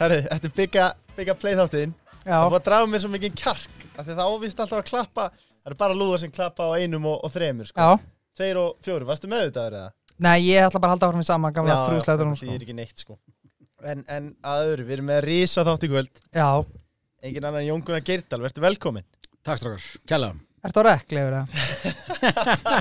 [0.00, 0.86] Herri, þetta er byggja,
[1.16, 1.94] byggja play þáttiðinn
[2.26, 4.88] Já, Það var að draga mér svo mikið kjark af Því það ávist alltaf að
[4.90, 5.26] klappa.
[5.32, 7.80] Það eru bara lúðar sem klappa á einum og, og þremur sko.
[7.80, 8.02] já.
[8.36, 9.84] Tveir og fjóri, varstu með þetta eða?
[10.26, 12.76] Nei, ég ætla bara að halda áfram í sama gamla Já, trúsleitunum það þýðir ekki
[12.76, 13.16] neitt sko.
[13.86, 16.20] En, en að öðru, við erum með rísa þátt í kvöld.
[16.36, 16.48] Já,
[17.24, 19.06] Engin annan en Jón Gunnar Geirdal, verður velkomin
[19.46, 20.32] Takk strákar, kjalla
[20.66, 21.46] ertu á rekk, lefur það?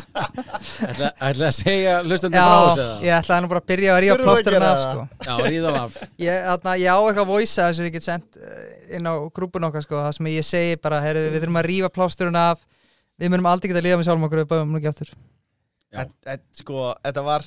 [0.85, 2.95] Ætla, ætla að segja hlustandi frá Já, þessu eða?
[3.05, 5.01] ég ætla nú bara að byrja að ríða Þurfum við að plásturinn gera af sko.
[5.25, 9.09] Já, ríðan af Ég, þarna, ég á eitthvað voice sem ég get sendt eh, inn
[9.09, 12.39] á grúpun okkar sko, það sem ég segi bara, heyrðu, við þurfum að rífa plásturinn
[12.41, 12.63] af
[13.15, 16.01] Við munum aldrei geta að líða með sjálfum okkur við bæðum nú ekki aftur Já.
[16.03, 17.45] Et, et, Sko, þetta var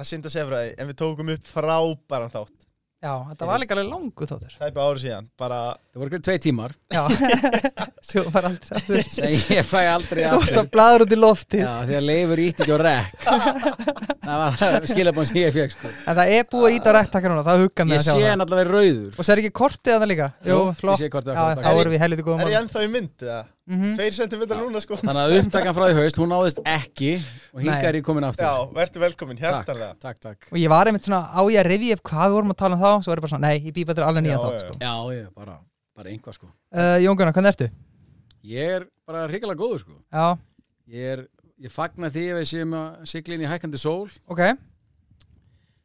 [0.00, 2.69] að synda sefraði En við tókum upp frábæran þátt
[3.00, 4.56] Já, þetta var líka alveg langu þáttur.
[4.60, 5.58] Það er bara árið síðan bara...
[5.88, 6.74] Það voru ekki tvei tímar.
[8.10, 8.98] Svo var aldrei aftur.
[9.24, 12.04] Nei, ég fæ aldrei aftur Þú varst að bladur út í lofti Já, því að
[12.10, 13.24] leifur ítt ekki á rekk
[14.26, 15.92] Það var skilabón sem ég fjög sko.
[16.04, 18.10] En það er búið að íta á rekk takkar núna Það hugga mig að sjá
[18.12, 18.20] það.
[18.20, 19.16] Ég sé hann allavega rauður.
[19.16, 20.28] Og sér ekki kortið að það líka?
[20.50, 21.00] Jú, flott.
[21.00, 23.48] Já, þá erum við helviti góðum Er ég ennþá í myndið það?
[23.68, 23.92] Mhm.
[23.98, 24.96] 2 cm núna sko.
[24.98, 27.10] Þannig að upptakkan frá því haust, hún náðist ekki
[27.54, 28.42] og hingar í komin aftur.
[28.46, 30.48] Já, verður velkomin, hjartarlega Takk, takk, takk.
[30.50, 32.74] Og ég var einmitt svona á ég að revi upp hvað við vorum að tala
[32.74, 34.56] um þá Svo er ég bara svona, nei, ég býð betur alveg nýja Já, þátt
[34.56, 34.78] já, sko.
[34.80, 35.58] Já, ég er bara,
[35.96, 36.46] bara einhvað sko.
[36.74, 37.70] Uh, Jón Gunnar, hvernig ertu?
[38.42, 39.98] Ég er bara hrikalega góður sko.
[40.10, 40.26] Já,
[40.90, 41.20] Ég er,
[41.62, 44.08] ég fagna því ef ég sé um að sigla inn í hækandi sól.
[44.26, 44.40] Ok,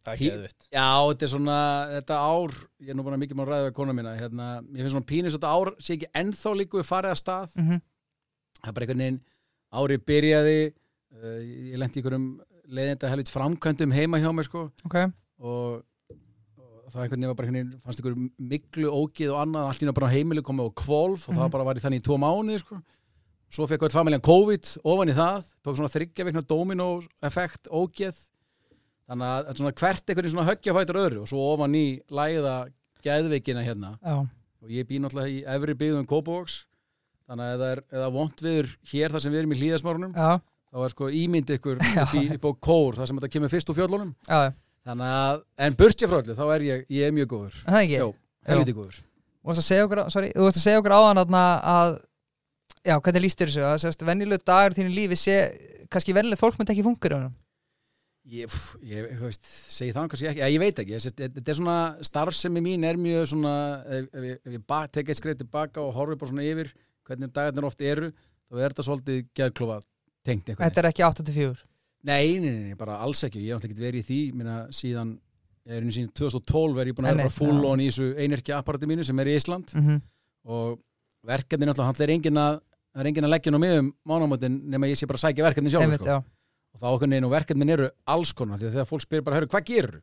[0.05, 1.57] Það er Hí- geðvitt Já, þetta er svona,
[1.95, 2.51] þetta ár,
[2.85, 5.09] ég er nú bara mikið með að ræða við kona mína, hérna, ég finnst svona
[5.09, 7.81] pínus þetta ár sé ekki ennþá líku við farið að stað, mm
[8.65, 9.17] það er bara einhvern veginn,
[9.75, 10.59] árið byrjaði,
[11.15, 11.39] uh,
[11.73, 12.27] ég lendi í einhverjum
[12.77, 14.95] leiðinda helvit framkvæmdum heima hjá mér, sko, Ok,
[15.41, 15.83] og,
[16.55, 18.15] og það einhvern veginn var bara einhvern veginn, fannst einhver
[18.53, 21.41] miklu ógið og annað, allt í náttúrulega bara á heimili komið á kvolf og Mhm.
[21.43, 22.79] það bara var í þannig í tvo mánuði, sko,
[23.55, 26.87] svo fekk eitthvað familjan COVID ofan í það, tók svona þryggja vikna domino
[27.21, 28.17] effekt, ógeð,
[29.09, 31.85] þannig að þetta er svona hvert einhvern svona höggja fætur öðru og svo ofan í
[32.09, 32.55] læða
[33.05, 33.91] geðveikina hérna.
[34.01, 34.15] Já,
[34.65, 36.57] og ég bý náttúrulega í efri byggðum Kópavóks
[37.29, 40.79] þannig að er, það er vont viður hér þar sem við erum í hlýðasmárunum þá
[40.85, 43.79] er sko ímynd ykkur upp, í, upp á kór þar sem þetta kemur fyrst úr
[43.79, 44.11] fjöllunum.
[44.29, 44.53] Já,
[44.85, 47.61] þannig að, en burtsér frá öllu þá er ég, ég er mjög góður.
[47.69, 48.09] Er Jó,
[48.49, 48.99] helviti góður.
[49.45, 50.57] Þú varst að segja okkur, sorry, þú varst
[51.45, 52.03] að
[52.85, 53.49] Já, hvernig líst þér
[53.81, 54.05] þessu?
[54.05, 55.35] Venjulegu dagur þínu lífi sé
[55.89, 57.33] kannski venjulegt fólk myndi ekki fungur á hann
[58.25, 61.01] ég, ég, ég veist, segi það kannski ekki, ég veit ekki.
[61.19, 63.53] Þetta er svona starfsemi mín er mjög svona
[63.85, 66.71] ef, ef ég, ég ba- tek eitt skreið tilbaka og horfi bara svona yfir
[67.05, 69.79] hvernig dagarnir oft eru þá er þetta svolítið geðklofa
[70.25, 71.55] tengt einhvern Þetta er ekki 8-4
[72.05, 74.19] Nei, nei, nei, bara alls ekki, ég hef alltaf verið í því.
[74.37, 75.15] Minna, síðan,
[75.65, 78.59] ég er einu síðan 2012 er ég búin að vera full on í þessu einirkja
[78.59, 79.73] apparati mínu sem er í Ísland.
[79.73, 80.03] Mm -hmm.
[80.45, 80.75] og
[81.25, 82.59] verkefni náttúrulega, hann er engin að
[82.95, 86.21] er að leggja nú mig um mánamótin nema ég sé bara sækja verkefni sjálf sko.
[86.75, 89.21] Já og þá okkur neina og verkefnin eru alls konar því að þegar fólk spyr
[89.23, 90.01] bara, hörru, hvað gerur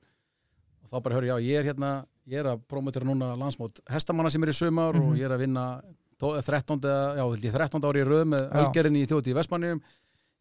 [0.83, 4.31] og þá bara, hörru, já, ég er hérna ég er að promotera núna landsmót hestamanna
[4.31, 5.17] sem er í sumar og Mhm.
[5.19, 5.83] ég er að vinna
[6.19, 6.81] tó- 13.
[7.17, 7.83] já, held ég 13.
[7.85, 8.65] ári í röð með Já.
[8.65, 9.81] ölgerinni í þjóti í Vestmannum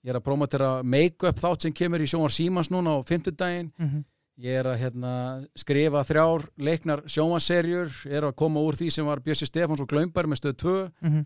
[0.03, 3.71] ég er að promotera make-up þátt sem kemur í sjónvar símans núna á 50 daginn
[3.79, 4.03] mm
[4.41, 9.19] ég er að hérna, skrifa þrjár leiknar sjónvaserjur er að koma úr því sem var
[9.19, 11.25] Bjössi Stefáns og Glaumberg með stöð 2 -hmm.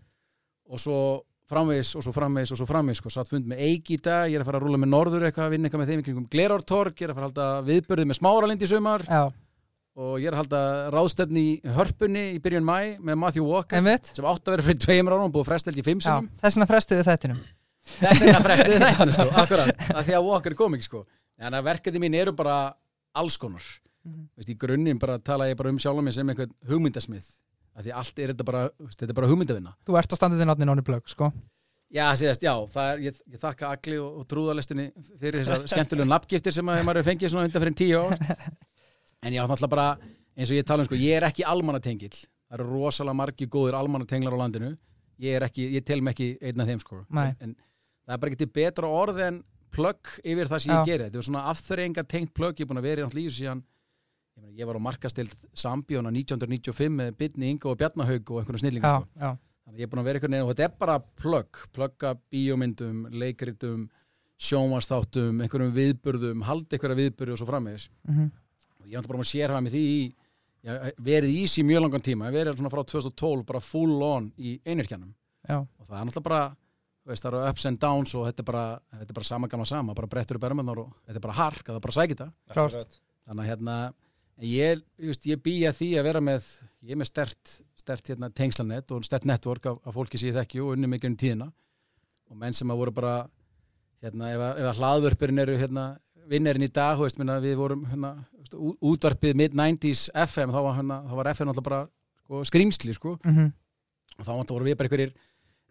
[0.68, 3.12] og svo framvegis og svo framvegis og svo framvegis sko.
[3.14, 5.46] satt fund með Eiki í dag, ég er að fara að rúla með Norður eitthvað
[5.46, 8.18] að vinna eitthvað með þeim kringum Glerártorg ég er að fara að halda viðbörði með
[8.20, 9.04] Smáralind í sumar.
[9.06, 9.22] Já,
[9.96, 10.62] og ég er að halda
[10.92, 14.10] ráðstefni í hörpunni í byrjun mæ með Matthew Walker einmitt.
[14.12, 16.68] sem átt að vera fyrir tveimur árum og búið frestelt í fimm sinum þess vegna
[16.68, 17.38] frestuðu þettinum
[17.86, 21.00] þess vegna frestiði þetta sko, akkurat, að því að Walker kom ekki sko.
[21.40, 22.58] En að verkefni mín eru bara
[23.16, 23.64] alls konar.
[24.04, 24.28] Mhm.
[24.36, 27.26] Veist, í grunninn bara tala ég bara um sjálf mig sem einhvern hugmyndasmið
[27.84, 28.62] því allt er þetta bara,
[28.94, 29.74] þetta er bara hugmyndavinna.
[29.86, 31.30] Þú ert að standa þinn átni nonni blögg, sko.
[31.92, 34.86] Já, síðast, já, það er, ég, ég þakka Agli og, og trúðalestinni
[35.20, 38.16] fyrir þessar skemmtilegu nafngiftir sem að maður hefur fengið svona undan fyrir tíu ár.
[39.24, 42.18] En ég á náttúrulega bara, eins og ég tala um sko, ég er ekki almannatengill.
[42.46, 44.68] Það eru rosalega margi góðir almannatenglar á landinu.
[45.24, 46.98] Ég er ekki, ég tel mig ekki einn af þeim sko.
[47.16, 47.30] Nei.
[47.40, 47.56] en, en
[48.04, 49.40] það er bara ekki til betra orð en
[49.74, 50.76] plögg yfir það sem Já.
[50.76, 51.08] ég geri.
[51.08, 53.64] Þetta er svona afþreyinga tengt plögg, ég er búin að vera í í þessu síðan
[54.36, 58.62] ég, meina, ég var á markastild Sambíona 1995 með Bitni Ingo og Bjarnahaug og einhverju
[58.64, 59.08] snillingu Já, sko.
[59.20, 59.30] já,
[59.66, 63.00] Þannig ég er búin að vera einhvern veginn og þetta er bara plögg, plögga bíómyndum,
[63.10, 63.88] leikritum,
[64.38, 67.88] sjónvastáttum, einhverjum viðburðum, haldi einhverja viðburði og svo framvegis.
[68.08, 68.28] mm
[68.86, 70.02] Og ég ætla bara að sérhafa mig því í,
[70.68, 74.28] hef verið í sí mjög langan tíma, ég verið svona frá 2012 bara full on
[74.38, 75.10] í einirkjanum.
[75.48, 76.56] já, Og það er náttúrulega bara,
[77.06, 79.66] veist, það eru ups and downs og þetta er bara, þetta er bara sama gamla
[79.66, 82.28] sama, bara brettur upp ermennar og þetta er bara hark, það er bara sækita.
[82.50, 83.00] Akkurat.
[83.26, 83.76] Þannig að hérna,
[84.44, 86.46] ég, veist, ég býja því að vera með,
[86.84, 90.36] ég er með stert, stert hérna, tengslanett og stert network af, af fólki sem ég
[90.36, 91.52] þekki og unni mikið um tíðina.
[92.30, 93.14] Og menn sem að voru bara,
[94.02, 95.84] hérna, ef, að- ef að hlaðvörpurinn eru hérna,
[96.26, 98.14] vinnerinn í dag, veist, minna, við vorum hérna,
[98.56, 101.80] útvarpið mid-90s FM, þá var, hérna, þá var FM alltaf bara
[102.24, 103.16] sko, skrýmsli, sko.
[103.24, 103.52] Mhm.
[104.18, 105.10] og þá vorum við bara einhverjir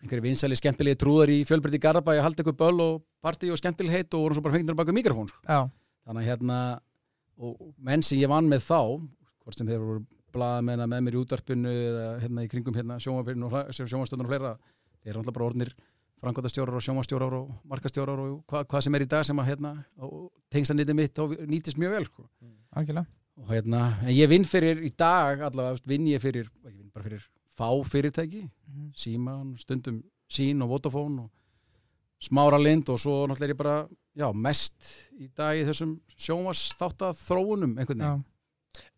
[0.04, 4.14] einhverjir vinsæli skemmtilegi trúðar í fjölbrytti Garabæ að halda einhver böll og partí og skemmtilegheit
[4.14, 5.40] og vorum svo bara fengnir baka mikrofón, sko.
[6.06, 6.58] Þannig að hérna
[7.38, 8.80] og menn sem ég vann með þá
[9.44, 10.06] hvort sem þeir voru
[10.36, 14.58] blaðamenn með mér í útvarpinu eða hérna í kringum hérna sjónvarpinu og fleira
[15.04, 15.74] þeir eru alltaf bara orðnir
[16.22, 19.74] frangotastjórar og sjónvarstjórar og markastjórar og hva, hvað sem er í dag sem að hérna
[20.54, 21.22] tengstanitið mitt
[21.52, 22.28] nýtist mjög vel sko.
[22.76, 23.06] algjörlega
[23.36, 27.04] og hérna, en ég vinn fyrir í dag allavega, vinn ég fyrir ég vinn bara
[27.04, 28.92] fyrir fá fyrirtæki Mhm.
[28.96, 31.30] síman, stundum sín og Vodafone og
[32.20, 36.64] smára lind og svo náttúrulega er ég bara já, mest í dag í þessum sjónvars
[36.80, 38.24] þátt þróunum einhvern veginn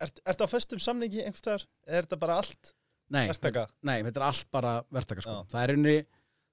[0.02, 1.64] Ert, ertu á föstum samningi einhvers staðar?
[1.86, 2.72] Eða er þetta bara allt
[3.14, 3.68] nei, verktaka?
[3.86, 5.36] nei, þetta er allt bara verktaka sko.
[5.36, 5.44] Já.
[5.54, 5.98] það er einni,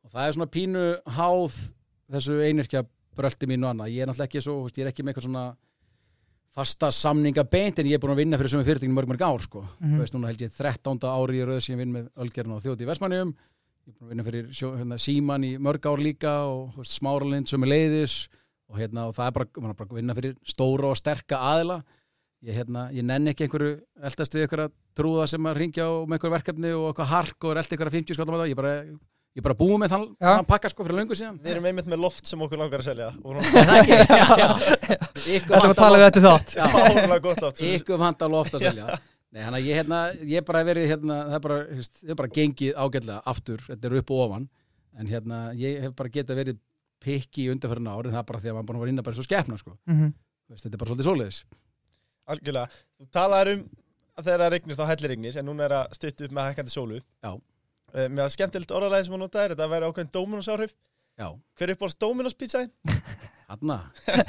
[0.05, 0.82] og það er svona pínu
[1.16, 1.56] háð
[2.14, 2.82] þessu einirkja
[3.16, 5.44] bröldi mín og annað, ég er náttúrulega ekki svo ég er ekki með eitthvað svona
[6.55, 9.43] fasta samninga beint en ég er búin að vinna fyrir sömu fyrirtækinu mörg mörg ár
[9.43, 9.64] sko.
[9.81, 9.96] Mhm.
[9.96, 11.08] þú veist núna held ég 13.
[11.10, 14.05] ári í röð sem ég vinn með Ölgerinn og þjóti í Vestmannjum ég er búin
[14.06, 18.28] að vinna fyrir sjó, hérna, Síman í mörg ár líka og veist, Smáralind sömu leiðis
[18.74, 21.78] og, hérna, og það er bara, man bara að vinna fyrir stóra og sterka aðila.
[22.44, 23.72] Ég, hérna, ég nenni ekki einhverju
[24.04, 24.68] eldast við einhverja
[24.98, 27.94] trúða sem að ringja og með einhverju verkefni og eitthvað hark og er eldi einhverja
[27.94, 30.26] 50 skallam að það ég bara, ég er bara búið með þann, Já.
[30.26, 31.38] þann pakka sko fyrir löngu síðan.
[31.40, 33.08] Við erum einmitt með loft sem okkur langar að selja.
[35.24, 36.50] Þetta var að tala við þetta þátt.
[37.24, 38.84] Loft ykkur vant alveg ofta að selja.
[39.34, 39.98] Nei, hann að ég hérna,
[40.30, 43.58] ég bara hef verið hérna, það er bara, hefst, það er bara gengið ágætlega aftur,
[43.70, 44.44] þetta er upp og ofan.
[44.94, 46.60] En hérna, ég hef bara getað verið
[47.04, 49.06] pikki í undarfærin ár, en það er bara því að maður búin að vera innan
[49.08, 50.12] bara svo skepna, sko, Mhm.
[50.44, 51.38] Þú veist, þetta er bara svolítið svoleiðis
[52.34, 52.68] Algjörlega.
[53.00, 53.62] Þú talaðir um
[54.16, 56.72] að þegar það regnir þá hellir regnir en núna er að stytta upp með hækkandi
[56.74, 57.00] sólu.
[57.24, 57.30] Já.
[57.94, 60.72] Uh, með að skemmtilegt orðalæði sem hún notaðir, þetta væri ákveðin Dominos áhrif.
[61.18, 61.28] Já,
[61.58, 62.70] Hver er upp á Dominos pizzaðin?
[63.54, 63.78] þarna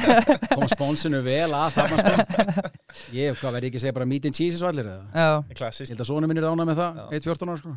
[0.56, 2.72] kom spónsinu vel að þarna, sko
[3.16, 5.06] Ég, hvað verði ekki að segja bara meat and cheese svo allir, eða?
[5.12, 5.92] Já, Ég Klassist.
[5.92, 7.07] held að svona minn er ánað með það, Já.
[7.19, 7.74] 1.14 ára, sko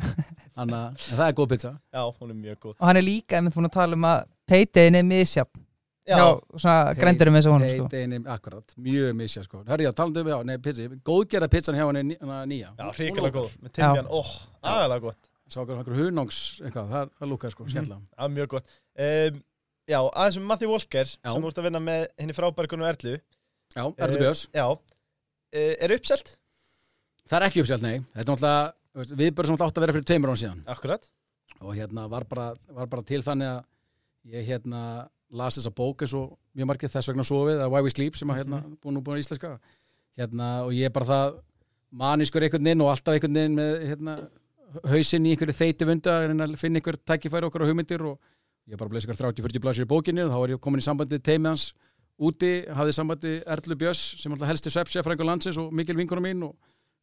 [0.59, 0.75] en
[1.09, 2.75] það er góð pizza Já, hún er mjög góð.
[2.79, 5.65] og hann er líka einmitt búin að tala um að paydayin er misjafn
[6.09, 7.87] Já, hjá svona grændurum eins og honum sko.
[7.93, 11.85] Paydayin, akkurat, mjög misja sko Hörri, já, talandi um, já, nei, pizza Góðgerða pizzan hjá
[11.99, 13.51] ný- hana nýja já hún góð.
[13.67, 14.31] Með timjan, óh,
[14.65, 15.19] aðalega gott.
[15.49, 18.73] Sá okkur hunangs, eitthvað, það, það lúkaði sko, skemmtilega Já, mjög gott.
[19.05, 19.39] Um,
[19.89, 21.33] já, aðeins um Matthew Walker, Já.
[21.33, 23.15] sem ert að vinna með henni frábæri konu Erlu.
[23.75, 24.67] Já, Erlu Björns Uh, já.
[24.69, 26.35] Uh, er uppselt?
[27.29, 30.33] Það er ekki uppsjált, nei Þetta er náttúrulega, viðbörð sem átt að vera fyrir tveimur
[30.33, 31.09] án síðan Akkurat.
[31.61, 34.81] og hérna var bara, var bara til þannig að ég hérna
[35.31, 38.31] las þessa bók eins og mjög margir þess vegna sofið að Why We Sleep sem
[38.33, 39.59] að hérna búin og búin í íslenska
[40.19, 41.39] hérna og ég er bara það
[42.01, 44.17] manískur einhvern veginn og alltaf einhvern veginn með hérna
[44.93, 48.19] hausinn í einhverju þeiti vunda að finna einhver tækifæri okkur og hugmyndir og
[48.69, 50.83] ég er bara að blesa ykkur 30-40 blasir í bókinni og þá var ég komin
[50.83, 51.67] í sambandi teimið hans
[52.19, 56.43] úti, hafði sambandi Erlu Björns sem alltaf helsti svepsja frængur landsins og mikil vinkona mín
[56.45, 56.55] og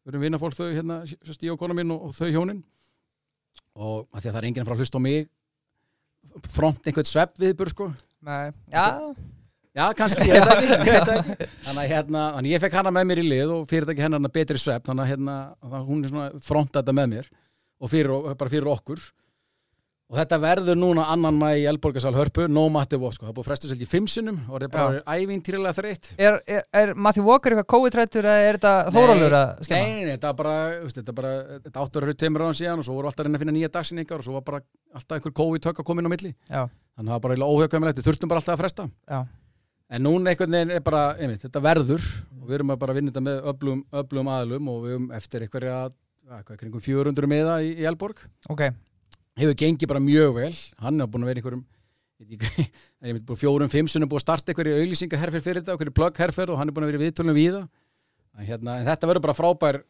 [0.05, 2.59] við erum vinna fólk þau hérna, sérst ég og kona mín og, og þau hjónin.
[3.75, 5.29] Og að því að það er enginn fara að hlusta á mig
[6.51, 7.87] front einhvern svepp viðbur sko.
[8.25, 8.85] Nei, Já,
[9.75, 11.49] já kannski, ég veit ekki, ekki.
[11.65, 14.31] þannig að hérna, þannig ég fekk hana með mér í lið og fyrirtæki hennar hana
[14.37, 15.35] betri svepp þannig að hérna,
[15.89, 17.31] hún er svona fronta þetta með mér
[17.81, 19.03] og fyrir, bara fyrir okkur
[20.15, 23.25] og þetta verður núna annan mæ í Elborgarsal hörpu, no matter what sko.
[23.25, 26.63] það er búið frestu selgi fimm sinnum og það er bara ævintýrilega þreytt er, er,
[26.71, 29.83] er Matthew Walker eitthvað COVID-rættur eða er þetta Þórólur að Nei, skemma?
[29.91, 30.55] nei, nei, þetta var bara,
[30.95, 31.33] þetta var bara,
[31.67, 33.55] þetta áttur að hrutt tveimur áðan síðan og svo voru alltaf að reyna að finna
[33.59, 34.61] nýja dagsinningar og svo var bara
[34.95, 36.31] alltaf einhver COVID-tök að koma inn á milli.
[36.47, 36.63] Já,
[36.95, 38.85] Þannig að það var bara eiginlega óhjökvæmilegt, við þurftum bara alltaf að fresta.
[39.11, 39.19] já,
[39.95, 42.05] En núna einhvern veginn er bara, einmitt, þetta verður
[42.41, 45.43] og við erum að bara vinna þetta með öflugum, öflugum aðlum og við erum eftir
[45.45, 48.23] einhverja, að, hvað, kringum 400 miða í, í Elborg.
[48.49, 48.63] ok
[49.35, 51.63] Hefur gengið bara mjög vel, hann er búin að vera einhverjum,
[52.23, 52.37] ekki,
[53.01, 53.17] það er
[54.07, 57.03] búin að starta einhverju auglýsingaherfer fyrir þetta, einhverju plöggherfer og hann er búin að vera
[57.03, 57.65] viðtölunum við það.
[58.47, 59.81] Hérna, en þetta verður bara frábær,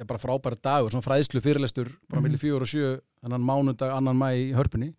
[0.00, 2.24] já bara frábær dagur, svona fræðslu fyrirlestur, bara Mhm.
[2.28, 2.92] millir fjór og sjö,
[3.24, 4.92] þannig mánudag, annan mæ í hörpunni.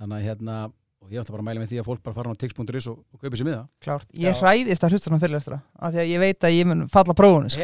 [0.00, 0.56] Þannig að hérna,
[1.02, 2.98] og ég ætla bara að mæla með því að fólk bara fara á tix.is og,
[3.12, 3.68] og kaupi sér miða.
[3.80, 4.40] Klárt, ég Já.
[4.40, 7.48] hræðist að hlusta hann fyrirlestra af því að ég veit að ég mun falla prófunu
[7.52, 7.60] sko.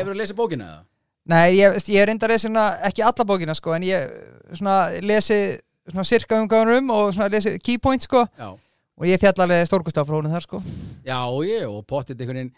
[1.31, 4.11] Nei, ég, ég reyndar ekki alla bókina sko, en ég
[4.53, 5.57] svona lesi
[6.05, 8.27] sirka umgáðunum og svona lesi key points sko.
[8.39, 8.53] Já.
[8.95, 10.61] og ég fjall alveg stórkustafrónu þar sko.
[11.07, 12.53] Já, ég, og pottit einhvern veginn,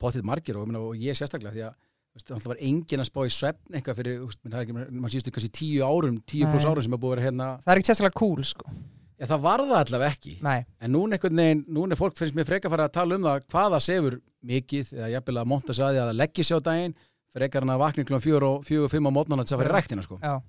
[0.00, 3.30] pottit margir og, ég og ég sérstaklega því að það var enginn að spá í
[3.32, 6.92] svefn eitthvað fyrir, það er ekki, maður síðustu kannski tíu árum, tíu pluss árum sem
[6.92, 8.74] er búið að vera hérna, Það er ekki sérstaklega cool sko.
[9.22, 12.36] Já það var það allavega ekki, Nei, en núna einhvern veginn, núna er fólk finnst
[12.36, 14.18] mér frekar að fara að tala um það hvað það sefur
[14.52, 16.96] mikið, eða jafnvel að monta sig að leggja sig á daginn,
[17.36, 19.72] frekar hann að vakna klokkan fjögur og fjögur og fimm á mótnana til að fara
[19.72, 20.18] í ræktina, sko.
[20.22, 20.40] já,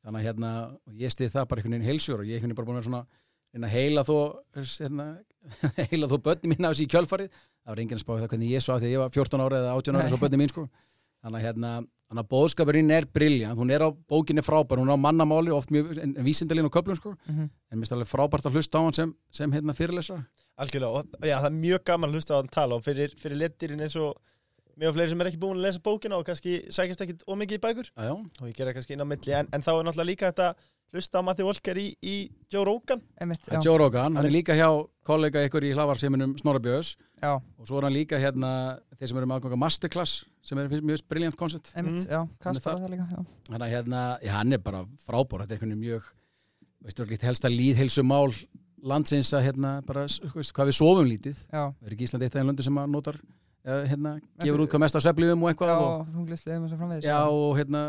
[0.00, 0.50] Þannig að hérna,
[0.96, 2.88] ég stið það bara einhvern veginn heilsjör og ég einhvern veginn bara búin að vera
[2.88, 3.02] svona,
[3.60, 4.16] að heila þó,
[4.80, 5.06] hérna,
[5.90, 7.28] heila þó börni mín á þessi kjölfarið,
[7.60, 9.58] það var enginn að spá það hvernig ég svo því að ég var 14 ára
[9.60, 10.64] eða 18 ára eins og bönni mín sko.
[11.20, 11.70] Þannig að hérna,
[12.08, 14.80] þannig að bóðskapurinn er briljant, hún er á bókinni frábær.
[14.80, 15.90] Hún er á mannamáli, oft mjög
[16.24, 17.50] vísindalín og köplum sko, Mhm.
[17.68, 20.24] en mér finnst alveg frábært að hlusta á hann sem, sem hérna fyrirlesra
[20.56, 23.36] Algjörlega, og já, það er mjög gaman að hlusta á hann tala og fyrir, fyrir
[23.36, 24.16] lettirinn eins og
[24.80, 27.62] mjög fleiri sem er ekki búin að lesa bókina og kannski sækist ekkit ómikið í
[27.66, 27.90] bækur.
[27.94, 29.32] Já, já, og ég gera kannski inn á milli.
[29.36, 30.54] En, en þá er náttúrulega líka þetta
[30.90, 32.14] hlusta á Matti Volker í, í
[32.50, 33.02] Joe Rogan.
[33.20, 34.66] Einmitt, já, er Joe Rogan, hann er líka hjá
[35.06, 36.96] kollega ykkur í hlaðvarseminum Snorra Björns.
[37.22, 38.50] Já, og svo er hann líka hérna
[38.98, 42.08] þeir sem eru með aðganga masterclass sem er finnst mjög briljant koncept einmitt, Mm.
[42.10, 43.20] já, Hann er Kasper það- líka, já.
[43.50, 46.08] Þannig að hérna, já, hann er bara frábór þetta er einhvern veginn mjög
[46.82, 48.32] veistu, líkt helsta líðheilsu mál
[48.82, 51.36] landsins að hérna, bara, s- veist, hvað við sofum lítið.
[51.52, 53.20] Já, er ekki Íslandi eitt af þeim löndum sem að notar
[53.64, 57.08] hérna, gefur út hvað mest á sveflífum og já, eitthvað og, þunglisliðum og svo framvegis
[57.08, 57.82] já, og hérna,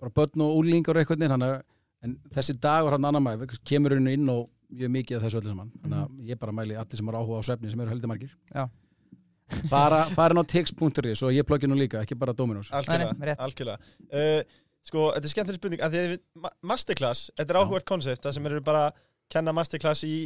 [0.00, 1.60] bara börn og úlingar og eitthvað þannig að
[2.04, 5.52] en þessi dagur hann annar maður kemur henni inn og mjög mikið af þessu öllu
[5.52, 8.10] saman þannig að ég bara mæli allir sem er áhuga á svefni sem eru heldur
[8.10, 8.34] margir.
[8.52, 8.66] Já.
[9.70, 13.76] fara, fara inn á tix.is og ég pluggi nú líka, ekki bara Dominos Algjörlega.
[14.08, 14.40] Uh,
[14.84, 17.62] Sko, þetta er skemmtileg spurning að því að masterclass, þetta er Já.
[17.62, 18.82] áhugvært konsept það sem eru bara
[19.32, 20.16] kenna masterclass í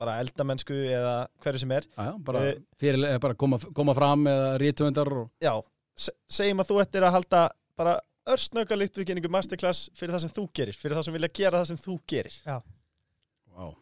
[0.00, 1.86] bara eldamennsku eða hverju sem er.
[1.96, 5.54] Já, já, bara, Eh, fyrir, eh, bara koma, koma fram eða rítvöndar og Já,
[5.96, 7.44] se segjum að þú ættir að halda
[7.76, 11.60] bara örsnögalikt við kynningu masterclass fyrir það sem þú gerir, fyrir það sem vilja gera
[11.62, 12.36] það sem þú gerir.
[13.56, 13.74] Wow.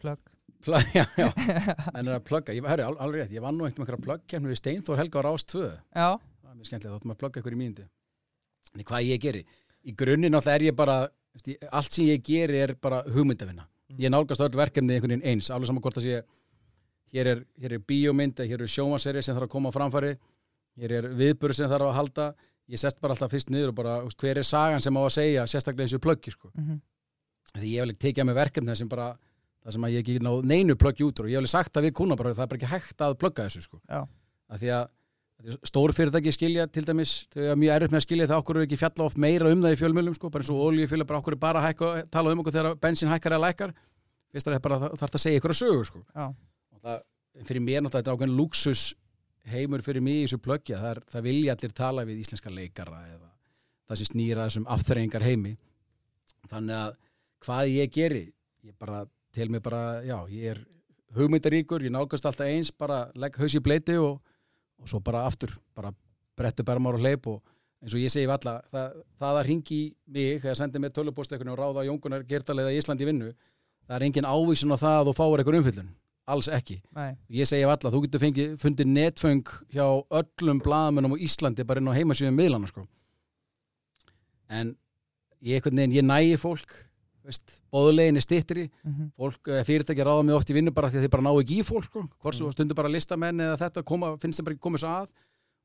[0.00, 0.18] Plug
[0.66, 1.28] Plug, já, já,
[1.96, 4.02] en er að plugga, ég, herri, al- alveg rétt, ég vann nú eitt með einhverja
[4.02, 5.60] plugg við Steinþór Helga á Rás 2
[5.94, 7.84] Já, það er mjög skemmtilegt, þá ættum að plugga ykkur í mínúti
[8.74, 9.42] en hvað ég geri,
[9.86, 10.96] í grunninn alltaf er ég bara,
[11.70, 15.70] allt sem ég geri er bara hugmyndavinna, ég nálgast öll verkefni einhvern veginn eins, alveg
[15.70, 16.22] saman hvort að sé
[17.14, 20.16] hér er, hér er bíómynd hér er sjómaseri sem þarf að koma á framfæri
[20.80, 22.26] hér er viðbörð sem þarf að halda
[22.66, 25.46] ég sest bara alltaf fyrst niður og bara hver er sagan sem á að segja,
[25.46, 26.50] sérstaklega eins og pluggi sko.
[26.54, 26.80] mhm,
[27.54, 29.08] því ég vil ekki tekið að mig verkefni sem bara
[29.62, 31.96] það sem að ég ekki náð neinu pluggi út og ég vil sagt að við
[32.00, 33.80] kuna bara það er bara ekki hægt að plugga þessu sko.
[33.86, 34.84] Að því að
[35.68, 38.66] stór fyrirtæki skilja til dæmis þau er mjög erfitt með að skilja það okkur er
[38.66, 41.36] ekki fjalla oft meira um það í fjölmjölum sko, bara eins og oljufjöla bara okkur
[41.36, 43.74] er bara að hækka, tala um okkur þegar bensin hækkar eða lækkar.
[44.32, 46.02] Fyrst er það bara þarf það að segja ykkur að sögu sko.
[46.82, 47.02] það,
[47.44, 48.84] fyrir mér náttúrulega þetta er ákveðin luxus
[49.46, 53.30] heimur fyrir mig í þessu plöggja það, það vilja allir tala við íslenska leikara eða
[53.86, 55.52] það sem snýra þessum afþrengar heimi
[56.50, 56.96] þannig að
[57.46, 58.24] hvað ég geri
[58.66, 59.04] ég bara,
[59.36, 60.16] til mig bara, já
[64.80, 65.92] og, svo bara aftur, bara
[66.36, 67.42] brettu bermar og hleyp og
[67.82, 69.80] eins og ég segi við alla það, það að ringi
[70.16, 73.30] mig eða sendi mér tölupóstekunni og ráða Jóngunar Gertalega í Íslandi vinnu,
[73.86, 75.92] það er engin ávísun á það að þú fáir eitthvað umfyllun,
[76.34, 76.80] alls ekki.
[76.96, 79.86] Nei, ég segi við alla, þú getur fengið, fundið netföng hjá
[80.20, 82.86] öllum blaðamennum á Íslandi bara inn á heimasíðum miðlana sko.
[84.48, 84.76] en
[85.42, 86.74] ég, ég nægi fólk
[87.72, 91.06] bóðulegin er stittri mhm, fólk, eh, fyrirtæki ráða mig oft í vinnu bara því að
[91.06, 92.02] þið bara ná ekki í fólk sko.
[92.22, 95.08] hvort svo stundur bara listamenn eða þetta koma, finnst þeim bara ekki komið svo að.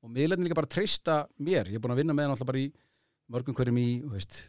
[0.01, 1.69] Og miðlarnir líka bara treysta mér.
[1.69, 2.71] Ég er búin að vinna með hann alltaf bara í
[3.29, 4.39] mörgum hverjum í veist,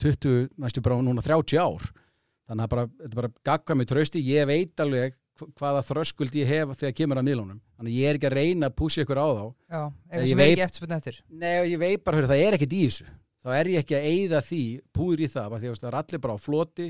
[0.00, 1.90] 20, næstu bara núna 30 ár.
[2.48, 6.48] Þannig að bara, þetta bara gagga mig trösti ég veit alveg hv- hvaða þröskuld ég
[6.48, 7.60] hef þegar kemur að miðlunum.
[7.76, 9.44] Þannig ég er ekki að reyna að púsi ykkur á þá.
[9.68, 11.20] Já Eitthvað sem er ekki eftirspunni eftir.
[11.28, 13.06] Nei, ég veit bara, hörru, það er ekkert í þessu
[13.40, 16.36] þá er ég ekki að eyða því, púður í það því að það allir bara
[16.36, 16.88] á floti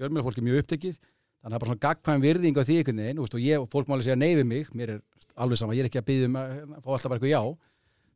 [0.00, 0.96] fjölmjöla er mjög upptekið
[1.42, 3.90] þannig að það er bara svona gagkvæm virðing á því einhvern veginn og ég, fólk
[3.90, 5.00] máli segja nei við mig mér er
[5.36, 7.42] alveg sama, ég er ekki að byggja um að að fá alltaf bara eitthvað já.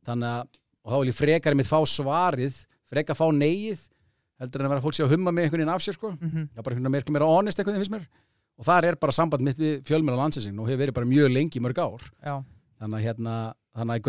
[0.07, 0.41] Þannig að,
[0.83, 3.83] og þá vil ég frekar mitt fá svarið frekar fá neið
[4.37, 6.13] heldur en að vera fólk sé að humma með einhvern veginn af sér sko.
[6.13, 8.07] Mhm, það er bara einhvern veginn meira honest einhvern veginn finnst mér.
[8.57, 11.61] Og þar er bara samband mitt við fjölmjöla landsinsinn og hefur verið bara mjög lengi,
[11.61, 12.05] mörg ár.
[12.25, 12.35] Já,
[12.81, 13.33] þannig að hérna,
[13.77, 14.05] þannig að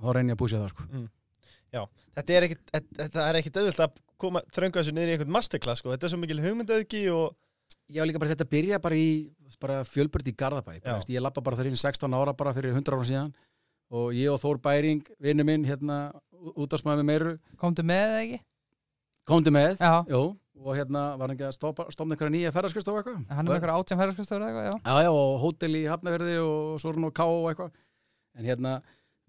[0.00, 0.88] þá reynir ég að púsja það sko.
[2.14, 5.82] Þetta er ekkit, þetta er ekkit auðvitað að koma þrönga þessu niður í einhvern masterclass
[5.82, 5.90] sko.
[5.94, 7.34] Þetta er svo mikil hugmyndaauki og
[7.90, 9.08] ég var líka bara þetta byrja bara í
[9.62, 10.94] bara fjölburt í Garðabæ, bara, Já.
[10.98, 13.34] veist, ég lappa bara þar inn 16 ára bara fyrir 100 ára síðan
[13.94, 15.98] og ég og Þór Bæring, vinnu minn hérna,
[16.58, 18.40] útásmaður með meiru komdu með eða ekki?
[19.30, 23.22] komdu með, Já, og hérna var hann ekki að stoppa, stopna einhverja nýja ferðarskristof eitthvað
[23.30, 26.36] hann er með eitthvað átján ferðarskastöður eða eitthvað, já Já, já, og hótel í Hafnaverði
[26.42, 27.78] og svo er hann á K og eitthvað.
[28.34, 28.74] En hérna,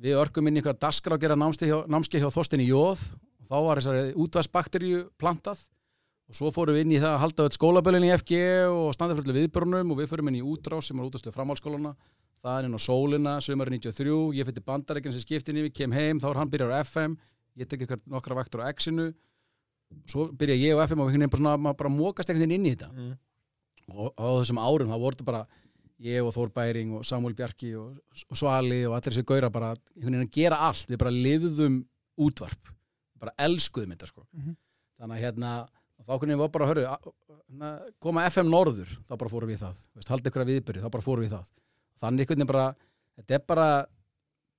[0.01, 3.05] við örgum inn í eitthvað daskra að gera námskeið hjá, hjá Þorstinni Jóð.
[3.45, 5.61] Og þá var þessari útvarsbakteríu plantað.
[6.25, 8.37] Og svo fórum við inn í það að halda öll skólabölinni í FG
[8.73, 11.91] og standa fyrir viðbörnum og við fórum inn í útrás sem var útastuð framhalskólana
[12.45, 16.21] það er inn á sólina, sömur 93 ég fyrir bandarækinn sem skiptin yfir, kem heim
[16.21, 17.15] þá er hann byrjar á FM,
[17.57, 19.09] ég tek eitthvað nokkra vaktur á X-inu.
[20.09, 22.91] Svo byrja ég á FM og veginn bara, bara mókast einhvern veginn inn í þetta.
[22.93, 23.13] Mm.
[23.93, 25.43] og á þessum árum þá voru þetta bara
[26.03, 27.97] ég og Þór Bæring og Samuel Bjarki og,
[28.29, 31.85] og Svali og allir þessi gaura bara að gera allt, við bara lifðum
[32.19, 32.71] útvarp,
[33.19, 34.25] bara elskuðum þetta sko.
[34.33, 34.55] Mhm.
[34.99, 35.67] þannig að hérna
[36.05, 37.13] þá kunni við bara, hörru, a-
[37.49, 39.75] na, koma FM Norður, þá bara fórum við það.
[39.95, 41.49] Veist, haldi ykkur að viðbyrði, þá bara fórum við það.
[42.01, 42.75] Þannig einhvern veginn bara,
[43.17, 43.67] þetta er bara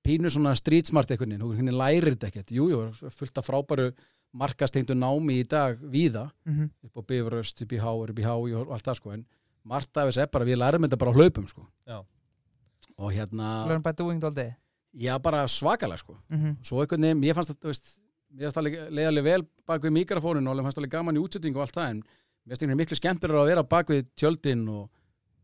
[0.05, 3.93] pínu svona street smart einhvern veginn, hún lærir þetta ekkert, jú, jú, fullt af frábæru
[4.37, 6.69] markastengdu námi í dag víða, Mhm.
[6.85, 9.25] upp á Bifröst, upp í Há, upp í Há og allt það sko, en
[9.67, 11.67] margt af þess er bara, við lærum þetta bara á hlaupum sko.
[11.87, 11.99] Já.
[12.97, 14.47] og hérna, Learn by doing dóldi
[14.97, 16.17] já bara svakalega sko.
[16.29, 16.57] Mhm.
[16.63, 17.91] svo einhvern veginn, ég fannst að, þú veist
[18.33, 21.59] mér fannst alveg leiðalega vel bak við mikrofónin og alveg fannst alveg gaman í útsettingu
[21.59, 24.89] og allt það en mér finnst veginn miklu skemmtilega að vera bak við tjöldin og,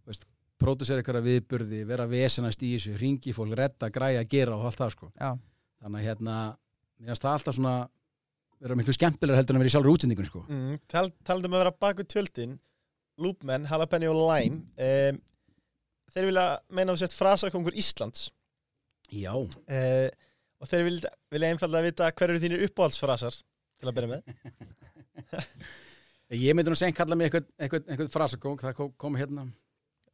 [0.08, 0.26] veist,
[0.64, 4.94] pródusera ykkur viðburði, vera vesenast í þessu ringi fólk, redda, græja, gera og allt það
[4.96, 5.10] sko.
[5.20, 5.34] Já,
[5.84, 6.36] þannig að hérna,
[7.00, 7.76] mér finnst það alltaf svona
[8.64, 10.44] vera miklu skemmtilega heldur en að vera í sjálfur útsendingun sko.
[10.48, 12.54] Mm, tal, talandi um að vera bak við tjöldin
[13.22, 15.20] Loopmen, Jalapeni og Lime um,
[16.14, 18.28] Þeir vilja meina þú sett frasakongur Íslands.
[19.14, 20.10] Já, uh,
[20.62, 23.40] og þeir vilja, vilja einfallega vita hver eru þínir uppáhaldsfrasar
[23.82, 24.22] til að byrja með.
[26.44, 29.48] Ég myndi nú seint kalla mig eitthvað, eitthvað, eitthvað frasakong, það kom, kom hérna.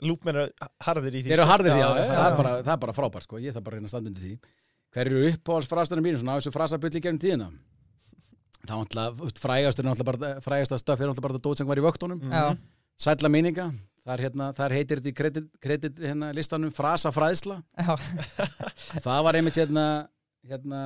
[0.03, 1.29] Loopmen eru harðir í því.
[1.29, 1.51] Þeir eru sko.
[1.53, 3.67] harðir því, já, já, já, það, er bara, það er bara frábært sko, ég þarf
[3.67, 4.55] bara að reyna að standa undir því.
[4.95, 7.49] Hver eru uppáhaldsfrastarinn mínu, svona á þessu frasabulli gerum tíðina?
[8.63, 11.69] Það var náttúrulega, frægastur er náttúrulega bara, frægasta stöf er náttúrulega bara þetta dót sem
[11.69, 12.19] var í vöktunum.
[12.23, 12.35] Mhm.
[12.35, 13.69] já, Sætla minninga,
[14.03, 17.61] það er hérna, það heitir þetta í kredit, kredit hérna, listanum frasa fræðsla.
[19.05, 19.85] Það var einmitt hérna,
[20.49, 20.81] hérna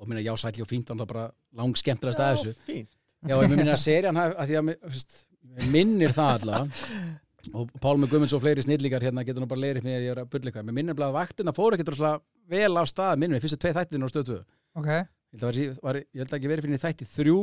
[0.00, 1.26] og minna já, sætli og fínt, þannig að bara
[1.60, 2.54] lang skemmtilegast að þessu.
[2.64, 2.88] fínt.
[3.28, 3.76] Já, ég minna
[4.22, 9.24] haf- að því að mig minnir það allavega og Pálmi Guðmunds og fleiri snillíkar hérna
[9.24, 10.66] getur nú bara leirið mig að ég er að eitthvað.
[10.68, 12.20] Mér minnir bara að vaktina fóru ekkert rosalega
[12.52, 14.42] vel á stað, minnir mig, fyrstu tvei þættin á stöðu 2.
[14.80, 14.90] ok.
[15.30, 17.36] Ég held að, var, var, ég held að ekki verið fyrir þætti þrjú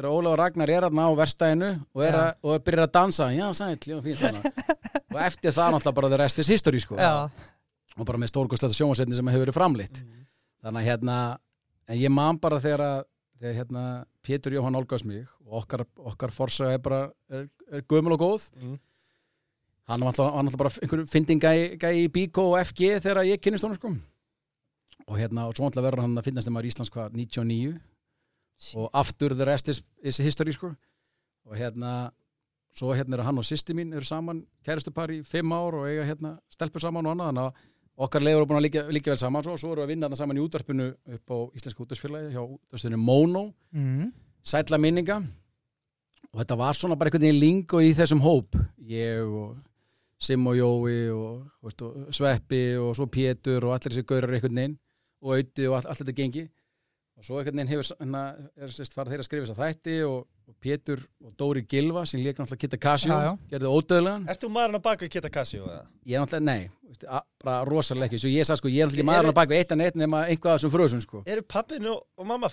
[0.00, 3.28] þegar Óla og Ragnar er aðna á verstæðinu og, er að, og byrjar að dansa,
[3.36, 4.40] já, sæl, já, hana.
[5.12, 6.96] og eftir það náttúrulega bara the rest is history sko.
[7.98, 10.02] Og bara með stórkostleta sjónvarsveitni sem hefur verið framleitt.
[10.64, 11.16] Þannig að hérna
[11.90, 13.00] en ég man bara þegar að
[13.40, 13.82] þegar hérna
[14.24, 18.48] Pétur Jóhann Olgás mig og okkar, okkar forsaga er bara er, er gömul og góð.
[18.60, 18.78] Mm.
[19.90, 23.64] hann var alltaf bara einhver fyndin gæ, gæ í Bíkó og FG þegar ég kynnist
[23.66, 23.94] honum sko.
[25.08, 27.72] Og hérna og svo alltaf verður hann að finnast þeim að Íslands hvað 99
[28.76, 30.72] og aftur the rest is, is history sko.
[31.48, 32.10] Og hérna
[32.76, 36.06] svo hérna er hann og sýsti mín eru saman kæristupar í fimm ár og eiga
[36.06, 39.20] hérna stelpur saman og annað þannig að okkar leiður eru búin að líka, líka vel
[39.20, 42.30] saman svo, svo eru við að vinna þarna saman í útvarpinu upp á Íslenska útvarsfélagi
[42.36, 43.42] hjá útvarsfélaginu Mono
[43.74, 44.12] mm.
[44.52, 45.18] sætla minninga.
[46.30, 48.54] Og þetta var svona bara einhvern veginn lingo í þessum hóp.
[48.86, 49.58] Ég og
[50.20, 54.62] Sim og Jói og, veist, og Sveppi og svo Pétur og allir þessi gaurar einhvern
[54.62, 54.78] veginn.
[55.24, 56.46] Og Auti og allt, allt þetta gengi
[57.20, 58.20] og svo einhvern veginn hefur hérna,
[58.56, 62.04] er sérst farið þeirra að skrifa þess að þætti og, og Pétur og Dóri Gilva
[62.08, 62.78] sem leik náttúrulega Kitta
[63.26, 63.32] já.
[63.52, 65.30] gerði ódöðlegan þú maðurinn á bak við Kitta
[65.68, 65.82] eða?
[66.08, 68.22] ég er náttúrulega, nei, veist, a- bara rosalega ekki.
[68.24, 70.00] Svo ég sagði sko, ég er náttúrulega ekki maður á bak við eitt en eitt
[70.00, 71.22] nema einhvað af þessum frösum sko.
[71.28, 72.50] Eru pappin og, og mamma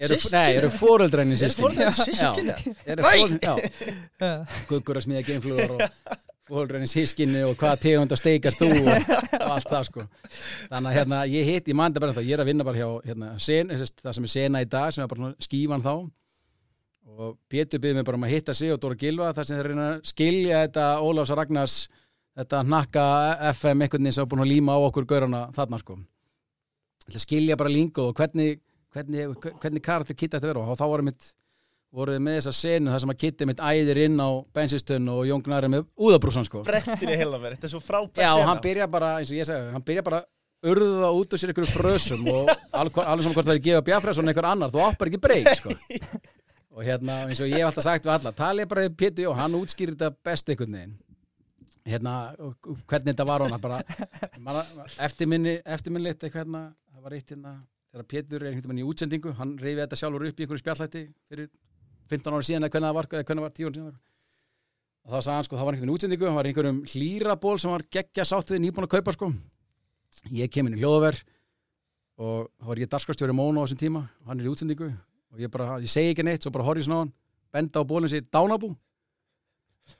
[0.00, 1.88] eru, nei, eru fóreldrarnir systkini?
[2.84, 4.30] eru fóreldræni, já.
[4.68, 5.82] Guggur að smíða geimflugur og
[6.50, 9.10] fólkræni sískinni og hvaða tegund að steikar þú og,
[9.40, 10.06] og allt það sko.
[10.70, 12.88] Þannig að hérna, ég hitt, ég manda bara það ég er að vinna bara hjá
[13.08, 15.92] hérna, sen, það sem er sena í dag sem er bara skífan þá.
[17.10, 19.72] Og Pétur byrði mig bara um að hitta sig og Dóra Gilva þar sem þeir
[19.72, 21.76] reyna að skilja þetta Ólafs Ragnars
[22.38, 23.04] þetta hnakka
[23.50, 25.98] FM einhvern veginn sem er búin að líma á okkur gaurana þarna sko.
[27.10, 28.60] Skilja bara lingo og hvernig
[28.94, 31.32] hvernig, hvernig karakter kitta þetta vera og þá voru mitt
[31.90, 35.42] voruð með þessa senu þar sem að kitti mitt æðir inn á bensinstöðun og Jón
[35.46, 38.46] Gnari með úðabrúsan sko Brettinni heila mér, þetta er svo frábær Já, sena.
[38.50, 40.20] hann byrja bara, eins og ég segi, hann byrja bara
[40.70, 44.48] urða út úr sér einhverju frösum og alveg saman hvort það er gefa Bjafræsson einhver
[44.52, 45.74] annar, þú áppar ekki breyk, sko.
[46.76, 49.32] og hérna, eins og ég hef alltaf sagt við alla, talið bara við Pétur Jó,
[49.40, 50.92] hann útskýrir þetta best einhvern veginn.
[51.90, 53.42] Hérna, og- og hvernig þetta var
[54.38, 54.60] man,
[55.00, 57.54] eftirminni, eitthvað hérna, það var eitt hérna,
[57.90, 61.02] þegar Pétur er einhvern veginn í útsendingu, hann reyfi þetta sjálfur upp í einhverju spjallætti
[61.32, 61.48] fyrir
[62.10, 63.98] 15 ára síðan eða hvernig það var, hvernig það var 10 ára síðan.
[65.00, 67.84] Og þá sagði hann sko, það var einhvern útsendingu, hann var einhverjum hlýraból sem var
[67.96, 69.30] geggja sáttuði nýbúin að kaupa sko.
[70.34, 71.20] Ég kem inn í hljóðaver
[72.20, 75.52] og þá var ég dagskrastjóri Móno á þessum tíma, hann er í útsendingu og ég
[75.52, 77.12] bara, ég segi ekki neitt, svo bara horfði ég svona á hann,
[77.54, 78.74] benda á bólinn sér dánabú.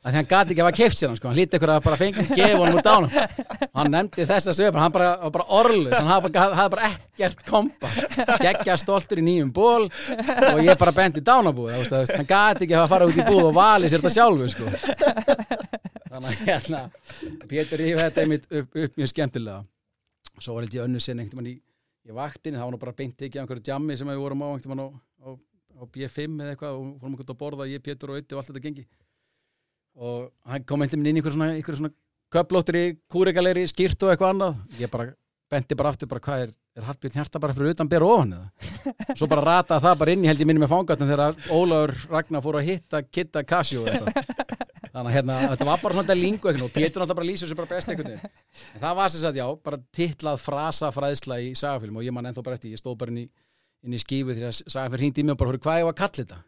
[0.00, 1.83] Þannig að hann gati ekki að hafa keift sér hann sko, hann hlýtti ykkur að
[1.85, 3.11] bara fengi, gefa honum úr dánum.
[3.76, 7.90] Hann nefndi þessa sögur, hann bara, bara orðlu, hann hafði bara, hafði bara ekkert kompa,
[8.40, 12.79] geggja stoltur í nýjum ból og ég bara bendi dánabúið, veist, veist, hann gati ekki
[12.81, 14.72] að farið út í búð og valið sér þetta sjálfu sko.
[16.11, 16.81] Þannig að hérna,
[17.50, 19.61] Pétur yfir þetta einmitt upp, upp mjög skemmtilega.
[20.40, 21.61] Svo var þetta í önnu sinni einhvern veginn í,
[22.09, 24.48] í vaktinni, það var nú bara beint ekki á einhverju djammi sem við vorum á
[24.55, 25.29] einhvern veginn á, á,
[25.76, 28.50] á B5 eða eitthvað og fórum einhvern að borða, ég, Pétur og Ötti og allt
[28.50, 28.87] þetta gengi.
[29.98, 31.92] Og hann kom veginn inn í einhver svona, svona
[32.31, 34.61] köplóttir í kúrikalegri skýrt og eitthvað annað.
[34.79, 35.11] Ég bara
[35.50, 38.76] benti bara aftur bara hvað er er Hallbjörn Hjarta bara fyrir utan bera ofan eða
[39.18, 42.44] svo bara rataði það bara inn í held ég minni með fangatn þegar Ólafur Ragnar
[42.44, 44.12] fór að hitta Kitta eitthvað.
[44.90, 47.59] þannig að hérna, þetta var bara svona lingu eitthvað og Pétur náttúrulega bara lýsir þessu
[47.59, 51.98] bara best veginn en það var sem sagt já, bara titlað frasa fræðsla í sagafilm
[52.00, 53.26] og ég man ennþá bara eftir, ég stóð bara inn í,
[53.87, 56.00] inn í skífu þegar sagafilm hringdi í mig og bara, "Hörru, hvað ég var að
[56.03, 56.40] kalla þetta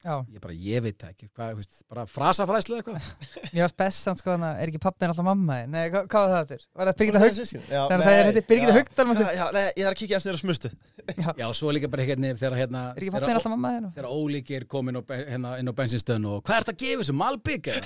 [0.00, 3.02] ég bara, ég veit það ekki, hvað, veist, bara frasa fræðsla eitthvað
[3.52, 5.58] mér varst best sko er ekki pappin alltaf mamma?
[5.68, 6.62] Nei, hvað, hvað var það þér?
[6.80, 7.34] Var það Birgitta Haug?
[7.36, 8.76] Já, Þegar hann sagði nei, þetta Birgitta já.
[8.78, 9.04] Haugdal?
[9.10, 10.70] Já, já, nei, ég þarf að kíkja að á smurstu
[11.36, 13.90] já, svo líka bara hérna þegar hérna Er ekki þegar pappin alltaf mamma þín?
[13.98, 17.16] þegar Ólík er komin hérna, inn á bensinstöðun og hvað er þetta að gefa þessu,
[17.20, 17.84] Malbygg eða?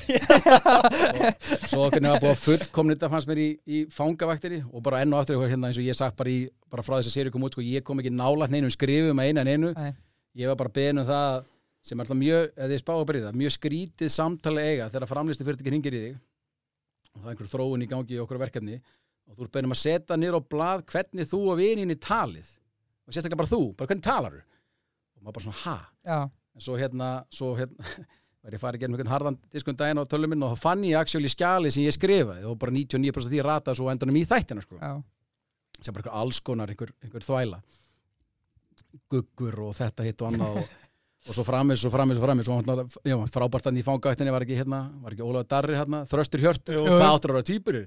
[1.15, 1.23] og
[1.67, 5.15] svo okkur nefna búið að fullkomni þetta fannst mér í, í fangavaktinni og bara enn
[5.15, 7.47] og aftur hérna eins og ég sagt bara, í, bara frá þess að séri kom
[7.49, 8.55] út sko, ég kom ekki nálægt
[11.85, 14.63] að ég um sem er alltaf mjög, eða spáðu bara í það mjög skrítið samtali
[14.65, 16.15] eiga þegar framlistu fyrir ekki hringir í þig.
[17.15, 18.79] Og það er einhver þróun í gangi í okkur verkefni.
[19.29, 22.49] Og þú ert beðin um að setja niður á blað hvernig þú og vininni talið.
[23.05, 25.77] Og sérstaklega bara þú, bara hvernig talar og maður bara svona, ha?
[26.05, 26.19] Já,
[26.57, 28.05] en svo hérna, svo hérna
[28.45, 30.99] var ég farið gegnum einhvern harðan diskun daginn á tölum minn og þá fann ég
[31.01, 32.45] actually skjali sem ég skrifaði.
[32.49, 34.81] Og bara 99% af því rataði svo endanum í þættina sko.
[35.81, 37.61] sem bara einhver alls konar, einhver, einhver þvæla.
[39.11, 40.75] Guggur og þetta hitt og annað og,
[41.25, 44.81] og svo framis, svo framis, svo framis og frábært hann í fangavættinni var ekki hérna,
[45.01, 46.69] var ekki Ólafur Darri hérna, þröstur hjört.
[46.69, 47.87] Hvað áttur týpurir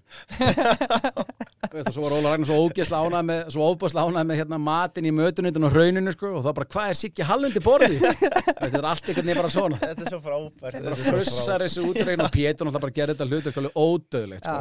[1.68, 4.58] Veist, og svo var Ólafur Ragnar svo ógeðsla ánæð með svo óbúsla ánæð með hérna
[4.64, 7.98] matinn í mötunundin og rauninu sko, og þá bara hvað er Siggi Hallundi borði?
[8.02, 9.78] Þetta er allt einhvern veginn bara svona.
[9.84, 10.82] Þetta er svo frábært.
[10.88, 14.58] Bara frussar þessu útregn og Pétur náttúrulega bara gerði þetta hlutur eitthvað ódöðlegt sko.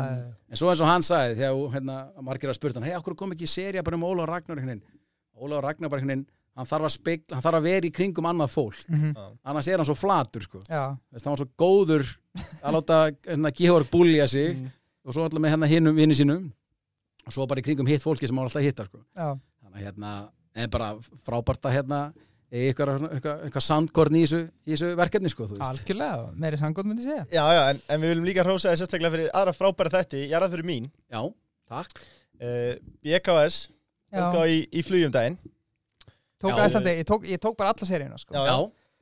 [0.52, 1.96] en svo eins og hann sagði þegar hérna,
[2.28, 2.96] margir að spurta hann hei,
[6.56, 6.64] okkur kom ekki serja bara um Ólaf Ragnar einhvern veginn?" Ólafur Ragnar bara einhvern veginn
[6.64, 8.88] hann þarf að spegla, hann þarf að vera í kringum annað fólk.
[8.88, 9.14] Mhm.
[9.44, 10.60] annars er hann svo flatur sko.
[10.68, 12.16] Já, Veist, hann var svo góður
[12.64, 14.70] að láta hérna, Georg búlja sig Mm.
[15.04, 16.52] og svo alltaf með hérna hinnum vinni sínum.
[17.26, 18.98] Og svo bara í kringum hitt fólki sem hann var alltaf að hitta sko.
[19.16, 22.12] já, þannig að hérna, en bara frábært að hérna
[22.52, 27.02] eiga eitthvað, eitthvað, eitthvað sandkorn í þessu, í þessu verkefni sko, algjörlega, meiri sangótt myndi
[27.02, 27.26] segja.
[27.30, 30.32] Já, já, en, en við viljum líka hrósa þið sérstaklega fyrir aðra frábæra þætti Ég
[30.32, 30.90] er það fyrir mín.
[31.10, 31.34] Já,
[31.68, 32.00] takk.
[32.40, 33.68] Uh, BKS
[34.12, 35.38] Já, Tók á í, í flugjum daginn
[36.42, 36.64] tók Já.
[36.66, 38.34] Æslandi, ég tók, ég tók bara alla seríuna sko.
[38.34, 38.56] Já, Já,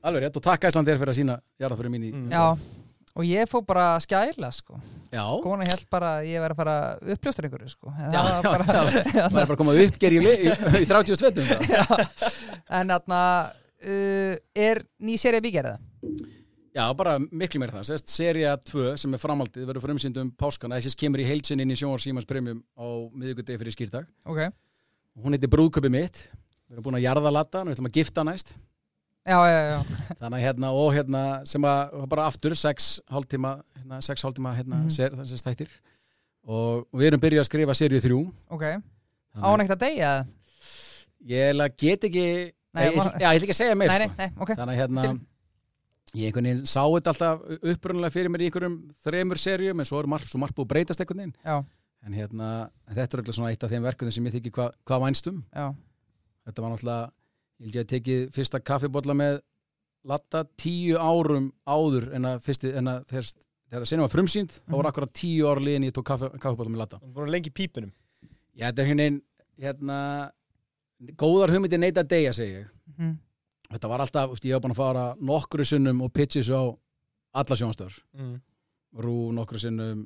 [0.08, 2.30] alveg rétt og takk Æslandir fyrir að sína jarðaföru mín í Mm.
[2.30, 2.44] Já,
[3.14, 4.78] og ég fór bara að skæla sko.
[5.14, 7.92] Já, Kona held bara að ég væri að fara að uppljóstra einhverju sko.
[7.94, 8.64] Já, já, var bara,
[9.04, 9.26] já.
[9.32, 12.08] maður er bara komað uppger í, í, í 30 svetum það.
[12.74, 13.20] En þarna
[13.84, 16.32] uh, er ný séri að byggja það
[16.74, 20.80] Já, bara miklu meira það, sérst, seria 2 sem er framhaldið, verður frumsýnd um páskana
[20.82, 24.40] þessi kemur í heilsin inn í sjónvar Símans Premium á miðvikudegi fyrir skýrdag Ok,
[25.22, 26.24] hún heiti Brúðköpi mitt
[26.74, 28.54] við erum búin að jarða latta, við ætlum að gifta næst.
[29.24, 29.78] Já, já, já,
[30.20, 34.80] þannig að hérna og hérna sem að bara aftur 6 hálftíma hérna, 6 hálftíma hérna
[34.82, 34.90] Mhm.
[34.92, 35.70] ser, þessi stættir
[36.44, 38.18] og, við erum byrjuð að skrifa serju 3
[38.52, 38.64] ok.
[39.34, 40.26] Þannig Án ekkert að deyja það?
[41.24, 42.26] ég get ekki
[42.74, 44.14] Nei, ég, ég, já, ég ætla ekki að segja meir Nei, sko.
[44.18, 44.50] nei, ok.
[44.58, 45.04] Þannig að hérna
[46.14, 47.40] ég einhvern veginn sá þetta alltaf
[47.72, 50.72] upprunalega fyrir mér í einhverjum þremur serjum en svo er margt, svo margt búið að
[50.74, 51.64] breytast einhvern veginn.
[52.04, 54.98] En hérna, þetta er eitthvað svona eitt af þeim verkefnum sem ég þykir hvað hva
[55.06, 55.70] vænstum já,
[56.46, 57.10] þetta var náttúrulega,
[57.60, 59.40] ég held ég að tekið fyrsta kaffibólla með
[60.04, 63.28] latta tíu árum áður en að fyrsti, en að þegar,
[63.70, 64.76] þegar sinni var frumsýnd, þá Mhm.
[64.76, 66.98] var akkurat tíu ár liðin ég tók kaffi, kaffibólla með latta.
[67.00, 67.92] Hún er búin að lengi pípunum
[68.54, 69.20] Já, þetta er hérna,
[69.58, 70.30] hérna
[71.18, 72.66] góðar hugmyndir neita að deyja, segi ég.
[72.98, 73.14] mhm,
[73.74, 76.64] Þetta var alltaf, úst, ég var búin að fara nokkru sinnum og pitcha þessu á
[77.34, 77.96] alla sjónstöður.
[78.14, 78.40] mm.
[79.02, 80.04] Rú nokkru sinnum,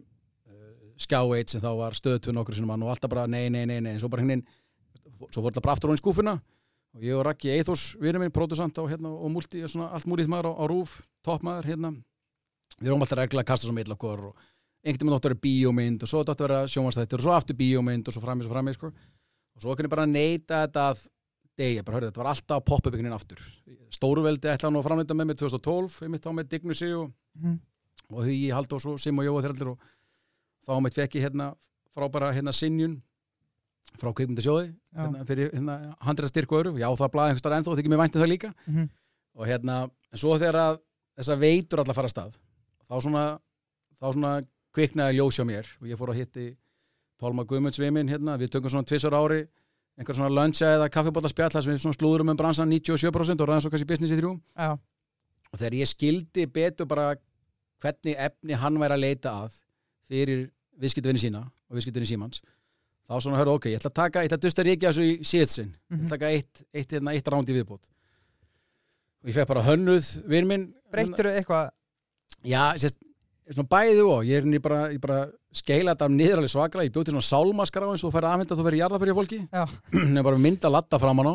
[0.48, 0.52] uh,
[0.96, 3.80] Skjá 1 sem þá var stöðtu nokkru sinnum hann og alltaf bara nei, nei, nei,
[3.80, 4.42] nei, en svo bara hérna,
[5.26, 6.34] svo fór þetta bara aftur á í skúfuna
[6.96, 10.30] og ég og Raggi Eithors, vinur minn, pródusant og, hérna, og multi, svona, allt múlið
[10.32, 10.94] maður á, á rúf,
[11.26, 11.92] toppmaður, hérna,
[12.78, 14.46] við erum alltaf regla að kasta svo mill okkur og
[14.86, 17.58] einhvern veginn áttu að vera bíómynd og svo áttu að vera sjónvastættir og svo aftur
[17.58, 18.92] bíómynd og svo framið, svo framið, sko.
[19.54, 21.06] og svo okkur bara að neyta þetta að
[21.58, 23.40] deyja, bara hörðu, þetta var alltaf veginn aftur.
[23.92, 27.56] Stórveldi ætlaði nú að framleita með mér 2012, einmitt þá með Dignusi og mhm,
[28.12, 29.88] og Hugi, Halldórs og Sim og Jóa þeir allir og
[30.68, 31.50] þá meitt fekk ég hérna
[31.96, 32.98] frábæra hérna sinjun
[33.98, 37.76] frá kveikmyndasjóði hérna, fyrir hérna, handra styrk og öru já það blaði einhvers staðar ennþá,
[37.78, 38.52] þykir mér væntu það líka.
[38.66, 38.88] Mhm,
[39.38, 39.78] og hérna,
[40.12, 40.80] en svo þegar að
[41.18, 42.36] þessa veitur allar fara stað
[42.88, 43.24] þá svona,
[43.98, 44.32] þá svona
[44.76, 45.70] kviknaði ljós hjá mér.
[45.80, 46.48] Og ég fór að hitti
[47.18, 49.46] Pálma Guðmunds við minn hérna, við tökum svona tvissar ári
[49.98, 53.48] einhver svona luncha eða kaffibóta spjall þar sem við svona slúðurum um bransan 97% og
[53.50, 54.36] ræðum svo kannski business í þrjú.
[54.54, 54.78] Já,
[55.50, 57.08] og þegar ég skildi betur bara
[57.82, 59.56] hvernig efni hann væri að leita að
[60.08, 60.44] fyrir
[60.78, 62.42] viðskiptvinni sína og viðskiptvinni símans
[63.08, 65.14] þá svona hörðu ok, ég ætla að taka, ég ætla að dusta ríkja þessu í
[65.24, 66.12] síðsinn, ég ætla að mhm.
[66.12, 67.88] taka eitt, eitt, eitt, eitt ránd í viðbót.
[69.18, 70.66] Og ég fekk bara hönnuð vinn minn.
[70.92, 71.72] Breyttur eitthvað?
[72.46, 72.98] Já, sérst,
[73.50, 74.20] svona bæði og.
[74.28, 75.24] Ég er henni bara, ég bara
[75.56, 78.66] skeila þetta niður alveg svaklega, ég bjóti svona sálmaskrá eins og þú færði aðmynda þú
[78.68, 79.40] fyrir jarða fyrir fólki.
[79.48, 79.64] Já.
[79.96, 81.34] nefnir bara mynda latta framan á.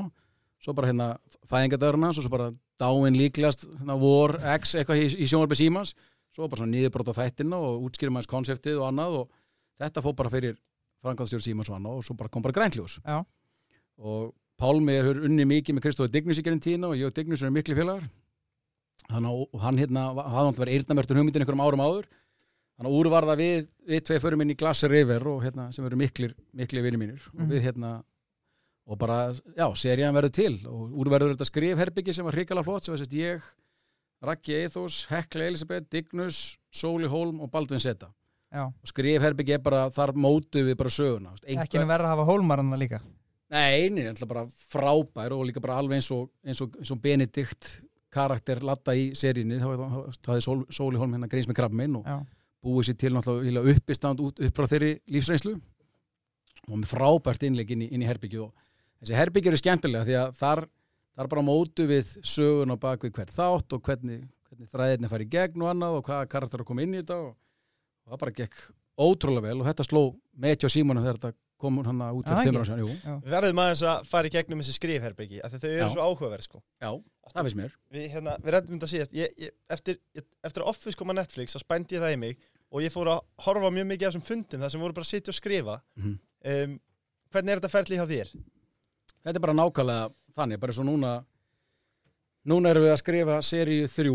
[0.63, 1.07] Svo bara hérna
[1.49, 5.95] fæðingadörna svo, svo bara dáin líklegast hérna, vor X eitthvað í, í sjónvarpi símans.
[6.33, 9.33] Svo bara svona niðurbrót á þættina og útskýrum aðeins konseptið og annað og
[9.81, 10.55] þetta fór bara fyrir
[11.03, 12.99] frangáðstjóri símans og annað og svo bara kom bara grænljós.
[13.03, 13.23] Já.
[13.99, 17.41] og Pálmi er unni mikið með Kristofi Dignus í gerðin tína og ég og Dignus
[17.41, 18.05] erum miklu félagar.
[19.09, 22.05] Þannig að hann hérna hafði hann verið eyrnamertur hugmyndin einhverjum árum áður.
[22.77, 25.65] Þannig að úr var það við, við tvei förum inn í Glass River og hérna
[25.75, 27.25] sem eru miklir, miklir vinni mínir.
[27.33, 27.49] Og Mhm.
[27.51, 27.91] við hérna
[28.87, 32.83] og bara, já, serían verður til og úr verður þetta skrifherbyggi sem var hrikalega flott
[32.85, 33.41] sem var sérst ég,
[34.23, 38.13] Raggi Eithos Hekla Elisabeth, Dignus Sóli Hólm og Baldvin Seta
[38.53, 42.13] Já, og skrifherbyggi er bara, þar mótu við bara söguna veist, ekki nú verður að
[42.13, 42.99] hafa hólmaranna líka.
[43.53, 47.01] Nei, nei, ætla bara frábær og líka bara alveg eins og, eins og, eins og
[47.01, 47.71] Benedikt
[48.13, 49.67] karakter latta í seríunni þá
[50.21, 52.19] það er Sól, Sóli Hólm hérna gríns með krabba minn og Já,
[52.63, 55.57] búið sér til náttúrulega uppistand út upp frá þeirri lífsreynslu.
[56.69, 58.53] Og með frábært innleik inn í, inn í herbyggju og
[59.01, 60.63] þessi herbyggju eru skemmtilega því að þar,
[61.17, 65.27] þar bara mótu við sögun og bak við hvert þátt og hvernig, hvernig þræðinni fari
[65.27, 67.33] í gegn og annað og hvaða karakter að koma inn í þetta og,
[68.05, 68.61] og það bara gekk
[68.99, 70.03] ótrúlega vel og þetta sló
[70.43, 74.07] Metjó Simónu þegar þetta kom hann út fyrir tímur á sér Við verðum aðeins að
[74.09, 75.91] fara í gegnum þessi skrifherbyggi af því þau eru já.
[75.93, 76.61] svo áhugaverð sko.
[76.81, 80.25] Já, Aftur, það veist mér Við, hérna, við reddum þetta síðast ég, ég, eftir, ég,
[80.43, 83.21] eftir að Office koma Netflix þá spændi ég það í mig og ég fór að
[83.45, 86.03] horfa mjög mikið af þessum fundum þar sem voru bara að sitja og skrifa mm
[86.03, 86.17] -hmm.
[86.53, 86.79] um,
[87.33, 88.33] Hvernig er þetta ferðlið hjá þér?
[89.23, 91.11] Þetta er bara nákvæmlega þannig bara svo núna
[92.43, 94.11] núna erum við að skrifa seríu 3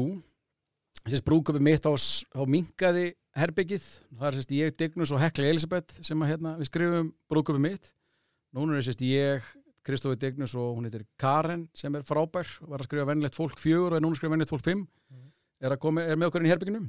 [1.04, 3.06] sérst brúköpi mitt á, á mingaði
[3.38, 3.86] herbyggið,
[4.18, 7.92] það er sérst ég, Dignus og Hekla Elisabeth sem að hérna við skrifum brúköpi mitt,
[8.56, 9.46] núna er sérst ég
[9.88, 13.94] Kristófi Dignus og hún heitir Karen sem er frábær, var að skrifa vennlegt fólk fjögur
[13.94, 14.86] og er núna að skrifa vennlegt fólk fimm.
[15.08, 15.28] Mm.
[15.64, 16.82] er, komi, er með okkur inn í herbygginu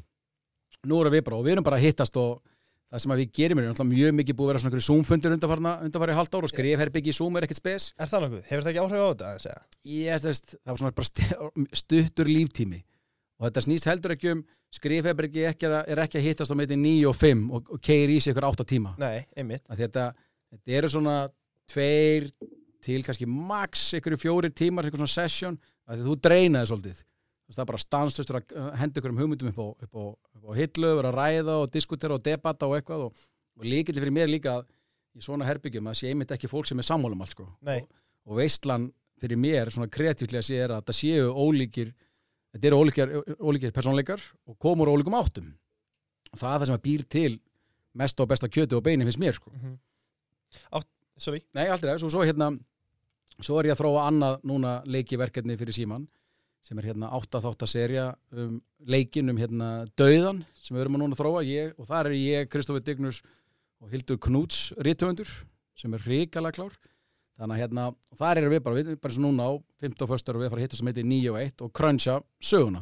[0.88, 2.40] nú erum við bara og við erum bara að hittast og
[2.90, 6.48] það sem við gerum er mjög mikið búið að vera svona zoomfundir undanfari halvt ár
[6.48, 7.90] og skrifherbyggi í zoom er ekkert spes.
[8.00, 9.56] Er það náttúrulega, hefur það ekki áhrif á þetta?
[9.94, 12.82] Ég veist, það var svona stuttur líftími
[13.40, 14.44] og þetta snýst heldur ekki um
[15.72, 18.34] að- er ekki að hittast á meiti 9 og 5 og, og keir í sig
[18.36, 18.96] ykkur 8 tíma.
[19.02, 19.64] Nei, einmitt.
[19.70, 20.10] Þetta,
[20.52, 21.16] þetta eru svona
[21.70, 22.30] tveir
[22.84, 25.58] til kannski max ykkur fjóri tímar, ykkur svona session
[25.90, 27.00] því þú dreinaði svolítið.
[27.50, 30.04] Það er bara stanslustur að uh, henda ykkur um hugmyndum upp á, upp á,
[30.38, 33.24] upp á hillu, vera að ræða og diskutera og debata og eitthvað og,
[33.58, 34.68] og líkilega fyrir mér líka að
[35.18, 37.48] í svona herbyggjum að sé einmitt ekki fólk sem er sammálum allt sko.
[37.82, 37.90] Og,
[38.30, 38.86] og veistlan
[39.20, 41.90] fyrir mér svona kreatíflega sé er að það séu ólíkir
[42.54, 45.52] þetta eru ólíkir, ólíkir persónleikar og komur ólíkum áttum.
[46.36, 47.32] Það er það sem að býr til
[48.00, 49.54] mest og besta kjötu og beini finnst mér sko.
[49.54, 49.78] mm
[51.20, 51.42] Sorry.
[51.52, 52.54] Nei, aldrei, svo, svo hérna
[53.44, 56.06] svo er ég að þróa annað núna leikiverkefni fyrir síman
[56.64, 58.58] sem er hérna áttaþáttaserja um
[58.88, 61.44] leikin um hérna Dauðan sem við erum að núna að þróa.
[61.48, 63.22] Ég, og þar er ég, Kristofur Dignus
[63.84, 65.32] og Hildur Knúts rítöfundur
[65.80, 66.76] sem er ríkala klár
[67.40, 67.84] þannig að hérna,
[68.20, 69.52] þar erum við bara, við bara svo núna á
[69.86, 70.08] 15.
[70.12, 72.82] föstur og við fara að hitta sem heitir 9 og 1 og cruncha söguna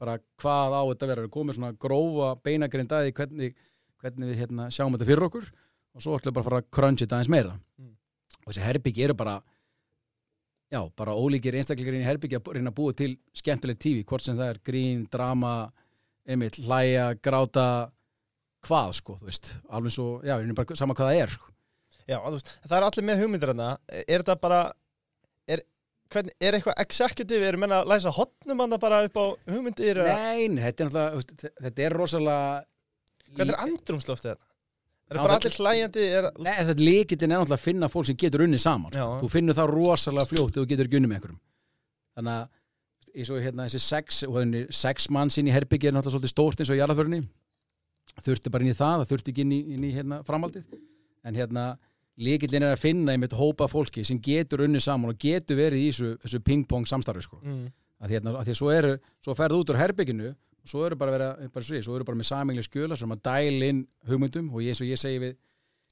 [0.00, 3.54] bara hvað á þetta við komum svona grófa beinagrindaði hvernig,
[4.00, 6.70] hvernig við hérna, sjáum þetta fyrir okkur og svo ætlum við bara að fara að
[6.78, 7.94] cruncha þetta aðeins meira Mm.
[8.46, 9.36] og þessi herbyggi eru bara
[10.70, 14.24] já, bara ólíkir einstaklingar inn í herbyggi að reyna að búa til skemmtileg tífi, hvort
[14.24, 15.54] sem það er grín, drama
[16.28, 17.90] einmitt, hlæja, gráta
[18.66, 21.52] hvað sko, þú veist alveg svo, já, ég er bara sama hvað það er sko.
[22.08, 24.60] Já, veist, það er allir með hugmyndir hana Er þetta bara
[25.50, 25.62] Er,
[26.12, 30.14] hvern, er eitthvað executive, eru menna að læsa hotnum hana bara upp á hugmyndir eða-
[30.16, 32.64] Nei, nei, þetta er náttúrulega, þetta er rosalega
[33.36, 34.46] Hvernig er andrumsloftið þetta?
[35.10, 38.06] Er Já, bara það- allir hlæjandi er, Nei, þetta líkitin er náttúrulega að finna fólk
[38.06, 38.98] sem getur unni saman sko.
[38.98, 39.20] Já.
[39.24, 41.40] þú finnur það rosalega fljótt ef þú getur ekki unni með einhverjum
[42.16, 42.48] þannig að
[43.10, 46.30] eins og hérna þessi sex, og þannig sex mann sín í herbyggi er náttúrulega svolítið
[46.34, 47.20] stórt eins og í jarðaförunni
[48.22, 50.64] þurfti bara inn í það, það þurfti ekki inn í, inn í hérna, framhaldið
[51.24, 51.64] en hérna
[52.20, 55.88] líkillin er að finna einmitt hópa fólki sem getur unni saman og getur verið í
[55.90, 57.40] þessu, þessu ping-pong samstarfi sko.
[57.42, 57.66] mm.
[58.00, 60.28] að því, hérna, að því svo eru, svo ferðu út úr herbygginu
[60.60, 63.22] og svo eru bara, vera, bara svo, svo eru bara með samingli skjöla sem að
[63.28, 65.36] dæla inn hugmyndum og eins og ég segi við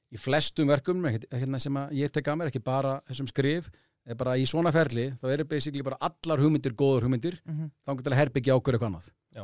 [0.09, 3.69] í flestum verkum hérna, sem ég tek að mér, ekki bara þessum skrif
[4.09, 7.69] er bara í svona ferli, þá eru basically bara allar hugmyndir góður hugmyndir Mhm.
[7.85, 9.43] þá getur að herbyggja ákveður eitthvað annað Já.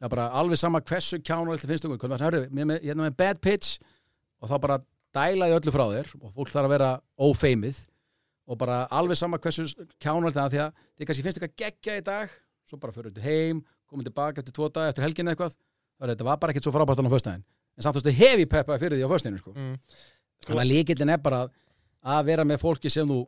[0.00, 3.40] það er bara alveg sama hversu kjánulegt finnst okkur, hvernig ég er hérna með bad
[3.44, 3.78] pitch
[4.40, 4.78] og þá bara
[5.16, 6.90] dæla ég öllu frá þér og fólk þarf að vera
[7.26, 7.78] ófeimið
[8.46, 9.64] og bara alveg sama hversu
[10.02, 12.34] kjánulegt það því að þið kannski finnst eitthvað geggja í dag
[12.66, 15.54] svo bara fyrir þetta heim, komið tilbaka eftir tvo dag, eftir helgin eitthvað
[15.98, 17.44] það þetta var bara ekkert svo frábært á föstudaginn
[17.76, 19.52] en samt þú veist, hefi peppaði fyrir því á föstudaginn sko.
[19.56, 19.76] Mm.
[20.46, 21.40] þannig að líkillin er bara
[22.06, 23.18] að vera með fólki sem þú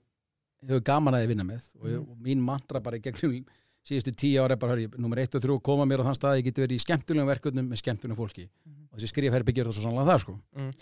[0.68, 2.11] hefur gaman að þið vinna með og, Mhm.
[2.11, 3.44] og mín mantra bara í gegnum
[3.88, 6.38] síðustu tíu ára er bara, hörri, nummer 1 og 3 koma mér á þann stað,
[6.42, 8.88] ég geti verið í skemmtulegum verkefnum með skemmtulegum fólki Mhm.
[8.92, 10.74] og þessi skrifherbyggir það svo sannlega það sko Þe-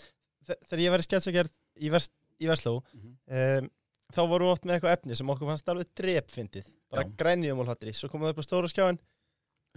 [0.47, 2.09] Þegar ég verið sketsagerð í, vers,
[2.41, 3.13] í Versló Mhm.
[3.27, 3.69] um,
[4.13, 6.67] þá vorum við oft með eitthvað efni sem okkur fannst alveg drepfyndið.
[6.91, 8.99] Bara grænjum og hláttri svo komum það upp á stóra skjáin,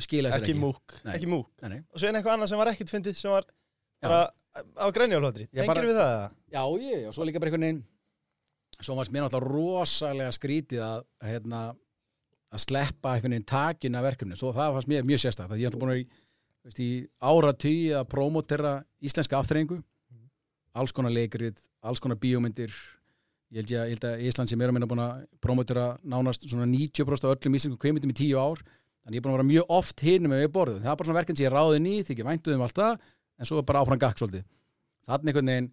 [0.01, 1.15] skila sér ekki, ekki, múk Nei.
[1.17, 3.45] ekki múk, og svo er eitthvað annað sem var ekkert fyndið sem var
[4.01, 4.21] bara
[4.79, 6.31] á grænjum og hláttri, Ég tengir við það?
[6.55, 7.83] Já, ég, og svo líka bara einhvern veginn
[8.81, 11.61] svo varst mér náttúrulega rosalega skrítið að hérna,
[12.55, 15.75] að sleppa einhvern veginn takin af verkefni svo það fannst mér mjög sérstakt að ég
[15.75, 16.89] er búin að í
[17.21, 19.83] ára tíu að promotera íslenska aftreyingu
[20.79, 22.75] alls konar leikrið, alls konar bíómyndir.
[23.51, 26.47] Ég held, ég, ég held að Ísland sem er að minna búin að promotera nánast
[26.47, 28.63] svona 90% af öllum íslensku kveimundum í tíu ár.
[29.03, 31.09] Þannig ég er búin að vera mjög oft hinum með við borðum það er bara
[31.09, 33.07] svona verkefni sem ég ráði ný, þykir væntuð um allt það
[33.41, 34.45] en svo bara áfram gakk svolítið.
[35.09, 35.71] Þannig einhvern veginn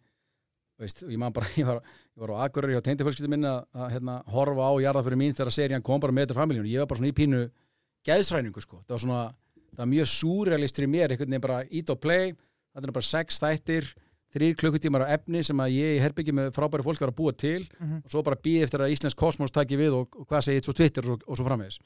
[0.81, 1.81] veist, ég, bara, ég, var,
[2.23, 6.01] var á Akureyri hjá teindifölskyldu minni að, hérna, horfa á jarðaföru mín þegar serían kom
[6.01, 7.43] bara með þetta familjónu ég var bara svona í pínu
[8.07, 8.81] geðsræningu sko.
[8.85, 9.21] það var svona,
[9.73, 12.35] það var mjög súrealist fyrir mér, einhvern veginn bara ít og play.
[12.77, 13.89] Þetta er bara sex þættir
[14.37, 17.33] þrýr klukkutímar á efni sem að ég í herbyggi með frábæri fólki var að búa
[17.37, 18.01] til Mhm.
[18.05, 20.73] og svo bara býði eftir að Íslensk kosmos taki við og, og hvað segið svo
[20.77, 21.79] Twitter og, og svo framvegis.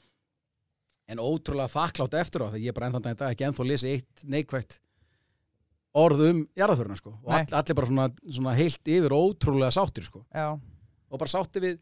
[1.08, 4.78] En ótrúlega þakklátt eftir á það ég bara ennþann dag ekki ennþá lesið eitt neikvægt
[5.94, 7.10] orð um jarðaföruna sko.
[7.24, 10.22] Og all, allir bara svona, svona heilt yfir ótrúlega sáttir sko.
[11.12, 11.80] Og bara sáttir við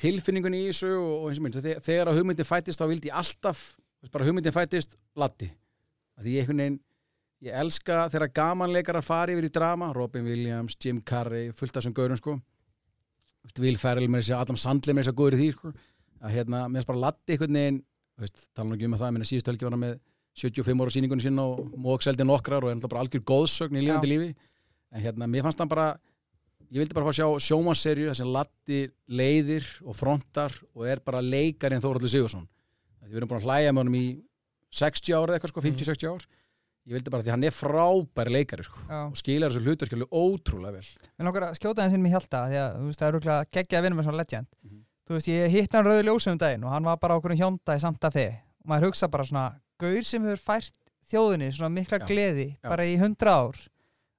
[0.00, 3.08] tilfinningunni í þessu og, og eins og mynd þegar, þegar að hugmyndin fættist þá vildi
[3.12, 3.60] ég alltaf
[4.12, 5.48] bara hugmyndin fættist latti
[6.20, 6.80] því ég einhvern veginn
[7.44, 11.96] ég elska þegar gamanleikarar fari yfir í drama Robin Williams, Jim Carrey, fullt af þessum
[11.96, 12.38] gaurum sko.
[13.62, 15.72] Will Ferrell með þessi, Adam Sandler með þessi að góður í því sko.
[16.24, 17.82] Að hérna, mér finnst bara latti einhvern veginn
[18.56, 19.96] tala nú ekki um að það, minna síðust helgi var hann með
[20.40, 24.10] 75 ára síningunni sinna og mókseldi nokkrar og er náttúrulega bara algjör góðsögn í lífandi
[24.10, 24.28] lífi.
[24.96, 25.90] En hérna, mér fannst hann bara
[26.72, 31.22] ég vildi bara fá að sjá sjómanserju sem Latti leiðir og frontar og er bara
[31.22, 32.48] leikarinn Þóraldur Sigursson
[33.06, 34.06] við erum búin að hlæja með honum í
[34.74, 36.26] 60 ára eitthvað sko, 50-60 ár
[36.86, 39.00] ég vildi bara því hann er frábæri leikari sko, já.
[39.10, 40.90] og skilar þessu hlutverkjölu ótrúlega vel.
[41.18, 43.48] Mér langar að skjóta hans inn með hjálta því að þú veist, það er rúglega
[43.56, 44.48] geggja að vinna með svona legend.
[44.62, 44.82] Mhm.
[45.06, 47.38] Þú veist, ég hitt hann rauði ljósum um daginn og hann var bara okkur um
[47.38, 48.26] hjónda í Santa Fe
[48.62, 49.46] og maður hugsa bara svona,
[49.78, 50.72] gaur sem hefur fært
[51.10, 52.06] þjóðinni svona mikla Já.
[52.06, 52.68] gleði Já.
[52.70, 53.60] bara í hundra ár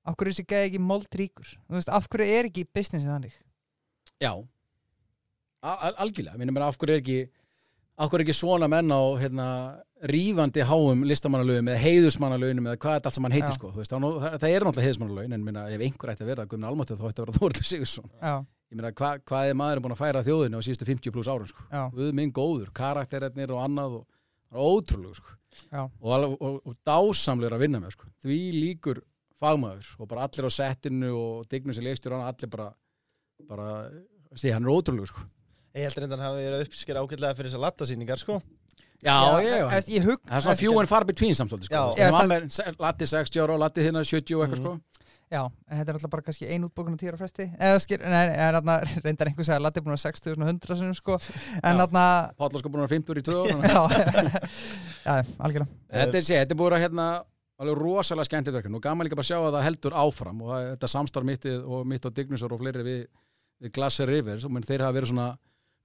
[0.07, 1.49] af hverju er þessi gæði ekki mold ríkur?
[1.67, 3.33] Þú veist, af hverju er ekki businessin þannig?
[4.23, 4.31] Já,
[5.67, 6.37] Al al algjörlega.
[6.37, 7.17] Minnum mér af hverju er ekki
[8.19, 9.47] er ekki svona menn á hérna,
[10.05, 14.19] rífandi háum listamannalögum eða heiðusmannalögum eða hvað þetta allt sem hann heitir sko, veist, það,
[14.21, 17.07] það, það er náttúrulega heiðusmannalögin en minna, ef einhver ætti að vera Guðmund Almáttu þá
[17.09, 18.11] ætti að vera Þóraldur Sigursson
[18.77, 21.65] meina, hva, hvað er maðurinn búin að færa þjóðinu á síðustu 50 pluss árun sko?
[21.95, 24.05] Guð minn góður, karakterarnir og annað og
[24.51, 25.37] það ótrúlegu sko.
[26.01, 28.11] og, og, og dásamlegur að vinna með sko.
[28.21, 29.01] því líkur
[29.41, 32.69] fagmaður og bara allir á settinu og dignum sem hann allir bara,
[33.49, 33.67] bara
[34.37, 35.25] sé, hann er ótrúlegu sko.
[35.77, 38.39] Ég held reyndan hafi verið uppsker ágætlega fyrir þessar lattasýningar sko.
[39.05, 41.81] Já, já, já, það er svona few and far between samt svolítið, Já.
[41.93, 42.01] sko.
[42.01, 44.71] Já, það- er Latti 60 ára og Latti hérna 70 og eitthvað sko.
[45.27, 48.25] Já, en þetta er alltaf bara kannski ein útbókun og tíra fresti eða skil, nei,
[48.31, 51.17] en þarna reyndar einhver segja að Latti er búin að 60.100 sinum sko.
[51.61, 52.03] En þarna
[52.39, 53.57] Páll sko búin að vera 50 í 2 ára
[55.05, 55.67] Já, já, algjörlega.
[55.91, 57.07] Þetta er, sé, þetta er búin að hérna
[57.59, 58.79] alveg rosalega skemmtilegt verkefni.
[58.79, 61.45] Og gaman líka bara að sjá að það heldur áfram og það, þetta samstarf mitt
[61.59, 63.03] og mitt á Dignusor og fleiri við,
[63.65, 65.27] við Glasser River og þeir hafa verið svona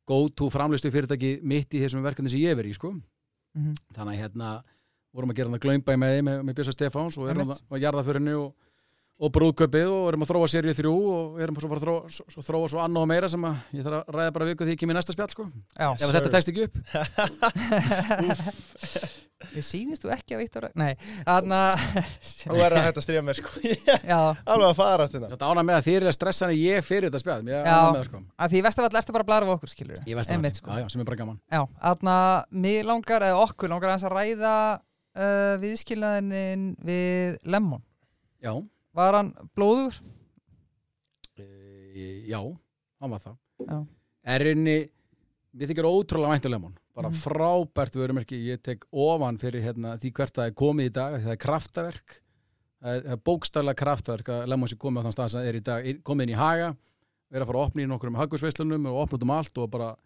[0.08, 2.90] go-to framlistu fyrirtæki mitt í þessum verkefni sem ég hef verið í sko.
[3.52, 3.72] Mhm.
[3.92, 4.62] þannig að hérna
[5.12, 7.58] vorum að gera hann að glömbæ með því með, með Björsa Stefáns og erum að,
[7.68, 8.54] að jarða fyrir henni og,
[9.22, 12.24] og brúðköpið og erum að þróa serið þrjú og erum svo að að þróa, svo,
[12.32, 14.72] svo, þróa svo annað og meira sem að ég þarf að ræða bara viku því
[14.72, 15.44] ég kem í næsta spjall sko.
[15.76, 16.74] Já, ef þetta tekst ekki upp
[19.52, 20.92] við sýnist þú ekki að Viktor Nei,
[21.26, 21.58] þarna
[22.22, 23.52] Þú er að hætta að stríða mér sko.
[24.12, 27.08] Já, Alveg að fara þetta Þetta ána með að þið er stressan að ég fyrir
[27.10, 27.74] þetta Ég Já.
[27.96, 28.22] það sko.
[28.46, 30.70] Að því vestafall eftir bara að blara við okkur, skilur Ég ekki, sko.
[30.72, 31.38] já, já, sem er bara gaman.
[31.52, 32.16] Já, þarna,
[32.66, 37.82] mér langar, eða okkur langar aðeins að ræða uh, viðskilnaðinin við Lemon.
[38.42, 38.54] Já,
[38.92, 39.96] Var hann blóður?
[41.40, 41.44] e,
[42.28, 42.40] já,
[43.00, 43.36] hann var það.
[43.68, 43.78] Já,
[44.36, 44.76] Er inni,
[45.58, 47.16] mér þykir ótrúlega væntu lemon bara Mhm.
[47.24, 48.36] frábært vörumerki.
[48.52, 52.18] Ég tek ofan fyrir hérna, því hvert það er komið í dag það er kraftaverk.
[52.82, 55.62] Það er, bókstæla kraftverk að lemon sé komið á þann stað sem það er í
[55.62, 56.76] dag komið inn í haga
[57.32, 59.96] er að fara að opna í nokkrum haggursveislunum og opna út um allt og bara,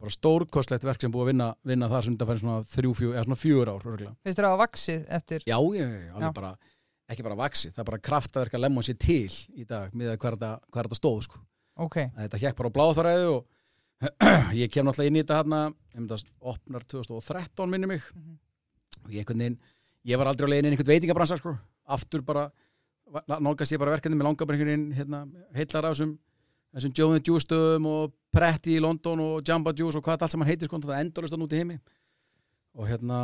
[0.00, 3.10] bara stórkostlegt verk sem búið að vinna, vinna þar sem þetta færi svona þrjú, fjú,
[3.12, 3.84] eða svona fjúur ár
[4.24, 5.44] finnst þér að vaksið eftir?
[5.46, 5.86] Já, já,
[6.18, 6.56] já, bara
[7.12, 9.28] ekki bara vaksi, það er bara kraftaverk að lemon sé til
[9.60, 11.38] í dag með þetta, hvað þetta stóð sko.
[11.76, 13.44] Ok, að þetta hjekk bara á bláþaræðu og
[14.62, 15.60] ég kem náttúrulega inn í þetta hérna
[15.94, 18.02] þetta opnar 2013 minni mig.
[18.14, 18.38] Mhm.
[19.04, 19.58] og ég veginn
[20.04, 21.56] ég var aldrei á leiðin inn í einhvern veitingabransa sko.
[21.86, 22.50] Aftur bara,
[23.28, 26.18] nálgast ég bara verkefni með veginn hérna, heillar af þessum
[26.74, 30.22] þessum Joe and the Juice stöðum og Pretty í London og Jamba Juice og hvað
[30.22, 31.78] allt sem hann heitir sko, það er endalust að núti heimi.
[32.74, 33.20] Og hérna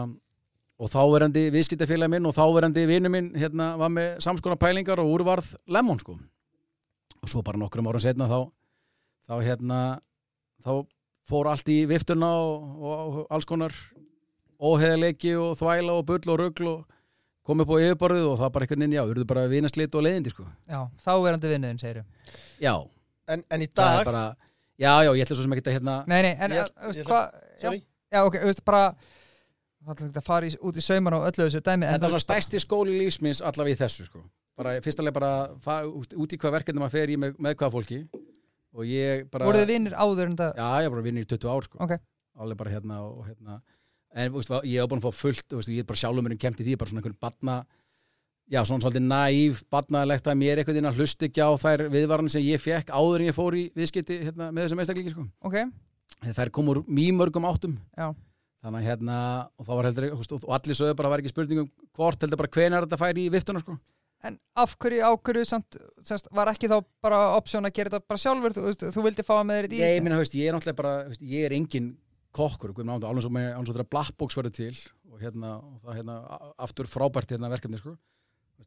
[0.80, 5.50] og þáverandi viðskiptafélagi minn og þáverandi vinnu minn hérna var með samskona pælingar og úrvarð
[5.68, 6.16] lemon sko.
[7.20, 8.38] Og svo bara nokkrum árum setna þá
[9.28, 9.80] þá hérna
[10.64, 10.72] þá
[11.30, 13.74] fór allt í viftuna og, og, alls konar
[14.60, 16.96] óheðleiki og þvæla og bull og rugl og
[17.46, 20.32] kom upp á yfirborðið og það bara einhvern veginn, já, urðu bara vinaslit og leiðindi
[20.34, 20.44] sko.
[20.68, 22.02] Já, þáverandi vinnuðin, segir
[22.60, 22.74] já,
[23.30, 24.24] En, en í það dag bara
[24.80, 27.00] já, já, ég ætla svo sem ekki að hérna Nei, nei, en Ég- ég, veist,
[27.04, 27.80] ætla- hvað Sorry?
[28.12, 28.84] já, ok, þú veist, bara
[29.80, 32.00] Það er ekki að fara í, út í saumar og öllu þessu dæmi en þetta
[32.02, 34.20] þú er svona veist, stærsti skóli lífsmins allavega í þessu sko.
[34.60, 35.30] Bara fyrstulega bara
[35.64, 38.00] fa- út út í hvað verkefni maður fer í með, með hvaða fólki
[38.76, 41.50] og ég bara Voruð þið vinnir áður en það já, ég bara vinnur í 20
[41.50, 41.80] ár sko.
[41.84, 41.94] Ok.
[42.40, 43.60] alveg bara hérna og hérna.
[44.10, 46.66] En veist, ég hef búin að fá fullt veist, ég er bara sjálfur mér kemti
[46.66, 47.56] því bara svona einhvern batna
[48.50, 52.32] já, svona svolítið næv batnaðilegt að mér einhvern veginn að hlusta ekki á þær viðvaran
[52.32, 55.26] sem ég fekk áður en ég fór í viðskipti hérna, með þessum einstaklingi sko.
[55.46, 55.60] Ok,
[56.40, 57.78] þær kom úr mjög mörgum áttum.
[57.94, 58.10] Já.
[58.60, 59.18] þannig hérna
[59.56, 62.84] og þá var heldur og allir sögðu bara var ekki spurningum hvort heldur bara hvenær
[62.84, 63.78] þetta færi í viftuna sko
[64.28, 68.20] en af hverju ákverju samt, semst, var ekki þá bara option að gera þetta bara
[68.20, 68.54] sjálfur?
[68.56, 70.80] Þú, veist, þú vildi fá að með þér í ég, minna, veist, ég er náttúrulega
[70.82, 71.90] bara veist, ég er engin
[72.36, 74.76] kokkur alveg svo með alveg svo þegar Blackbox verður til
[75.10, 76.16] og hérna, og það hérna
[76.62, 77.96] aftur frábært hérna verkefni sko.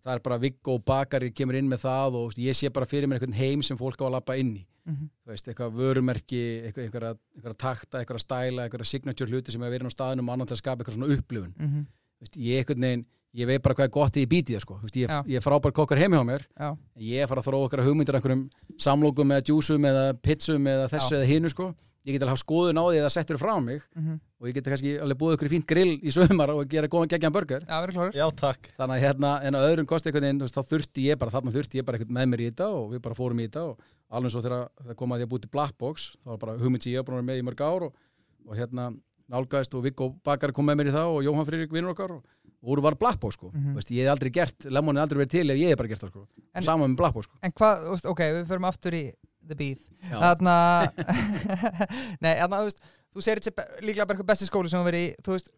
[0.04, 3.08] Það er bara Viggo Bakari kemur inn með það og veist, ég sé bara fyrir
[3.08, 4.64] mér einhvern heim sem fólk á að lappa inn í.
[4.84, 5.06] Mhm.
[5.24, 9.72] þú veist, eitthvað vörumerki, eitthvað, einhverja, einhverja takta, einhverja stæla, einhverja signature hluti sem er
[9.72, 11.54] verið á staðinum og annan til að skapa eitthvað svona upplifun.
[11.56, 14.78] Þú veist, ég einhvern veginn, ég veit bara hvað er gott í bítið sko.
[14.94, 15.22] Ég, Já.
[15.28, 16.46] ég er frábær kokkar heimi á mér.
[16.54, 16.70] Já,
[17.00, 18.44] ég er að fara að þróa okkar hugmyndir einhverjum
[18.78, 21.74] samlókum eða djúsum eða pizzum eða þessu eða hinu sko.
[22.04, 24.18] Ég get alveg hafa skoðun á því eða settur frá mig mhm.
[24.42, 27.14] og ég get kannski alveg búið ykkur í fínt grill í sömar og gera góðan
[27.14, 27.64] geggjan burger.
[27.64, 28.18] Já, verið klárur.
[28.20, 28.68] Já, takk.
[28.76, 32.04] Þannig að hérna en að öðrum kosti þá þurfti ég bara, þarna þurfti ég bara
[32.04, 33.80] með mér í þetta og við bara fórum í þetta og
[34.14, 36.94] alveg svo þegar það kom að að búið til Blackbox það var bara hugmynd sem
[36.94, 37.98] ég að vera með í mörg ár og,
[38.50, 38.90] og hérna
[39.34, 42.26] nálgæðist og Viggo Bakari kom með mér í það og Jóhann Friðrik vinnur okkar og,
[42.64, 43.52] úr var Blackbox sko.
[43.52, 43.74] Mhm.
[43.74, 45.88] Þú veist, ég hef aldrei gert, Lemon hef aldrei verið til ef ég hef bara
[45.92, 46.28] gert það sko.
[46.56, 47.38] En- sama með Blackbox sko.
[47.44, 49.04] En hvað, ok, við förum aftur í
[49.48, 49.80] The Beef.
[50.10, 50.54] Þarna
[52.24, 52.80] Nei, þarna, þú veist,
[53.14, 55.12] þú segir þetta líklega bara eitthvað besti skóli sem þú verið í.
[55.26, 55.50] Þú veist,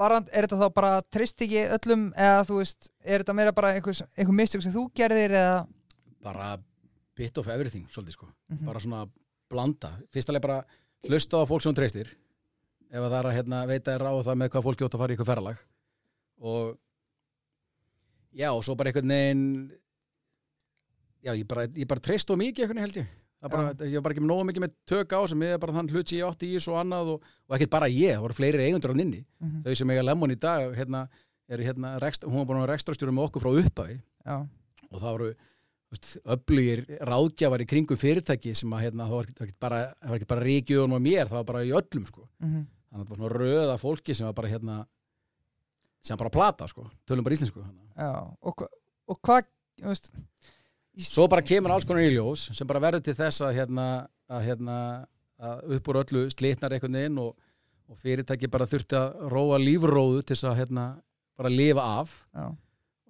[0.00, 3.74] varand, er þetta þá bara trist ekki öllum eða þú veist, er þetta meira bara
[3.76, 5.66] einhver, einhver mistök sem þú gerðir eða?
[6.24, 6.54] Bara
[7.20, 8.64] bit of everything svolítið sko, Mhm.
[8.66, 9.04] bara svona
[9.50, 10.64] blanda, fyrstulega bara
[11.08, 12.08] hlusta á fólk sem treystir.
[12.90, 14.98] Ef að það er að hérna, veita þér ráð það með hvað fólki átt að
[15.04, 15.58] fara í eitthvað ferralag
[16.40, 16.76] og
[18.36, 19.44] já og svo bara einhvern veginn
[21.24, 23.16] já ég bara, ég bara treyst á mikið einhvern veginn held ég
[23.50, 25.72] bara, ég var bara ekki með nógu mikið með tök á sem ég er bara
[25.76, 28.24] þann hlut sem ég átti í þessu og annað og, og ekkert bara ég, það
[28.26, 29.62] voru fleiri eigundur á nynni Mhm.
[29.64, 31.06] þau sem eiga lemon í dag hérna,
[31.48, 34.36] er hérna, rekst, hún var búin að rekstrastjóra með okkur frá upphafi Já,
[34.90, 35.30] og það voru
[36.36, 39.80] öflugir ráðgjafar í kringum fyrirtæki sem að hérna, það var ekkert bara,
[40.28, 42.28] bara ríkjum og mér, það var bara í öllum sko.
[42.44, 42.66] mhm.
[42.90, 44.76] þannig að það var svona röða fólki sem var bara hérna
[46.04, 47.64] sem bara plata sko, tölum bara íslensku.
[47.96, 48.64] Já Og,
[49.10, 49.48] og hvað,
[49.84, 50.10] veist
[50.96, 53.86] í- svo bara kemur alls konar í ljós sem bara verður til þess að hérna,
[54.30, 54.78] að, hérna,
[55.40, 57.36] að upp úr öllu slitnar einhvern veginn og,
[57.90, 60.88] og fyrirtæki bara þurfti að róa lífróðu til þess að hérna,
[61.36, 62.16] bara lifa af.
[62.36, 62.50] Já,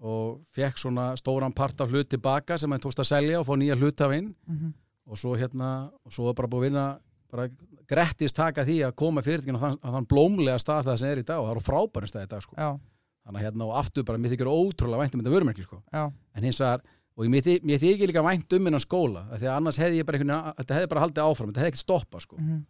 [0.01, 3.53] og fekk svona stóran part af hlut tilbaka sem hann tókst að selja og fá
[3.59, 4.73] nýja hlutafinn mhm.
[5.11, 6.85] og svo hérna og svo bara búið að vinna
[7.31, 7.49] bara
[7.91, 11.41] grettist taka því að koma fyrirtækinu á þann, blómlega stað það sem er í dag
[11.41, 12.57] og það eru frábærum stað í dag sko.
[12.57, 15.83] þannig að hérna og aftur bara mér þykir ótrúlega vænt um þetta vörumerki sko.
[15.93, 16.85] en hins vegar
[17.17, 20.21] og mér, mér þykir líka vænt um innan skóla því að annars hefði ég bara
[20.21, 22.37] einhvern þetta hefði bara haldið áfram, þetta hefði ekkert stoppað sko.
[22.39, 22.61] mhm.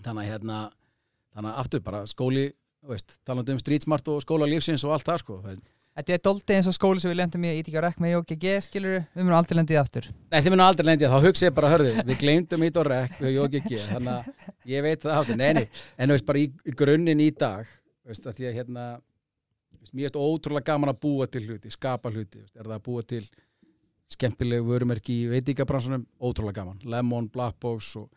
[0.00, 0.60] þannig að hérna
[1.36, 2.46] þannig að aftur bara skóli
[2.86, 5.40] veist, talandi um street smart og skóla lífsins og allt það sko.
[5.44, 5.60] það,
[5.96, 8.98] Þetta er doldið eins og skóli sem við lendum í á rekk með JGG, skilur
[9.00, 10.08] við munum aldrei lendið aftur.
[10.28, 13.14] Nei, þið munum aldrei lendja, þá hugsa ég bara, hörðu, við gleymdum ít og rekk,
[13.22, 15.62] við jók ekki, þannig að ég veit það aftur, nei, nei,
[15.96, 17.72] en þú veist, bara í, í grunninn í dag,
[18.04, 18.84] þú veist, að því að hérna,
[19.80, 22.84] veist, mér er ótrúlega gaman að búa til hluti, skapa hluti, veist, er það að
[22.90, 23.22] búa til
[24.12, 28.12] skemmtileg vörumerki í veitingabransunum, ótrúlega gaman, Lemon, Blackbox og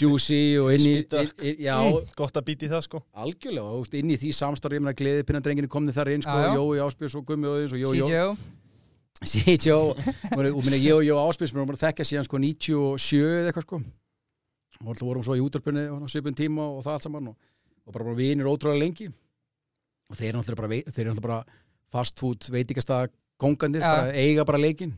[0.00, 3.00] Juicy og inn í, já, Mm, Gott að býti það sko.
[3.14, 6.50] Algjörlega, og inn í því samstarf, ég meina, gleði pinnandrenginu komni þar inn, sko, já.
[6.56, 8.36] Jói Áspjörs og Gummi Óðins og Jó, Jó, CJO,
[9.24, 9.72] C.J.
[9.72, 13.66] og minna ég og Jó Áspils mér vorum að þekkja síðan sko 97 eða eitthvað
[13.68, 13.80] sko.
[14.82, 17.36] Og alltaf vorum svo í útörpunni á svipun tíma og það allt saman og,
[17.86, 19.06] og bara, bara vinir ótrúlega lengi.
[20.10, 21.38] Og þeir eru náttúrulega bara, náttúrulega bara
[21.94, 23.04] fast food veitingasta
[23.40, 23.94] kongandir, Já.
[23.94, 24.92] bara eiga bara leikin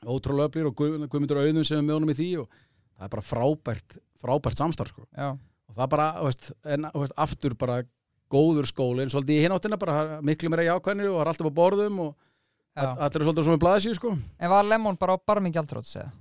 [0.00, 2.48] ótrúlega öflir og Guð- Guðmundur Auðun sem er með honum í því og
[3.00, 7.56] það er bara frábært, frábært samstarf sko já, og það bara, veist, en veist, aftur
[7.58, 7.80] bara
[8.30, 11.96] góður skóli, en svolítið í hináttina bara miklu meira jákvæðinu og har alltaf á borðum
[12.04, 12.84] og já.
[12.84, 15.96] all- allir er svolítið svona með blaðsíu sko En var Lemon bara á barmi gjaldróts
[15.98, 16.12] eða?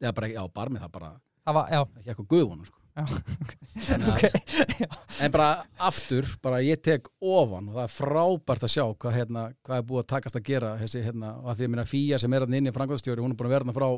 [0.00, 1.10] Já, bara, já, barmið það bara
[1.44, 2.76] Það var, já, ekki eitthvað guðvonu sko.
[2.96, 3.04] Já.
[3.86, 5.48] Þannig að- Ok, en bara
[5.88, 9.86] aftur, bara ég tek ofan og það er frábært að sjá hvað, hérna, hvað er
[9.88, 12.44] búið að takast að gera þessi, hérna, og að því að minna Fía sem er
[12.46, 13.88] hann inni í frangvæðstjóri, hún er búin að vera hann frá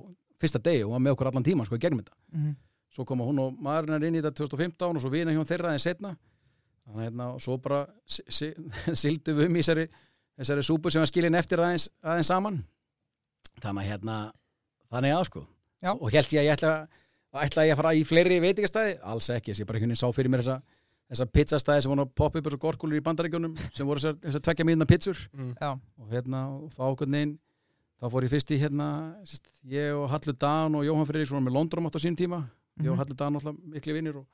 [0.43, 2.17] fyrsta degi og var með okkur allan tíma sko í gegnum þetta.
[2.37, 2.53] Mhm.
[2.93, 5.71] svo koma hún og maðurinn er inn í þetta 2015 og svo vina hjá þeirra
[5.73, 6.11] en setna
[6.85, 8.55] þannig að hérna, og svo bara si- si-
[9.03, 9.87] sildu við um í þessari,
[10.37, 12.59] þessari súpu sem var skilin eftir aðeins, aðeins saman.
[13.63, 14.17] Þannig að hérna
[14.93, 15.47] þannig að sko.
[15.83, 15.93] Já.
[15.95, 16.73] og held ég að ég ætla,
[17.43, 20.43] ætla ég að fara í fleiri veitingastæði, alls ekki, ég bara veginn sá fyrir mér
[20.45, 20.59] þessa,
[21.13, 24.19] þessa pizzastæði sem voru að poppa upp eins og gorkulur í bandaríkjunum sem voru þessar,
[24.27, 25.19] þessar tvekja mínuna pizzur.
[25.33, 25.55] Mm.
[25.59, 27.39] Já, og hérna og þá okkur neginn
[28.03, 28.87] þá fór ég fyrst í hérna
[29.23, 32.43] sérst, ég og Hallur Dan og Jóhann Friðriksson með Londromat á sín tíma.
[32.83, 33.03] Ég og Mhm.
[33.03, 34.27] Hallur Dan alltaf miklu vinnir og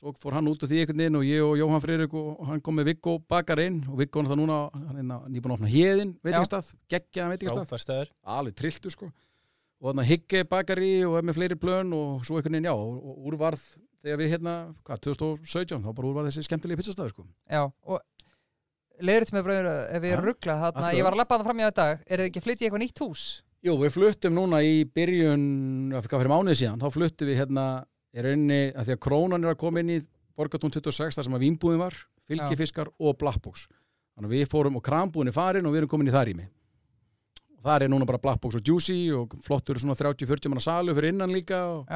[0.00, 2.60] svo fór hann út af því einhvern veginn og ég og Jóhann Friðrik og hann
[2.60, 5.58] kom með Viggo bakar inn og Viggo er það núna hann er hérna nýbúin að
[5.58, 7.36] opna hérðin veitingastað, geggjaðan
[7.84, 9.10] stæður alveg trilltu sko.
[9.80, 12.96] Og þannig Higge bakari og er með fleiri plön og svo einhvern veginn já og,
[13.00, 13.62] og úrvarð
[14.00, 14.54] þegar við hérna,
[14.84, 17.24] hvað, 2017 þá bara úrvarð þessi skemmtilegi pizzastæði sko.
[17.50, 18.00] Já, og
[19.00, 21.48] til mig bröður ef ég er Já, rugglað þarna, í ég var að lappa það
[21.50, 23.24] fram í þetta er þið ekki að flytja í eitthvað nýtt hús?
[23.60, 25.42] Jú, við fluttum núna í byrjun,
[25.92, 27.64] hvað fyrir mánuði síðan, þá fluttum við hérna,
[28.16, 29.98] er inni, að því að krónan er að koma inn í
[30.40, 31.98] Borgatún 26, þar sem að vínbúðin var,
[32.30, 33.66] fylgifiskar og blackbox.
[34.16, 36.46] Þannig að við fórum og krambúðin er farin og við erum komin í það rými.
[37.60, 41.12] Og það er núna bara blackbox og juicy og flottur svona 30-40 manna salu fyrir
[41.12, 41.92] innan líka og,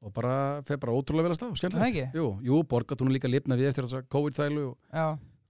[0.00, 0.34] og bara,
[0.64, 2.16] fer bara ótrúlega vel að stað, skemmtilegt.
[2.16, 4.78] Jú, jú, Borgatún er líka lifna við eftir þessa COVID-þælu og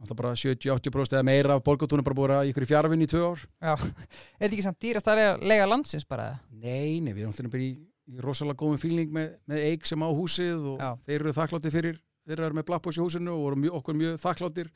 [0.02, 3.04] já, alltaf bara 70-80% eða meira af Borgatún er bara búið að í ykkur fjárvinn
[3.04, 3.42] í tvö ár.
[3.62, 3.72] já
[4.40, 6.40] Er þetta ekki samt dýrast að lega, landsins bara?
[6.50, 7.72] Nei, nei, við erum alltaf bara í,
[8.10, 10.90] í rosalega góðum fíling með, með eig sem á húsið og Já.
[11.06, 14.20] þeir eru þakklátti fyrir þeir eru með blackbox í húsinu og voru mjö, okkur mjög
[14.22, 14.70] þakkláttir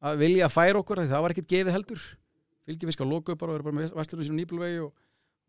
[0.00, 2.02] að vilja að færa okkur af því það var ekkert gefið heldur
[2.66, 4.92] fylgjum við skal loka upp bara og eru bara með vestlunum sínum nýbulvegi og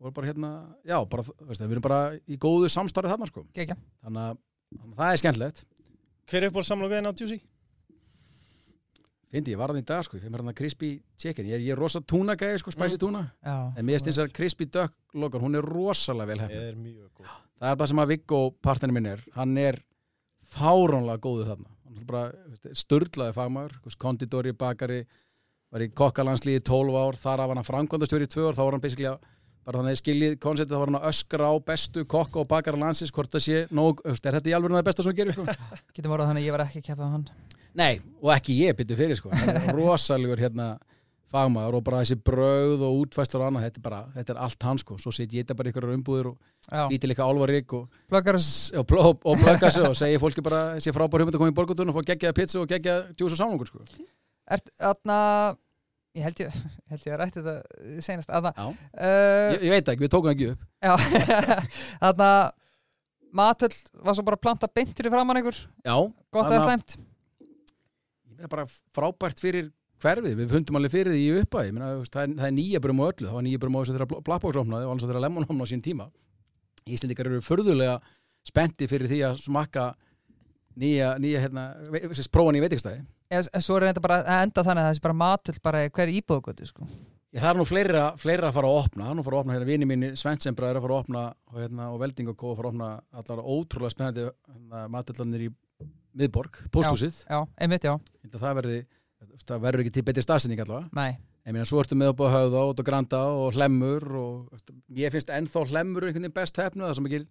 [0.02, 0.50] voru bara hérna,
[0.86, 3.44] já, bara, veist, við erum bara í góðu samstarið þarna sko
[4.02, 4.40] þannig að,
[4.76, 5.64] þannig að það er skemmtilegt
[6.30, 7.38] Hver er upp á samlokaðin á Juicy?
[9.32, 11.46] Fyndi, ég var það í dag sko, ég fyrir hérna crispy chicken.
[11.48, 14.34] Ég er, ég er rosa túnagæði sko, spicy túna Já, en mér finnst þess að
[14.36, 17.30] crispy duck lokan, hún er rosalega vel hefnið Ég er mjög góð
[17.62, 19.20] það er bara sem að Viggo partnerinn minn er.
[19.36, 19.78] Hann er
[20.52, 21.68] fáránlega góðu þarna.
[21.86, 23.76] Hann er bara störlaði fagmaður.
[23.78, 25.02] Þú veist, konditori, bakari
[25.72, 27.20] var í kokkalandsliði í 12 ár.
[27.22, 28.58] Þar af hann að framkvæmdastjóri í 2 ár.
[28.58, 29.30] Þá var hann basically að
[29.62, 32.80] bara þannig að skiljið konceptið þá var hann að öskra á bestu kokka og bakara
[32.82, 35.44] landsins hvort það sé nóg, er þetta í alveg það besta sem hann gerir sko?
[35.94, 37.28] getum orðað þannig að ég var ekki að keppa á hann
[37.78, 39.32] Nei, og ekki ég bytti fyrir sko.
[39.32, 40.74] Hann er rosalegur hérna
[41.32, 44.66] fagmaður og bara þessi brauð og útfæstur og annað, þetta er bara, þetta er allt
[44.68, 44.98] hann sko.
[45.00, 48.36] Svo set ég þetta bara í ykkur umbúður og Já, líti líka álvarík og plöggar
[48.36, 52.36] og, og, segja fólki bara sé frábær hugmynd að koma í borgutun og fá geggjaða
[52.36, 53.84] pizza og geggjaða djús og sálangur sko.
[54.52, 55.20] Ert, þarna
[56.12, 56.56] Ég held ég,
[56.92, 58.66] held ég að rætti þetta senast Já.
[58.68, 58.74] uh,
[59.54, 60.66] ég, ég veit ekki, við tókum ekki upp.
[62.02, 62.28] Þarna
[63.32, 63.72] Matöll
[64.04, 65.56] var svo bara planta beint fyrir framann ykkur.
[65.86, 65.96] Já,
[66.36, 67.08] Gott eða meina
[68.50, 68.66] bara
[68.96, 69.70] frábært fyrir
[70.02, 73.04] hverfið, við fundum alveg fyrir því í veist, það, er, það er nýja brum á
[73.06, 73.28] öllu.
[73.28, 75.70] Það var nýja brum á þessu þegar Blackbox opnaði og alveg þegar Lemon opnaði á
[75.70, 76.08] sín tíma.
[76.90, 78.00] Íslendingar eru förðulega
[78.42, 79.84] spenti fyrir því að smakka
[80.82, 84.62] nýja, nýja hérna, ve- þessi prófan í veitingstæði En svo er þetta bara að enda
[84.66, 86.84] þannig að þessi bara matöll bara hver íbúðgötu sko.
[87.32, 89.44] Ég, það er nú fleira, fleira að fara að opna, hann er að fara að
[89.46, 92.36] opna hérna vini mínir, Svensembra er að fara að opna og, hérna, og Velding og
[92.36, 92.88] Kó að fara að opna
[93.22, 95.48] allar ótrúlega spennandi hérna, matallanir í
[96.18, 97.22] miðborg, pósthúsið.
[99.42, 101.20] Það verður ekki til betri stafsynning allavega, nei.
[101.42, 104.60] Ég meina svo ertu með upp á höfða og granda og hlemmur og
[104.94, 107.24] ég finnst ennþá hlemmur einhvern veginn best hefnu, það svo mikil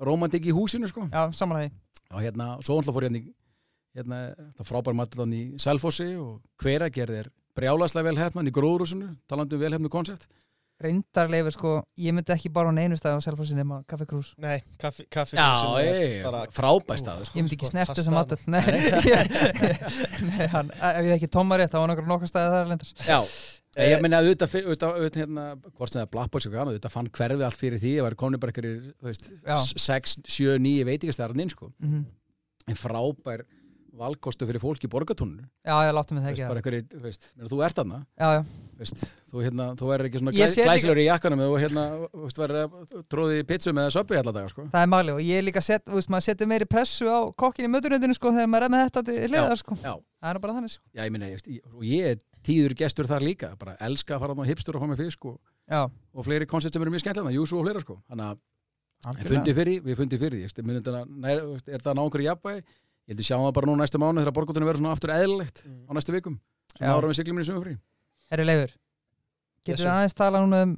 [0.00, 1.74] romantik í húsinu sko, Já, samanlega
[2.10, 3.34] og hérna, svo alltaf fór ég hérna,
[3.98, 4.20] hérna
[4.56, 7.28] það frábær matallan í Selfossi og hveragerð er
[7.58, 10.24] brjálaslega vel hefnan í gróðrúsinu, talandi um vel hefnu koncept
[10.80, 11.70] Reyndarleifur sko,
[12.00, 14.58] ég myndi ekki bara á neinu stað á Selfossi nema Kaffi Krús Nei,
[15.84, 17.36] ei, bara- frábær staður sko.
[17.36, 18.16] Ég myndi ekki Sko, snert það þessa staðan.
[18.16, 18.64] matöll Nei,
[20.30, 23.18] nei hann, ef ég ekki tóma rétt, það var nokkur nokkar staði þar lendar Já,
[23.86, 25.44] ég meina auðvitað, auðvitað, auðvitað hérna,
[25.76, 28.54] hvort sem það er Blackbox auðvitað fann hverfi allt fyrir því að væri komin bara
[28.54, 29.56] ykkur, þú veist, Já.
[29.86, 31.70] 6, 7, 9 veitingastæðarinn inn, sko.
[31.84, 32.02] Mhm.
[32.70, 33.44] En frábær
[34.00, 35.44] valkostu fyrir fólk í borgatúninu.
[35.66, 36.44] Já, ég láttu mig það ekki
[36.94, 38.42] þú veist, meina, þú ert þarna, Já, já,
[38.80, 41.84] veist, þú hérna, þú er ekki svona Ég glæ, sé líka- glæsilegur í jakkanum hérna,
[42.10, 44.64] þú verður tróði pizzu með söpbi alla daga, sko.
[44.72, 48.14] það er máli og ég líka set, veist, setur meiri pressu á kokkin í möturöndinu
[48.16, 49.76] sko þegar maður er með þetta til hliðar sko
[50.20, 53.20] Það er bara þannig sko já, ég meina, ég, ég- ég er tíður gestur þar
[53.24, 55.38] líka, bara elska að fara á hipstur og fá með fisk og,
[56.14, 58.00] og fleiri koncept sem eru mjög skemmtilega, júsu og fleira, sko.
[58.10, 58.38] Þannig að
[59.28, 61.38] fundið fyrir, við fundið fyrir mun þetta nær,
[61.72, 62.64] er það ná einhverju jafnvægi?
[63.08, 65.62] Ég held að sjáum það bara nú næstu mánu þegar borgutunum verður svona aftur eðlilegt
[65.64, 65.88] Mm.
[65.88, 66.36] á næstu vikum.
[66.76, 67.78] Svona ára við siglum minni sumufrí.
[68.30, 68.72] Herri Leifur,
[69.66, 70.74] getur þið aðeins tala núna um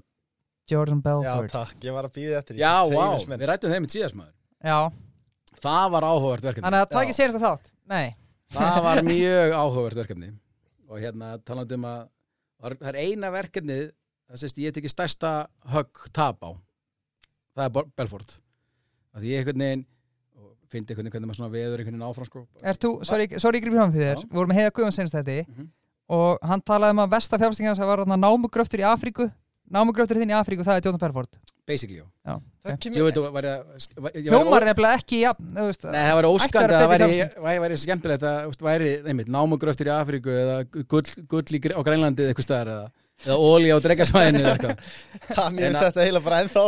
[0.70, 1.52] Jordan Já, Belfort?
[1.52, 3.40] takk, ég var að býða eftir Já, vá, hreyfismenn.
[3.42, 4.34] við rættum þeim í síðast maður.
[4.62, 4.78] Já,
[5.62, 6.64] það var áhugavert verkefni.
[6.68, 7.06] Þannig að það Já.
[7.08, 7.72] ekki senast að þátt.
[7.92, 8.06] Nei,
[8.56, 10.30] það var mjög áhugavert verkefni.
[10.92, 12.00] Og hérna talandi um að
[12.62, 13.84] var- það er eina verkefnið
[14.32, 15.32] það sést ég tekið stærsta
[15.74, 16.50] högg tap á.
[17.58, 18.38] Það er Belfort.
[19.12, 19.84] Að ég einhvern veginn
[20.40, 22.46] og fyndi einhvern veginn hvernig maður svona veður einhvern veginn áfram sko.
[22.64, 24.22] Er þú, sorry, sorry ég gripið fram fyrir þér.
[24.22, 24.28] Já.
[24.30, 25.66] Við vorum með heiða Guðan senast þetta Mhm.
[26.12, 29.30] Og hann talaði um að versta fjárfæstingar sem var námugröftur í Afríku.
[29.72, 31.40] Námugröftur þinn í Afríku, það er Jónan Perford.
[31.66, 32.06] Basically já.
[32.62, 33.52] Það ég væri
[34.26, 38.38] Hljómar er nefnilega ekki ja, veist, Nei, það væri Ætti að það væri, skemmtilegt að
[38.40, 40.56] þú veist, væri, neymitt, námugröftur í Afríku eða
[40.90, 41.04] gull,
[41.54, 42.88] í, á Grænlandi eða eitthvað staðar eða,
[43.26, 44.90] eða ólí á drekasvæðinu eða eitthvað.
[45.28, 46.64] Það mér finnst þetta heila bara ennþá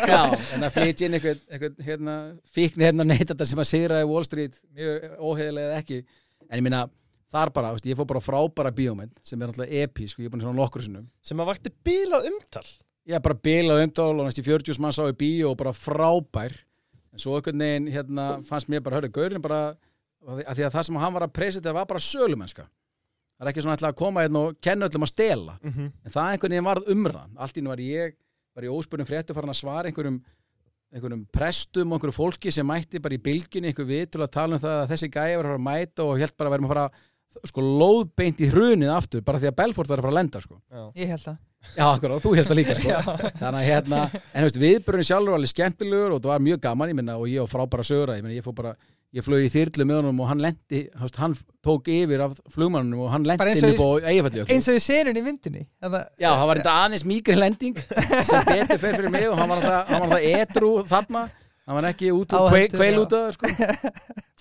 [0.00, 0.10] sko.
[0.10, 0.22] Já,
[0.56, 2.16] en að flytja inn eitthvað, eitthvað hérna,
[2.58, 6.02] fíkni hérna neytanda sem að sigraði Wall Street mjög óheðilega eða ekki.
[6.50, 6.86] En ég minna,
[7.32, 10.34] þar bara, veist, ég fór bara frábæra bíómynd sem er náttúrulega episk og ég er
[10.34, 11.06] búin að svona nokkur sinnum.
[11.24, 12.66] Sem að vakti bílað umtal.
[13.08, 15.72] Ég er bara bilað umdál og næst í 40 mann sá í bíó og bara
[15.74, 16.54] frábær.
[17.12, 19.62] En svo einhvern veginn hérna, fannst mér bara, hörðu, gaurin bara
[20.22, 22.68] að því að það sem hann var að presita var bara sölumennska
[23.42, 25.56] það er ekki svona að koma hérna og kenna öllum að stela.
[25.62, 25.88] Mhm.
[26.04, 27.32] en það einhvern veginn varð umræðan.
[27.36, 28.14] Allt í nú var ég,
[28.54, 30.22] var ég óspurning fréttu farin að svara einhverjum
[30.92, 34.54] einhverjum prestum og einhverju fólki sem mætti bara í bylginni einhver við til að tala
[34.54, 36.90] um það að þessi gæja var að mæta og held bara að verðum að fara
[37.48, 40.60] sko lóðbeint í hrunið aftur bara því að Belfort var að fara að lenda sko.
[40.72, 40.84] Já.
[41.00, 41.40] Ég held það
[41.76, 43.18] Já, akkur, þú hérst það líka sko.
[43.40, 46.64] þannig að hérna, en þú veist, viðbörun sjálfur var alveg skemmtilegur og það var mjög
[46.64, 48.72] gaman ég minna, og ég á frábæra sögura, ég ég fór bara
[49.12, 53.04] ég flög í þyrlu með honum og hann lendi veist, hann tók yfir af flugmannunum
[53.04, 55.98] og hann lendi og inn upp á eigafalli Eins og við senun í myndinni það,
[56.16, 60.14] Já, það var þetta aðeins mýgri lending sem betur fer fyrir mig og hann var
[60.14, 63.52] það etru þarna hann var ekki út úr kveil, út af sko.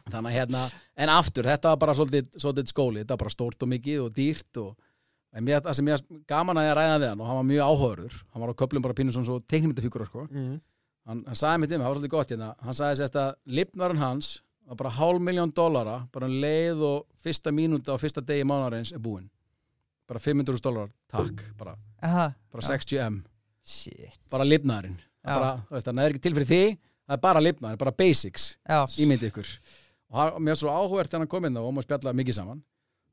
[0.07, 0.63] þannig að hérna
[1.01, 3.03] en aftur, þetta var bara svolítið, svolítið skóli.
[3.03, 4.75] Þetta var bara stórt og mikið og dýrt og
[5.31, 7.71] en mér, það sem ég gaman að ég ræða við hann og hann var mjög
[7.71, 10.27] áhugaður, hann var á köplum bara pínu svona svo teiknumyndafíkur sko.
[10.29, 10.59] Mhm.
[11.07, 12.49] hann, hann sagði mér til mig, það var svolítið gott hérna.
[12.61, 14.31] Hann sagði sérst að lifnarinn hans
[14.67, 18.93] var bara hálf miljón dollara bara um leið og fyrsta mínúta á fyrsta degi mánarins
[18.93, 19.29] er búinn.
[20.07, 21.75] Bara 500.000 dólarar, takk bara,
[22.51, 22.75] bara Já.
[22.75, 23.23] 60M
[23.63, 24.19] shit.
[24.29, 24.43] Bara
[25.69, 26.63] veist, það er ekki til fyrir því
[27.11, 28.45] það er bara lifnaður, bara basics
[29.03, 29.47] ímyndi ykkur
[30.11, 32.61] og mér er svo áhugavert þegar hann kom inn og maður spjalla mikið saman.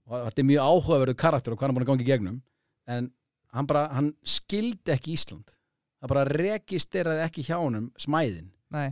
[0.08, 2.40] Og þetta er mjög áhugaverðu karakter og hvað hann er búin að gangi í gegnum.
[2.88, 3.10] En
[3.54, 5.54] hann bara, hann skildi ekki Ísland.
[5.98, 8.50] Það bara registeraði ekki hjá honum smæðin.
[8.74, 8.88] Nei,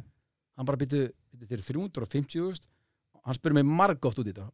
[0.56, 2.66] hann bara býtu til 350.000
[3.26, 4.48] hann spurði mig margótt út í þetta.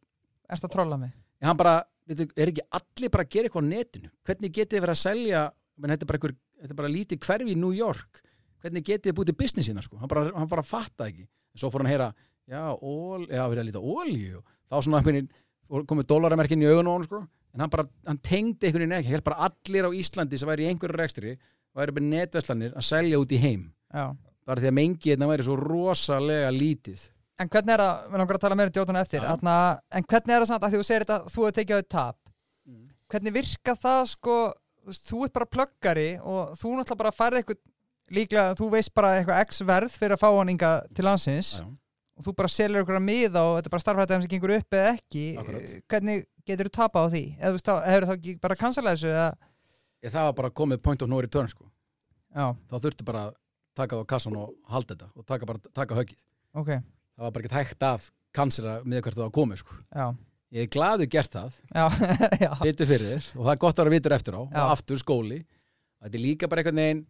[0.51, 1.13] Ertu að trolla mig?
[1.41, 1.77] En hann bara,
[2.09, 4.11] býtu, er ekki allir bara að gera eitthvað á netinu?
[4.25, 5.43] Hvernig getið þið verið að selja
[5.77, 8.21] menn, þetta, er bara einhver, þetta er bara lítið hverfi í New York.
[8.63, 9.99] Hvernig getið þið búið til businessina sko?
[10.01, 11.27] hann, bara, hann bara fatta ekki.
[11.53, 12.09] En svo fór hann að heyra,
[12.49, 16.67] já, ól, já við erum að líta ólíu og þá svona fór- komið dólarmerkin í
[16.69, 17.21] augun á hann sko.
[17.53, 20.65] en hann bara, hann tengdi einhvern veginn ekki hér bara allir á Íslandi sem væri
[20.65, 21.37] í einhverju rekstri
[21.75, 24.11] væri bara netverslanir að selja út í heim Já.
[24.45, 27.09] bara því að mengi hérna væri svo rosalega lítið
[27.41, 29.23] En hvernig er það, við langar að tala meira um djótana eftir.
[29.25, 29.53] Atna,
[29.91, 31.95] En hvernig er það samt, að því þú segir þetta þú hefur tekið á þetta
[31.97, 32.17] tap
[32.63, 32.83] Mm.
[33.11, 34.35] Hvernig virka það sko
[34.87, 37.57] Þú ert bara plöggari og þú náttúrulega bara færði eitthvað
[38.11, 41.65] líklega, þú veist bara eitthvað x verð fyrir að fá hann inga til landsins Já.
[42.17, 44.91] Og þú bara selur eitthvað miða og þetta er bara starfhættið sem gengur upp eða
[44.97, 45.71] ekki Akkurat.
[45.89, 47.23] hvernig getur þú tapað á því?
[47.39, 49.29] Eða þú þá- hefur það ekki bara cancelað þessu eða,
[50.03, 51.65] Ég, það var bara komið point of no return sko.
[52.35, 53.33] þá þurfti bara að
[53.75, 56.19] taka það á kassan og halda þetta og taka, bara, taka höggið.
[56.53, 59.73] Ok, það var bara ekki hægt að kansera með hvert það var komið sko.
[60.53, 61.55] ég er gladur gert það,
[62.67, 64.59] bitur fyrir þér og það er gott að vera vitur eftir á Já.
[64.61, 65.39] og aftur skóli.
[66.03, 67.05] Þetta er líka bara einhvern veginn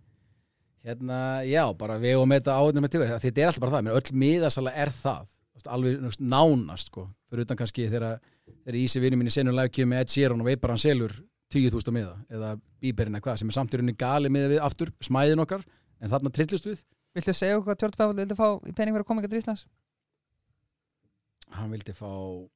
[0.83, 1.17] hérna,
[1.47, 3.97] já, bara við og með þetta áðurnum með tíma, þetta er alltaf bara það, menn
[3.99, 5.29] öll miðasala er það,
[5.73, 8.17] alveg nánast sko, fyrir utan kannski þegar
[8.75, 11.13] Ísi vinni minni senur lægkjöf með Ed Sheeran og veipar hann selur
[11.53, 12.49] 10.000 miða eða
[12.83, 15.63] bíberinn eða hvað, sem er samt í rauninni gali miða við aftur, smæðin okkar
[16.03, 19.03] en þarna trillust við, Viltu segja okkur hvað Tjörn Bæfald vildi fá í pening fyrir
[19.05, 19.65] að koma ekki til Íslands?
[21.53, 22.47] hann vildi fá Já, hvað fekk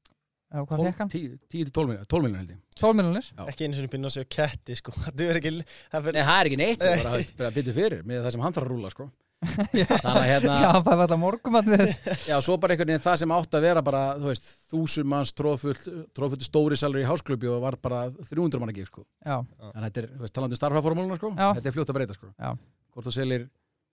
[0.00, 0.39] hann?
[0.50, 2.60] 10-12 miljonar 12 miljonar held ég.
[2.80, 3.26] 12 miljonir?
[3.46, 4.94] Ekki einu sinni pinna að segja ketti sko.
[5.04, 7.74] Það er ekki það Nei, fyrir, það er ekki neitt, það er bara, bara byttu
[7.76, 9.06] fyrir með það sem hann þarf að rúla, sko.
[9.50, 11.84] Þannig að hérna, Já, það var þetta morgumat við
[12.30, 15.32] já, svo bara einhvern veginn það sem átt að vera bara, þú veist, þúsund manns
[15.38, 15.86] tróðfullt,
[16.18, 19.06] tróðfullt stóri salur í hásklubi og var bara 300 manna gig, sko.
[19.24, 21.32] Já, Þannig að þetta er, þú veist, talandi um starfaformúluna, sko.
[21.38, 21.48] Já.
[21.56, 22.28] Þetta er fljótt að breyta, sko.
[22.36, 22.50] Já.
[22.92, 23.46] Hvort þú selir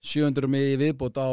[0.04, 1.30] 700 mig í viðbót á,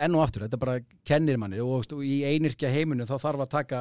[0.00, 3.50] enn og aftur, þetta bara kennir manni og, og í einirkja heiminu þá þarf að
[3.56, 3.80] taka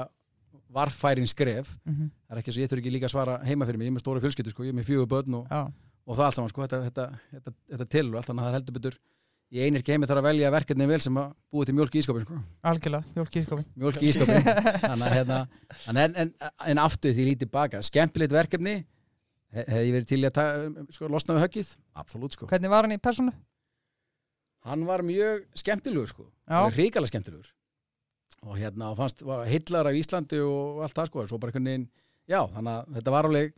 [0.69, 1.71] varfærin skref.
[1.87, 3.93] Mhm, Það er ekki svo ég þurfi ekki líka að svara heima fyrir mig, ég
[3.93, 5.47] er með stóra fjölskyldu, sko, ég er með fjögur börn og
[6.09, 7.03] og það allt saman sko, þetta, þetta,
[7.33, 8.95] þetta, þetta tilur allt þannig að það er heldur betur
[9.49, 12.23] í einir heimi þarf að velja verkefni vel sem að búi til mjólk í ískapin
[12.25, 12.37] sko.
[12.69, 14.49] algjörlega, mjólk í skopin mjólk í ískapin
[15.17, 15.39] hérna,
[15.89, 16.33] en, en, en,
[16.73, 18.75] en aftur því lítið baka skemmtilegt verkefni
[19.53, 20.45] he- hefði ég verið til að ta,
[20.97, 21.71] sko, losna við höggið?
[21.97, 22.49] Absolutt sko.
[22.49, 23.33] Hvernig var hann í persónu?
[24.67, 26.25] Hann var mjög skemmtilegur sko,
[26.75, 27.47] ríkala skemmtilegur.
[28.47, 31.23] Og hérna fannst var hillar af Íslandi og allt það sko.
[31.27, 31.89] Svo bara einhvern veginn,
[32.29, 33.53] já, þannig að þetta var alveg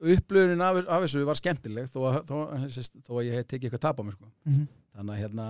[0.00, 2.36] upplöfunin af, af þessu var skemmtileg þó að, þó,
[2.68, 4.28] þó, þó að ég hef tekið eitthvað tap á mig sko.
[4.48, 4.66] Mhm.
[4.96, 5.46] þannig að hérna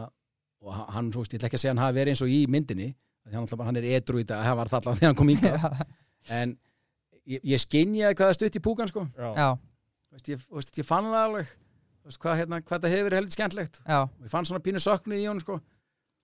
[0.60, 2.28] og hann, þú veist, ég ætla ekki að segja að hann hafi verið eins og
[2.34, 2.88] í myndinni
[3.30, 5.86] hann, alltaf- hann er edru í dag, hann var þarna þegar hann kom ínga
[6.40, 6.52] en
[7.26, 9.06] ég, ég skinjaði hvað það stutt í púkan sko.
[9.16, 9.30] Já.
[9.34, 9.48] já,
[10.12, 11.54] veist, ég, veist, ég fann það alveg
[12.08, 14.82] veist, hvað, hérna, hvað það hefur verið heldur skemmtlegt já, og ég fann svona pínu
[14.82, 15.60] söknuð í honum sko.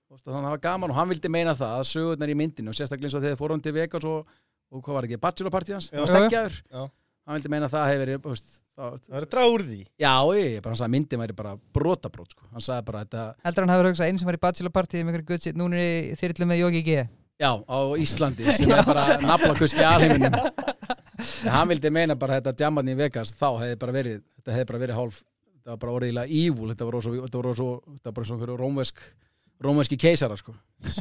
[0.07, 2.77] Þannig að það var gaman og hann vildi meina það að sögurnar í myndinu og
[2.79, 4.29] sérstaklega eins og þegar fórum til Vegas og,
[4.71, 5.97] og hvað var ekki, bachelorpartí hans Já.
[5.97, 6.85] það var stekkjaður, Já.
[7.27, 10.49] hann vildi meina að það hefur verið þú veist, það, draga úr því já, ég,
[10.55, 12.49] ég bara, hann sagði að myndin væri bara brotabrót sko.
[12.53, 15.27] hann sagði bara þetta, heldur hann hafur hugsað einn sem var í bachelorpartíð með einhverju
[17.03, 20.37] er já, á Íslandi sem er bara naflakuski alheiminum
[21.45, 24.69] en hann vildi meina bara þetta djaman í Vegas, þá hefði bara verið þetta hefði
[24.71, 25.19] bara verið hálf,
[25.67, 28.57] þetta var bara orðilega ívúl, þetta var svo, þetta var svo, þetta var bara svona
[28.61, 29.01] rómvesk
[29.67, 30.53] rómveski keisara sko.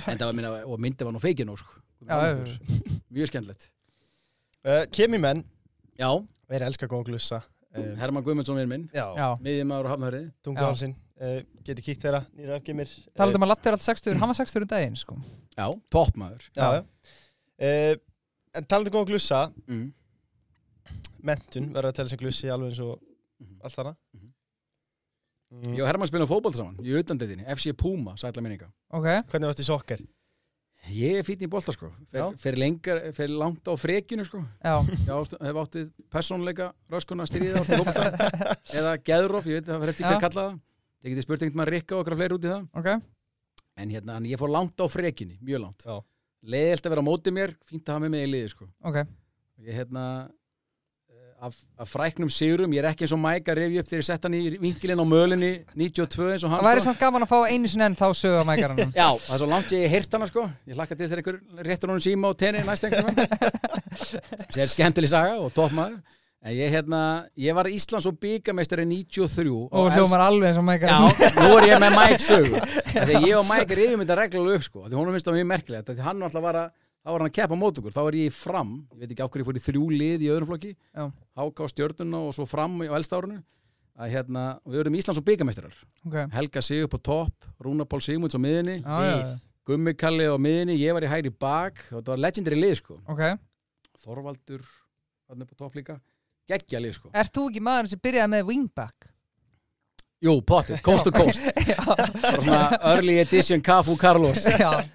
[0.10, 1.76] en það var minna, og myndi var nú feikin og sko.
[2.02, 3.00] Já, já, já.
[3.14, 3.68] mjög skemmtilegt.
[4.66, 5.44] Uh, Kemi menn,
[6.00, 6.10] já,
[6.50, 7.42] við erum elska góðan glussa.
[7.76, 8.88] Uh, Herman Guðmundsson er minn.
[8.96, 12.88] Já, Já, miðjumæður og hafnahörði tunga hálsinn uh, Getur kíkt þeirra, nýra afgemir.
[13.20, 15.18] Talaðu um að Latti er alltaf 60, hann var 60 um daginn sko.
[15.60, 16.48] já, toppmaður.
[16.56, 16.84] Já, já.
[17.60, 17.96] Uh,
[18.56, 19.40] En talandi um góðan glussa.
[19.68, 19.90] Mm.
[21.28, 22.94] Mentun verður að tella sem glussi alveg eins og
[23.42, 23.58] Mhm.
[23.68, 24.25] allt þarna Mhm.
[25.76, 28.68] Ég og Herman spilum fótbolta saman í utandetinni, FC Puma, sætla minninga.
[28.96, 30.02] Ok, Hvernig varst í sokkar?
[30.94, 31.88] ég er fítn í bolta sko.
[32.14, 34.44] Fer, fer, lengar, fer langt á frekjunu sko.
[34.62, 38.30] Já, ég hef áttið persónleika röskuna stríðið áttið fótbolta
[38.80, 40.20] eða geðróf, ég veit það fyrir eftir hvað Já.
[40.20, 40.60] að kalla það.
[41.06, 42.68] Ég geti spurt einhvern maður Rikka og okkar fleiri út í það.
[42.82, 42.92] Ok.
[43.82, 45.86] En hérna, en ég fór langt á frekjunni, mjög langt.
[45.90, 45.98] Já.
[46.46, 48.68] leiðilt að vera á móti mér, fínt að hafa með mig í liði sko.
[48.86, 48.98] Ok,
[49.66, 50.04] ég hérna
[51.46, 54.08] af, af fræknum sigurum, ég er ekki eins og Mike að revja upp þegar ég
[54.08, 56.90] sett hann í vinkilinn á mölinni 92 eins og hann það væri sko.
[56.90, 59.50] samt gaman að fá einu sinni enn þá sögu á mækaranum Já, það er svo
[59.52, 60.48] langt ég hirt hana sko.
[60.66, 63.32] Ég hlakka til þegar einhver réttur honum síma og tenni næst einhvern veginn.
[64.56, 66.00] Sér skemmtileg saga og toppmaður.
[66.46, 67.00] En ég hérna,
[67.42, 71.70] ég var Íslands og byggameistari 93 og hljómar alveg eins og Já, mækaranum nú er
[71.72, 72.60] ég með Mike sögu.
[72.62, 74.84] Af Þegar ég og Mike rifum þetta reglulega upp sko.
[74.86, 75.90] Því hún finnst það mjög merkilegt
[77.06, 77.94] þá var hann að keppa mót okkur.
[77.94, 80.26] Þá var ég í fram, ég veit ekki af hverju ég fór í þrjú lið
[80.26, 80.72] í öðrum flokki.
[80.90, 81.06] Já.
[81.38, 83.42] Háka á stjörnuna og svo fram á eldstárunu
[83.96, 88.02] að hérna, við verðum Íslands og byggameistarar Ok, Helga sig upp á topp, Rúna Pál
[88.04, 89.38] Sigmunds á miðinni já.
[89.66, 91.80] Gummi Kalli á miðinni, ég var í hægri bak.
[91.90, 93.00] Og þetta var legendary lið sko.
[93.10, 93.24] Ok.
[94.04, 94.62] Þorvaldur,
[95.32, 95.96] hann er på topp líka.
[96.46, 97.10] Geggja lið sko.
[97.18, 99.08] Ert þú ekki maður sem byrjaði með wingback?
[100.26, 101.50] Jú, potið, coast to coast.
[102.36, 102.60] Svona
[102.92, 104.46] early edition Cafu Carlos.
[104.54, 104.86] Já,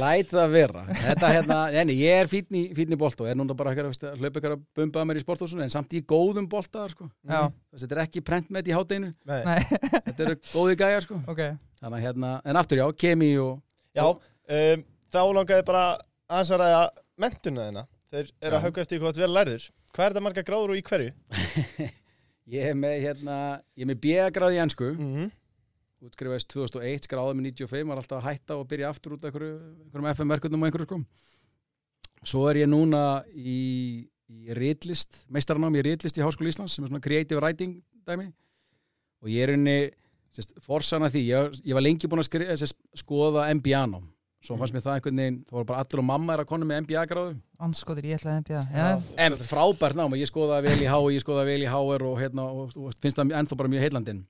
[0.00, 0.82] læt það vera.
[0.90, 3.92] Þetta hérna, enni, ég er fínn í, fínn í bolta og er núna bara að
[4.18, 7.08] hlaupa ykkur að bumba mér í sporthúsinu en samt í góðum bolta sko.
[7.22, 11.20] já, Þess, þetta er ekki prentmet í hátdeinu þetta eru góði gæjar sko.
[11.26, 11.42] ok.
[11.80, 13.60] Þannig að hérna, en aftur já, kemi og
[13.96, 15.84] Já, um, þá langaði bara
[16.28, 20.12] aðeins að mentuna þeina Þeir eru að hauga eftir hvað þetta vel lærður Hvað er
[20.12, 21.12] þetta marga gráður og í hverju?
[22.56, 23.36] ég er með hérna,
[23.76, 25.30] ég er með B-gráð í ennsku Mm -hmm.
[26.06, 29.58] Útskrifaðist 2001, skráði með 95 var alltaf að hætta og byrja aftur út af einhverju,
[29.86, 31.00] einhverjum FM-verkundum og einhverju sko.
[32.26, 33.02] Svo er ég núna
[33.34, 33.60] í,
[34.32, 37.78] í ritlist, meistarnám í ritlist í Háskóla Íslands sem er svona creative writing
[38.08, 38.30] dæmi.
[39.22, 39.78] Og ég er inni
[40.64, 44.12] forsana því, ég, ég var lengi búin að skri, sest, skoða MBA-nám
[44.46, 46.68] svo fannst mér það einhvern veginn, það voru bara allir og mamma er að konu
[46.68, 47.34] með MBA-gráðu
[47.66, 48.88] Anskotir, ég ætlaði að empja Já,
[49.24, 52.16] en frábært nám og ég skoðaði vel í H ég skoðaði vel í HR og,
[52.20, 54.22] hérna, og, og finnst það ennþá bara mjög heillandinn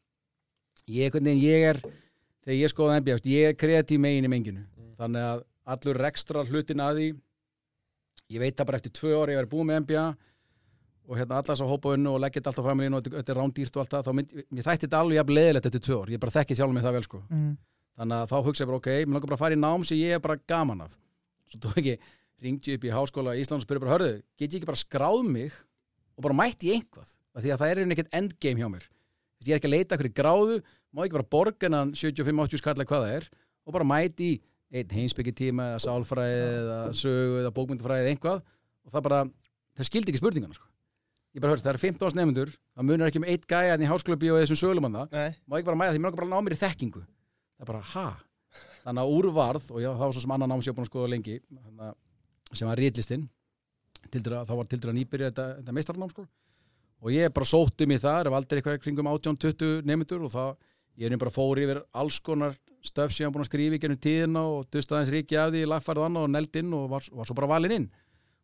[0.87, 1.81] ég, veginn, ég er
[2.47, 4.65] þegar ég MBA, veist, ég er kreatív megin í menginu.
[5.01, 7.09] Þannig að allur ekstra hlutin að því
[8.35, 10.05] ég veit það bara eftir tvö ári ég verið búið með MBA
[11.07, 13.77] og hérna allas á hópaunnu og leggja þetta allt á familínu og þetta er rándýrt
[13.77, 16.13] og allt það þá mynd, mér þætti þetta alveg jafn leðilegt eftir tvö ár.
[16.15, 17.23] Ég bara þekki sjálf mig það vel sko.
[17.31, 17.53] Mm.
[17.97, 20.01] þannig að þá hugsa ég bara ok, mér langar bara að fara í nám sem
[20.01, 20.97] ég er bara gaman af.
[21.49, 21.95] Svo tók ekki,
[22.43, 24.83] ringdi ég upp í háskóla í Ísland og spurði bara, hörðu, get ég ekki bara
[24.83, 25.55] skráð mig
[26.17, 28.85] og bara mætti í einhvað af því að það er einhvern ekkert endgame hjá mér
[29.45, 30.61] ég er ekki að leita hverju gráðu
[30.95, 33.29] má ekki bara borga hennan 75-80 skalla hvað það er
[33.67, 34.37] og bara mæti í
[34.77, 38.41] einn heimsbyggi tíma eða sálfræði eða sögu eða bókmyndafræði eða einhvað
[38.87, 39.21] og það bara,
[39.79, 40.67] það skildi ekki spurningana sko.
[41.37, 43.85] ég bara hörðu, það er 15 ás nefndur það munur ekki með eitt gæja en
[43.85, 46.47] í bíó eða þessum sögulemanna má ekki bara mæta því mér langar bara að ná
[46.47, 48.09] mér í þekkingu það er bara, ha?
[48.87, 50.87] Þannig að úrvarð og já, það var svo sem annan nám sem ég var búin
[50.87, 51.39] að skoða lengi
[52.55, 53.25] sem var ritlistinn
[54.07, 56.27] þá var til dæra nýbyrja þetta, þetta meistarnám sko.
[57.03, 60.55] Og ég bara sótti mig þar ef aldrei eitthvað kringum 18-20 nefndur og það,
[60.97, 63.83] ég er bara fór yfir alls konar stöf sem ég var búin að skrifa í
[63.83, 67.29] gennum tíðina og dustaðins ríki af því, lagfærið annað og neld inn og var, var
[67.29, 67.89] svo bara valinn inn.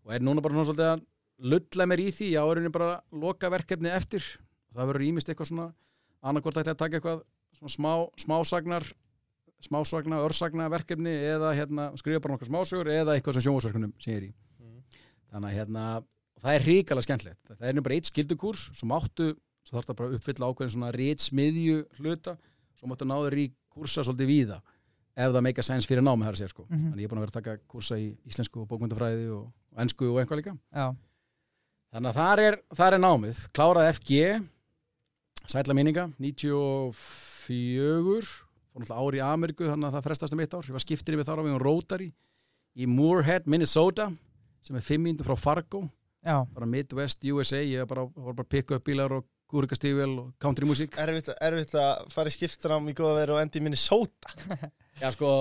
[0.02, 1.04] Og er núna bara svona svolítið að
[1.52, 4.26] lulla mér í því, já, er henni bara loka verkefni eftir.
[4.74, 5.68] Það verður ímist eitthvað svona
[6.22, 7.22] annarkvort ætla að taka eitthvað
[7.70, 8.88] smá, smásagnar
[9.62, 14.32] smásagna, örsagna verkefni eða hérna, skrifa bara nokkar smásögur eða eitthvað sem ég er í.
[14.58, 14.80] Mm.
[15.32, 15.84] þannig að hérna,
[16.42, 17.40] það er ríkala skemmtilegt.
[17.52, 19.32] Það er nú bara eitt skildukurs svo máttu,
[19.66, 22.36] svo þarf það bara að uppfylla ákveðin svona rít smiðju hluta
[22.78, 24.58] svo máttu náður í kursa svolítið víða
[25.12, 26.66] ef það meika sens fyrir námi þar að segja sko.
[26.68, 26.90] Mhm.
[26.90, 29.82] þannig ég er búin að vera að taka kursa í íslensku og bókmyndafræði og, og
[29.84, 30.54] ensku og eitthvað líka.
[30.72, 30.86] Já,
[31.92, 33.42] þannig að þar er, þar er námið.
[33.52, 34.20] Klárað FG
[35.52, 36.92] sætla minninga 94
[38.72, 40.64] fór náttúrulega ári í Ameríku þannig að það frestast um eitt ár.
[40.64, 42.08] Ég var skiptinni við þar á við um Rotary
[42.72, 44.08] í Moorhead, Minnesota
[44.64, 45.82] sem er 5 minútur frá Fargo
[46.24, 50.12] já, bara Midwest USA, ég var bara, var bara að pikka upp bílar og gúrikastífvel
[50.18, 50.94] og country music.
[51.00, 54.32] Erfitt, erfitt að fara í skiptram í góða veru og endi í Minnesota.
[55.02, 55.32] Já sko,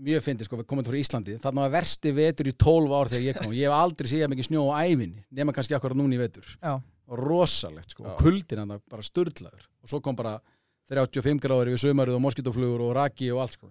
[0.00, 1.36] mjög fyndi sko, við komum frá Íslandi.
[1.42, 3.52] Þarna var versti vetur í 12 ár þegar ég kom.
[3.56, 6.48] Ég hef aldrei séð mikið snjó á ævinni nema kannski akkurat núna í vetur.
[6.62, 6.78] Já,
[7.12, 8.14] og rosalegt sko, Já.
[8.14, 9.68] og kuldin hann bara sturlaður.
[9.84, 10.38] Og svo kom bara
[10.92, 13.68] 35 gráður yfir sömarið og moskítoflugur og raki og allt sko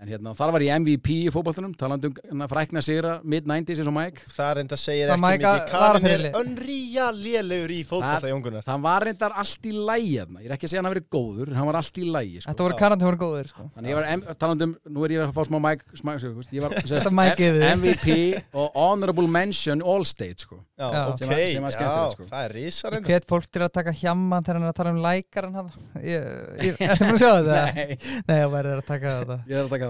[0.00, 3.90] en hérna, þar var ég MVP í fótballtunum talandi um hérna, frækna sigra mid-90s eins
[3.90, 8.64] og Mike Það reynda segir ekki mikið að- Karin er önrýja lélegur í fótballta jóngunar
[8.64, 10.40] það var reyndar allt í lægi hérna.
[10.40, 12.50] ég er ekki að segja hann að verið góður, hann var allt í lægi sko.
[12.50, 12.78] þetta voru Já.
[12.80, 13.66] karandi voru góðir sko.
[13.76, 16.28] Þannig ég var, em- talandi um, nú er ég að fá smá Mike, smá, sko,
[16.48, 17.20] ég var sem
[17.60, 17.76] þig.
[17.76, 20.62] MVP og Honorable Mention All State sko.
[20.80, 21.02] Já, Já.
[21.12, 22.24] ok, Sem var- sem skemmtilegt, já, sko.
[22.32, 24.78] það er risa Ég reynda hvet fólk til að taka hjamman þegar hann er að
[24.80, 25.44] tala um lækar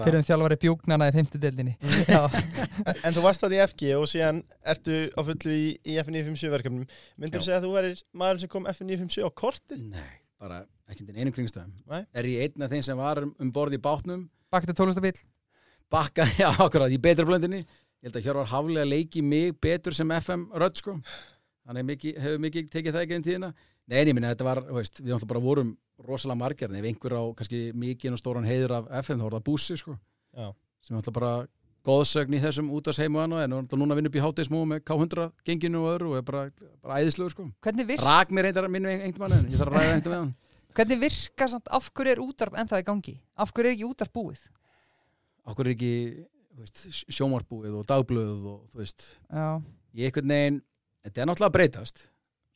[0.05, 1.75] Fyrir um þjálfari bjúknana í fimmtudeldinni
[2.07, 2.21] Já,
[3.05, 4.41] En þú varst það í FG og síðan
[4.73, 6.87] ertu á fullu í, í F957 verkefnum.
[7.21, 9.83] Myndur þú segja að þú verir maður sem kom F957 á kortið?
[9.93, 12.01] Nei, bara ekki til einu kringstöðum Nei.
[12.17, 14.25] Er ég einn af þeim sem var um, borð í bátnum?
[14.51, 15.15] Bakti tólustabíl
[15.91, 17.65] bakka, já, akkurat, í betra blöndinni
[18.01, 20.95] ég held að Hjörvar Haflega leiki mig betur sem FM rödd sko.
[21.69, 23.49] Hann hefur mikið, tekið það ekki einn tíðina.
[23.85, 25.75] Nei, en ég minna, þetta var, þú veist, við bara vorum
[26.07, 29.35] rosalega margir, en ef einhver á kannski mikið og stóran heiður af FM, þá var
[29.39, 29.97] það búsi sko,
[30.35, 30.51] Já.
[30.81, 31.47] sem náttúrulega bara
[31.81, 35.81] góðsögn í þessum útasheimu og annað, en núna vinn upp í hátegismú með K100 genginu
[35.81, 36.43] og öðru og er bara,
[36.83, 37.47] bara æðislegur sko.
[38.05, 40.33] Rak mér reyndar minni einhvern mann, en ég þarf að ræða einhvern með hann.
[40.77, 43.15] hvernig virka samt, af hverju er útarp ennþá í gangi?
[43.35, 44.43] Af hverju er ekki útarp búið?
[45.49, 45.93] Okkur er ekki,
[46.53, 46.83] þú veist,
[47.17, 49.47] sjómarbúið og dagblöð og þú veist, Já,
[49.97, 50.61] ég einhvern veginn,
[51.01, 52.03] þetta er náttúrulega að breytast,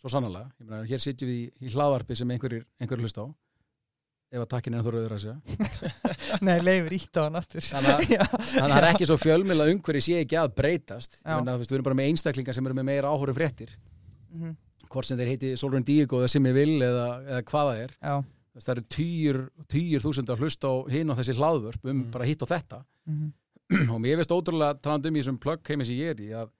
[0.06, 3.26] svo sannlega, ég meina, hér sitjum við í, í hlaðvarpi sem einhverjir, einhverjir hlust á,
[4.36, 5.38] ef að takkin er þú rauður að segja.
[6.45, 10.03] nei, leifur ítt á hann aftur Þannig að- að það er ekki svo fjölmjöla umhverfi
[10.06, 11.18] sé ekki að breytast.
[11.24, 13.74] Þú veist, við erum bara með einstaklingar sem eru með meira áhóru fréttir,
[14.36, 14.56] mhm,
[14.91, 17.95] hvort sem þeir heiti Solrun Díego eða Simmi Vill eða, eða hvað það er.
[18.56, 19.39] Það eru týjur,
[19.72, 22.03] týjur þúsund að hlusta á hinn og þessi hlaðvörp um Mm.
[22.14, 22.84] bara hitt og þetta.
[23.10, 23.32] mhm.
[23.91, 26.51] og mér finnst ótrúlega talandi um í þessum plugg heimi sem ég er í að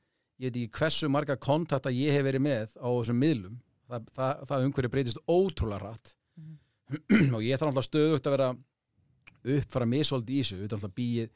[0.42, 3.58] ég veit ekki hversu marga kontakta ég hef verið með á þessum miðlum.
[3.86, 6.16] Það, það, það umhverju breytist ótrúlega rætt
[7.36, 8.52] og ég þarf alltaf stöðugt að vera
[9.56, 10.58] uppfara misvald í þessu.
[10.58, 11.34] Auðvitað alltaf býið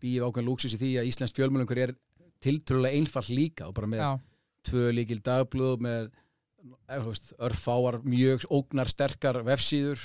[0.00, 1.92] býið ákveðin lúksus í því að Íslands fjölmjölungur er
[2.44, 4.10] tiltrúlega einfall líka og bara með Já,
[4.68, 6.10] tvö líkil dagblöð með
[6.92, 7.08] eh,
[7.48, 10.02] örfáar mjög ógnar sterkar vefsíður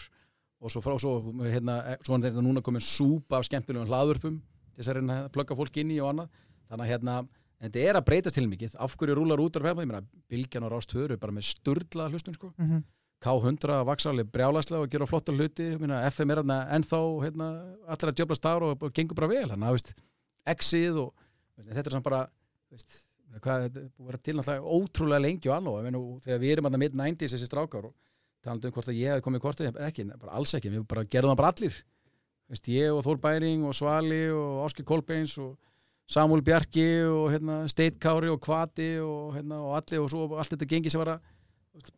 [0.62, 4.39] og svo frá svo, hérna, eh, svo er þetta núna komin súpa af skemmtilegum hlaðvörpum
[4.39, 6.41] til þess að reyna að plugga fólk inn í og annað.
[6.72, 7.16] Þannig að hérna,
[7.62, 8.74] en þetta er að breytast til mikið.
[8.82, 10.01] Af hverju rúlar út á meina
[10.32, 12.51] Bilgjan og Rást Höru bara með sturlaða hlustun sko.
[12.57, 12.84] Mhm,
[13.22, 15.68] K100 að vaksa alveg brjálæslega og gera flotta hluti.
[15.78, 17.49] Meina, FM er ennþá hérna,
[17.86, 19.47] allir að djöfla stára og, og gengur bara vel.
[19.51, 19.93] Þannig að veist,
[20.55, 21.12] X-ið og
[21.55, 22.22] veist, þetta er samt bara
[22.74, 22.97] veist,
[23.38, 25.70] hvað, þetta er búið að vera til náttúrulega ótrúlega lengi og
[26.01, 27.93] og þegar við erum að mid-90s þessi strákar og
[28.41, 31.36] talandi um hvort að ég hef komið hvort ekki, bara alls ekki, við bara gerðum
[31.36, 31.82] það bara allir.
[32.49, 35.53] Veist, ég og Þór Bæring og Svali og Áskil Kolbeins og
[36.12, 40.51] Samúl Bjarki og hérna, Steit Kári og Kvati og, hérna, og allir og svo allt
[40.51, 41.22] þetta gengi sem var að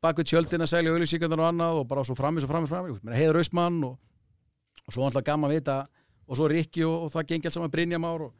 [0.03, 3.18] bakvið tjöldin að selja auðlýsingarnar og annað og bara svo framis og framis og framis
[3.18, 3.95] heiður Austmann og,
[4.86, 5.80] og svo alltaf gaman að vita
[6.28, 8.36] og svo Rikki og, og það gengi alls saman Brynja Már og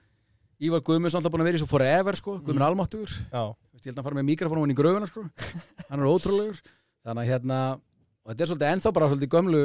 [0.64, 2.68] Ívar Guðmunds alltaf búin að vera í svo forever sko, Guðmund
[3.34, 3.58] Mm.
[3.74, 5.24] Veist, ég held að hann fara með mikrofónum hann í gröfuna sko.
[5.90, 6.60] hann er ótrúlegur
[7.04, 7.58] þannig að hérna,
[8.22, 9.64] og þetta er svolítið ennþá bara svolítið gömlu,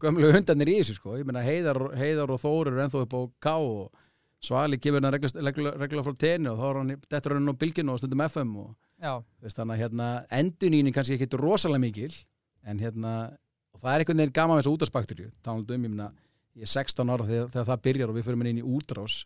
[0.00, 1.16] gömlu hundarnir í þessu sko.
[1.18, 4.06] ég meina heiðar, heiðar og þór eru ennþá upp á K og
[4.38, 7.98] Svali kemur hann reglulega frá tenni og þá er hann dettur hann á bylginu og
[7.98, 8.68] stundum FM og
[9.42, 10.06] veist, þannig að hérna,
[10.38, 12.12] endunínin kannski ekki rosalega mikil
[12.68, 13.14] en hérna,
[13.80, 16.08] það er einhvern veginn gaman með þessu útásbakterju talandi um, ég meina,
[16.54, 19.20] ég er 16 ára þegar, þegar það byrjar og við fyrir inn í útrás.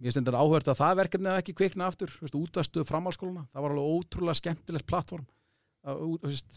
[0.00, 3.74] Mér finnst þetta áhverð að það verkefni hafi ekki kvikna aftur, útastuð framhalskóluna það var
[3.74, 5.26] alveg ótrúlega skemmtilegt plattform.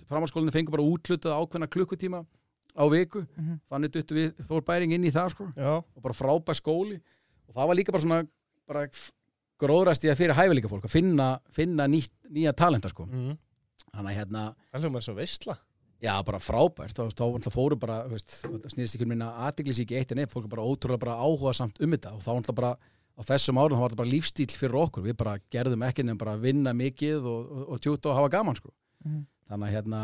[0.10, 2.22] Framhalskólinu fengur bara útlutað ákveðna klukkutíma
[2.74, 6.58] á viku, mhm, þannig duttu við Þór Bæring inn í það sko og bara frábær
[6.58, 6.98] skóli
[7.54, 8.22] og það var líka bara svona
[8.68, 8.86] bara
[9.64, 13.38] gróðrast í að fyrir hæfileika fólk að finna, finna nýtt, nýja talenta sko mm.
[13.92, 15.60] þannig að hérna, Það hljómar svo veistla
[16.04, 20.10] Já, bara frábært, þá, þá, þá fóru bara, það snýðist ekki um minna aðdeglisíki eitt
[20.12, 22.72] en eitt, fólk er bara ótrúlega bara áhuga samt um þetta og þá var bara
[23.14, 26.20] á þessum árum, þá var þetta bara lífstíl fyrir okkur, við bara gerðum ekki nefn
[26.20, 28.74] bara að vinna mikið og, og, og tjúta og hafa gaman, sko.
[29.06, 29.22] Mhm.
[29.52, 30.02] Þannig að hérna,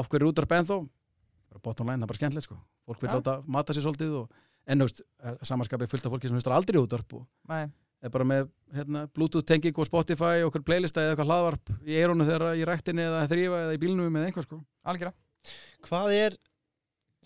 [0.00, 0.78] af hverju út af benþó,
[1.52, 2.58] bara bottom line, það er bara skemmtilegt, sko.
[2.86, 3.16] Fólk vil Já.
[3.18, 5.02] láta mata sér svolítið og, en, þú veist,
[5.46, 7.66] samanskapið fullt af fólki sem hlustar aldrei útvarp og Nei,
[8.02, 12.00] er bara með hérna, Bluetooth tenging og Spotify og okkur playlista eða eitthvað hlaðvarp í
[12.00, 14.60] eirunu þeirra í ræktinni eða þrýfa eða í bílnum eða eitthvað, sko.
[14.92, 15.14] algjörða
[15.86, 16.36] Hvað er,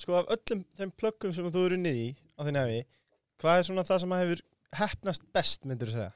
[0.00, 2.80] sko af öllum þeim plöggum sem þú eru unnið í á þinn hefi,
[3.40, 4.42] hvað er svona það sem hefur
[4.80, 6.12] heppnast best, myndur þú segja?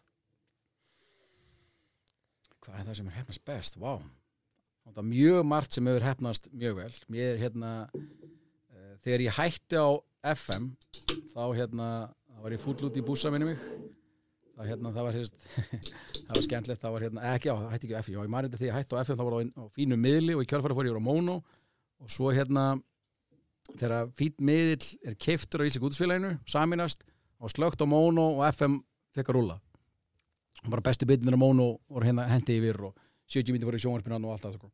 [2.64, 3.80] Hvað er það sem er hefnast best?
[3.80, 3.92] Vá.
[4.84, 6.92] Það er mjög margt sem hefur hefnast mjög vel.
[7.12, 9.88] Mér er hérna, uh, þegar ég hætti á
[10.34, 10.70] FM,
[11.34, 11.88] þá hérna,
[12.30, 13.66] þá var ég fúll út í búsa minni mig.
[14.54, 15.52] Það, hérna, það var, hérna,
[16.28, 18.32] það var skemmtilegt, það var hérna, ekki á, það hætti ekki á FM, já, ég
[18.34, 20.50] maður þetta því að hætti á FM, þá var það á, fínu miðli og í
[20.52, 21.34] kjálfæri fór ég á Mono
[22.04, 22.64] og svo hérna,
[23.74, 27.02] þegar fín miðil er keiftur á Ísleik útsfélaginu, saminast,
[27.42, 28.78] og slögt á Mono og FM
[29.16, 29.58] fekk að rúlla
[30.70, 32.94] bara bestu bytnir á Mono voru hérna hendi yfir og
[33.28, 34.70] 70 mínutir voru í sjónvarpinan og allt það sko.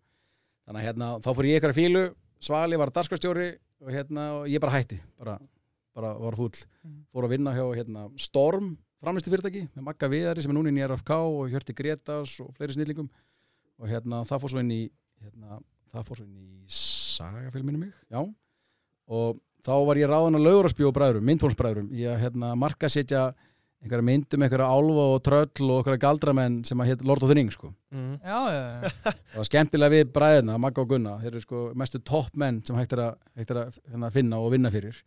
[0.67, 2.05] þannig að hérna, þá fór ég ykkur að fílu
[2.41, 3.49] Svali var dagskrastjóri
[3.85, 5.37] og, hérna, og ég bara hætti bara,
[6.01, 7.03] bara var fúll Mhm.
[7.15, 10.81] fór að vinna hjá hérna, Storm framlistu fyrirtæki með Magga Viðari sem er núna inn
[10.81, 13.09] í RFK og Hjörti Gretas og fleiri snillingum.
[13.81, 14.81] Og hérna, það fór svo inn í
[15.23, 15.61] hérna,
[15.93, 18.21] það fór svo inn í sagafilminu mig, já.
[19.11, 23.31] Og þá var ég ráðan að lauguraspjó bræðurum, myndfónsbræðurum ég að hérna, marka setja
[23.81, 27.37] einhverja myndum, einhverja álfa og tröll og einhverja galdramenn sem að hétt Lord of the
[27.39, 27.71] Rings sko.
[27.93, 28.19] Mm.
[28.21, 28.91] Já, já, já,
[29.33, 31.15] það var skemmtilega við bræðina, Magga og Gunna.
[31.23, 34.53] Þeir eru sko mestu toppmenn sem hægt er að, hægt er að hérna, finna og
[34.53, 35.01] vinna fyrir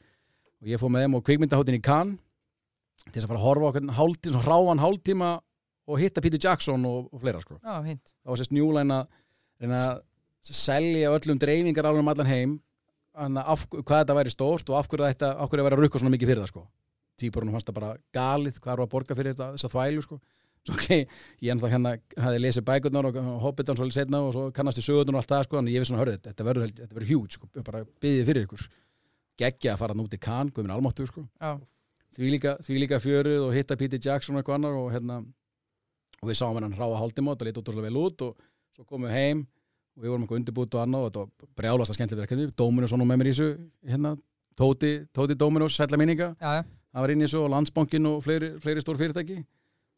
[0.64, 2.20] og ég fór með þeim á kvikmyndaháttin í Cannes
[3.03, 5.32] til þess að fara að horfa okkur hálftíma, svona ráan hálftíma
[5.84, 7.57] og hitta Peter Jackson og, og fleira sko.
[7.59, 9.18] já, hint það var sérst njúlæn að
[9.64, 10.03] reyna að
[10.43, 12.53] selja öllum dreifingar alveg um allan heim
[13.14, 16.14] af, hvað þetta væri stórt og af hverju þetta af hverju vera að rukka svona
[16.16, 16.64] mikið fyrir það sko.
[17.20, 20.20] týpurunum fannst það bara galið hvað er að borga fyrir þetta, þessa þvælu sko.
[20.64, 21.03] svo okay,
[21.43, 25.20] ég ennþá hérna hafði lesið bækurnar og hobbitan svolítið setna og svo kannast í sögurnar
[25.20, 27.84] og allt það sko, en ég vissi svona hörðu þetta, þetta verður hjút sko, bara
[27.84, 28.64] byggðið fyrir ykkur
[29.39, 31.23] geggja að fara nút í kann, guðminn almáttu sko.
[32.13, 35.21] Því líka, því líka fjöruð og hitta Peter Jackson og eitthvað annar og hérna
[36.21, 38.36] og við sáum hann ráða hálftíma og lítið útrúlega vel út og
[38.75, 39.41] svo komum við heim
[39.97, 42.45] og við vorum eitthvað undirbútt og annað og þetta var brjálast að skemmtilega verkefni.
[42.57, 43.49] Dominus var nú með mér í þessu
[43.89, 44.13] hérna,
[44.57, 46.31] Tóti, Tóti Dominus, sætla minninga.
[46.93, 49.39] Það var inn í þessu og Landsbankin og fleiri, fleiri stór fyrirtæki.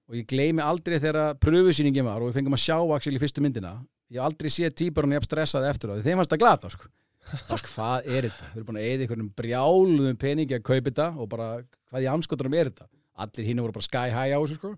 [0.07, 3.43] Og ég gleymi aldrei þegar pröfusýningin var og við fengum að sjá Axel í fyrstu
[3.43, 3.73] myndina.
[4.13, 6.87] Ég aldrei séð týparinn ég stressaði eftir það þeim varst að glata sko.
[7.25, 8.49] Hvað er þetta?
[8.51, 11.47] Við erum búin að eða einhvernum brjáluðum peningi að kaupa þetta og bara
[11.89, 12.89] hvað í anskotunum er þetta?
[13.25, 14.73] Allir hinn voru bara sky high á þessu sko.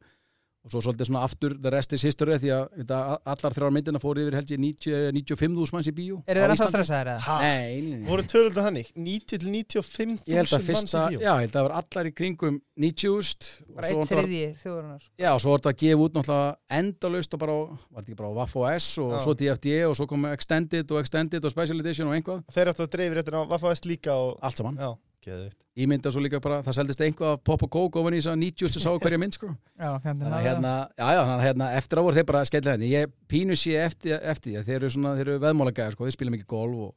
[0.66, 2.98] Og svo svolítið svona aftur the rest is history því að þetta,
[3.34, 6.74] allar þrjár myndina fóru yfir held ég 90 95.000 manns í á þeir ennþá Íslandi.
[6.74, 7.38] stressaðir eða?
[7.42, 8.08] Nei, nei, nei.
[8.10, 8.92] Voru tölulegt þannig?
[8.98, 11.22] 90 til 95 Ég held að manns fyrsta, í bíó?
[11.24, 14.12] já, ég held að það var allar í kringum 90.000 og Bara svo einn var
[14.12, 18.02] þriðji þjóðurinnar Já, og svo var þetta að gefa út náttúrulega endalaust og bara, var
[18.02, 19.20] þetta ekki bara Waff OS og Já.
[19.24, 22.86] svo DFD og svo kom Extended og Extended og Special Edition og einhvað, Þeir áttu
[22.86, 24.36] að dreifir þetta á Vaffa Vest líka og...
[24.44, 24.78] allt saman.
[24.82, 24.92] Já,
[25.28, 25.58] geðvitt.
[25.78, 28.32] Ég mynda svo líka bara, það seldist einhvað af Pop og Coke ofan í þess
[28.32, 29.50] að 90 sem sá hverja mynd sko.
[29.84, 32.94] Já, Þannig að hérna, já, já, að hérna, eftir að voru þeir bara skella henni.
[32.96, 36.18] Ég pínu sé eftir, eftir því að þeir eru svona, þeir eru veðmálagæðar sko, þeir
[36.18, 36.96] spila mikið golf og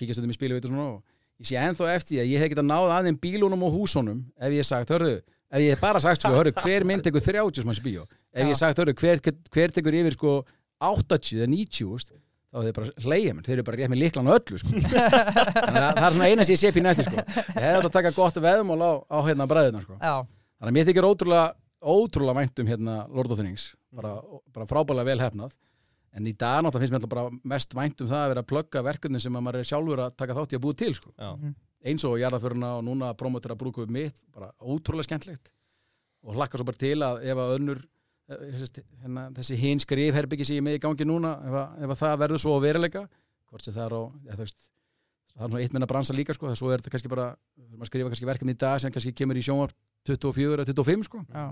[0.00, 1.00] kíkja stundum í spilu og svona og
[1.40, 4.20] ég sé ennþá eftir því að ég hef getað náð að þeim bílunum og húsunum
[4.36, 7.24] ef ég hef sagt, hörru, ef ég hef bara sagt sko, hörru, hver mynd tekur
[7.24, 9.20] 30 sem hans bíó ef ég hef sagt, hörru, hver,
[9.52, 10.32] hver tekur yfir sko
[10.80, 12.12] 80 eða 90 úst,
[12.56, 14.72] þá er þeir bara mér, þeir eru bara rétt með líklan og öllu sko.
[14.80, 17.24] þannig að það er svona eina sem ég sé pínu eftir sko.
[17.36, 19.98] ég hefði að taka gott veðmál á, á hérna bræðina sko.
[20.00, 21.46] Þannig að mér þykir ótrúlega,
[21.84, 24.14] ótrúlega vænt um hérna Lord of the Rings, bara,
[24.56, 25.56] bara frábælega vel hefnað,
[26.16, 28.50] en í dag náttúrulega finnst mér alltaf bara mest vænt um það að vera að
[28.54, 31.12] plugga verkefni sem að maður er sjálfur að taka þátt í að búið til, sko.
[31.20, 31.52] Mhm.
[31.86, 35.52] Eins og jarðaföruna og núna promotera brúkup mitt, bara ótrúlega skemmtlegt
[36.26, 37.84] og hlakka svo bara til að ef að önnur
[38.30, 42.00] hérna, þessi hinn skrifherbyggi sem ég er með í gangi núna, ef að, ef að
[42.00, 43.04] það verður svo að veruleika,
[43.50, 44.02] hvort sem það er á,
[44.32, 44.56] það er
[45.36, 47.28] svona eitt minna bransa líka, sko, það svo er þetta kannski bara,
[47.76, 49.74] að skrifa kannski verkefni í dag sem kannski kemur í sjónvar
[50.08, 51.22] 24 eða 25 sko.
[51.30, 51.46] Já.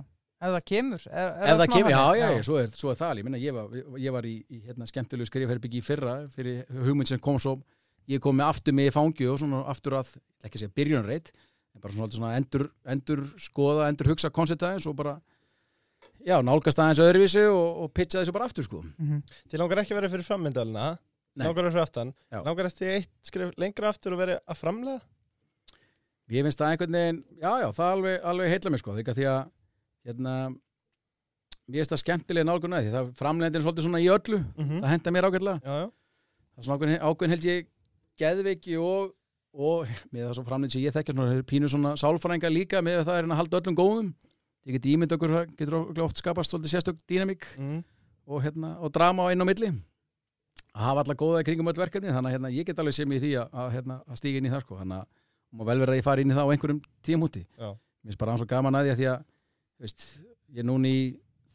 [0.45, 2.91] Ef það kemur er, er ef það smá kemur, já, já, já, svo er, svo
[2.91, 6.17] er það ég, minna, ég, var, ég var í, í hérna, skemmtilegu skrifherbyggi í fyrra
[6.35, 7.55] fyrir hugmynd sem kom svo
[8.11, 10.11] ég kom með aftur með fangi og svona aftur að
[10.45, 14.99] ekki að segja byrjunreit en bara svona, endur, endur skoða, endur hugsa koncept aðeins og
[14.99, 15.17] bara
[16.25, 19.23] já, nálgast aðeins öðruvísi og, og pitcha þessu bara aftur sko Mhm.
[19.51, 20.87] Þið langar ekki að vera fyrir frammyndalina,
[21.37, 21.47] Nei.
[21.47, 22.39] langar að vera fyrir aftan, Já.
[22.47, 25.01] langar eftir eitt skrif lengra aftur og vera að framlega?
[26.31, 29.19] ég finnst það einhvern veginn, já, já, það alveg, alveg heilla mig sko, því að
[29.19, 29.41] því að
[30.09, 30.33] hérna,
[31.69, 34.81] ég finnst það skemmtilega nálgun að því það framlegndin er svolítið svona í öllu Mm
[34.81, 35.77] það henda mér já.
[36.55, 37.67] það er svona ákveðin, ákveðin held ég
[38.17, 39.13] geðveiki og,
[39.53, 43.05] og með það svo framlýtt sem ég þekkja svona, þeir pínu svona sálfræðinga líka með
[43.05, 44.09] það er að halda öllum góðum
[44.65, 47.83] ég get ímynd okkur, það getur okkur oft skapast svolítið sérstök dýnamík mm.
[48.27, 49.71] og, hérna, og drama á einn á milli
[50.75, 53.21] að hafa alla góða í kringum öll verkefni þannig að hérna, ég get alveg mig
[53.21, 54.79] í því að, að, hérna, að stíga inn í það sko.
[54.81, 55.07] þannig að
[55.55, 57.69] má vel vera að ég fari inn í það á einhverjum tímúti Já.
[57.71, 59.25] mér finnst bara án svo gaman að því að því að
[59.85, 60.07] veist,
[60.55, 61.03] ég er núna í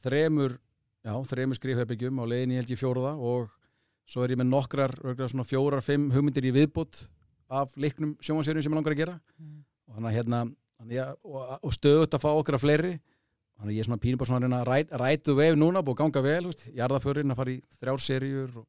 [0.06, 0.56] þremur
[1.04, 3.52] já, þremur skrifherbyggjum á leiðinni held ég fjóruða og
[4.10, 4.96] svo er ég með nokkrar
[5.28, 7.04] svona fjórar, fimm hugmyndir í viðbútt
[7.50, 9.64] af leiknum sjónvansverjum sem ég langar að gera Mm.
[9.88, 10.40] og þannig að hérna
[10.80, 12.92] að, og, og stöðut að fá okkar að fleiri.
[13.60, 15.98] Þannig ég er svona pínur bara svona að reyna að ræt, rætu veif núna, búið
[15.98, 18.68] að ganga vel veist, jarðaförin að fara í þrjár seríur og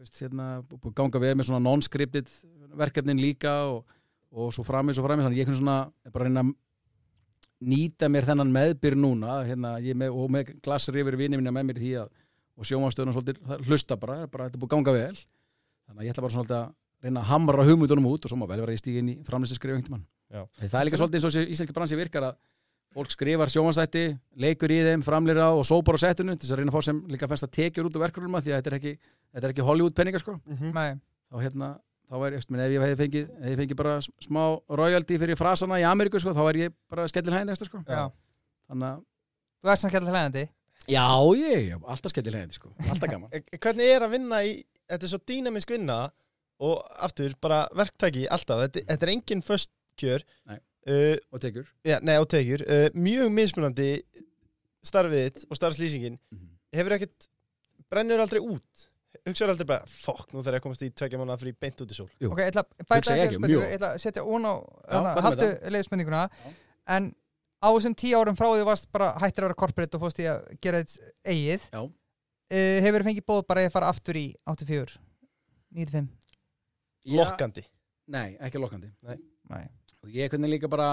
[0.00, 2.30] veist, hérna, búið að ganga vel með svona non-scripted
[2.80, 3.82] verkefnin líka og,
[4.32, 5.76] og svo framins og framins þannig ég er svona
[6.06, 6.54] er bara að reyna að
[7.68, 11.68] nýta mér þennan meðbyr núna hérna, ég með, og með glassir yfir vinni minna með
[11.68, 12.10] mér því að
[12.54, 15.22] og sjómanstöðuna svolítið það hlusta bara, bara þetta er búið að ganga vel.
[15.84, 16.68] Þannig ég ætla bara svolítið að
[17.04, 19.18] reyna að hamra hugmyndunum út og svo má vel vera í stígin í
[20.32, 20.42] Já.
[20.64, 22.36] það er líka svolítið eins og þessi íslenski bransi virkar að
[22.94, 24.04] fólk skrifar sjómanstætti,
[24.38, 27.00] leikur í þeim framlýra og sópar á settinu til þess að reyna að fá sem
[27.10, 28.92] líka fennst að tekjur út af verkefnum því að þetta er ekki,
[29.34, 30.70] þetta er ekki Hollywood penninga sko Mhm.
[30.74, 30.94] Nei,
[31.32, 31.68] þá hérna
[32.10, 35.80] þá er, eftir, ef ég hefði fengið, ef ég fengið bara smá royalty fyrir frasana
[35.80, 37.82] í Ameríku sko, þá er ég bara skellil hægindi sko.
[37.88, 38.10] já.
[38.70, 39.02] þannig að
[39.64, 40.48] Þú ert samt kæðlega hlæðandi
[40.86, 42.70] já, ég, ég, alltaf skellil hægindi sko.
[42.90, 45.98] alltaf gaman E- Hvernig er að vinna í, þetta er svo dýnamisk vinna
[46.60, 49.70] og aftur bara verktæki alltaf, þetta, þetta er engin föst
[50.00, 50.24] kjör.
[50.50, 50.58] Nei.
[50.88, 53.88] uh, og tekjur já, Nei, á tekjur, uh, mjög mismunandi
[54.84, 56.18] starfið þitt og starfslýsingin.
[56.74, 57.28] Hefur ekkert,
[57.92, 58.88] brennur aldrei út?
[59.24, 61.92] Hugsaður aldrei bara, fokk, nú þarf ég að komast í tvekja mánuða frí beint út
[61.94, 62.08] í sól.
[62.20, 62.28] Jú.
[62.34, 64.52] Ok, ég ætla að bæta ég ekki mjög ég ætla að setja ón á
[65.72, 66.50] leiðspurninguna Já.
[66.96, 67.06] En
[67.64, 70.26] á þessum tíu árum frá því varst bara hættir að vera corporate og fórst í
[70.28, 71.80] að gera þitt eigið Já.
[71.80, 74.98] uh, Hefur fengið bóð bara að fara aftur í 84
[75.72, 76.10] 95
[77.04, 77.64] Já, lokkandi.
[78.12, 78.90] Nei, ekki lokkandi.
[79.04, 79.64] Nei.
[80.04, 80.88] Og ég hvernig líka bara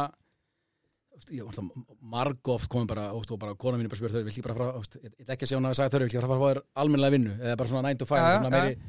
[1.22, 1.70] það
[2.02, 4.82] margóft komið bara og bara kona mín er bara spyrir þau, vill ég bara fara
[4.82, 6.52] ég ætla ekki að segja hún að sagði þau, vill ég bara fara að fá
[6.52, 7.36] þér almennilega vinnu?
[7.42, 8.80] Eða bara svona 9 to 5 Já, já, svona meiri,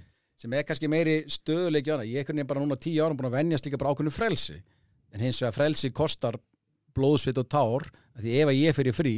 [0.42, 1.16] sem er kannski meiri
[1.90, 4.56] hana, ég er hvernig bara núna 10 árum búin að venjast líka bara ákveðnu frelsi.
[5.12, 6.38] En hins vegar frelsi kostar
[6.96, 9.16] blóðsvit og tár, því ef að ég fyrir frí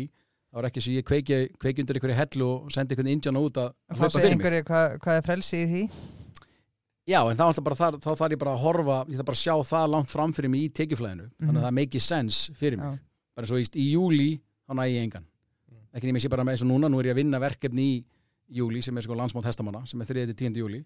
[0.54, 1.38] þá er ekki svo ég kveiki,
[1.82, 4.36] undir einhverju hellu og sendi einhvern indjána út að hlaupa fyrir mig.
[4.36, 5.80] einhverju hvað, hvað er frelsi í því
[7.06, 9.54] Já, en þá, þar, þá þarf ég bara að horfa ég þarf bara að sjá
[9.68, 11.58] það langt fram fyrir mig í tekjuflæðinu þannig Mhm.
[11.60, 12.98] að það make sense fyrir mig Já.
[13.36, 15.26] bara svo í, í júli, þá næ ég engan
[15.94, 17.84] ekki nefnir ég sé bara með eins og núna, nú er ég að vinna verkefni
[17.84, 18.04] í
[18.56, 20.56] júli sem er sko landsmátt hestamanna sem er 3.10.
[20.56, 20.84] júli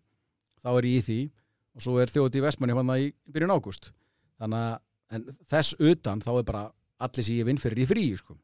[0.64, 1.30] þá er ég í því
[1.76, 3.92] og svo er þjóti í Vestmanni hann í byrjun ágúst
[4.40, 4.78] þannig að
[5.14, 8.34] en þess utan þá er bara allir sem ég vinn fyrir í frí sko.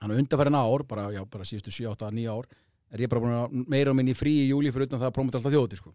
[0.00, 2.46] þannig að undarfærin ár bara, já, bara síðustu 7, 8, 9 ár
[2.90, 5.14] er ég bara búin að meira og minni frí í júli fyrir utan það að
[5.14, 5.92] promota alltaf þjóti sko.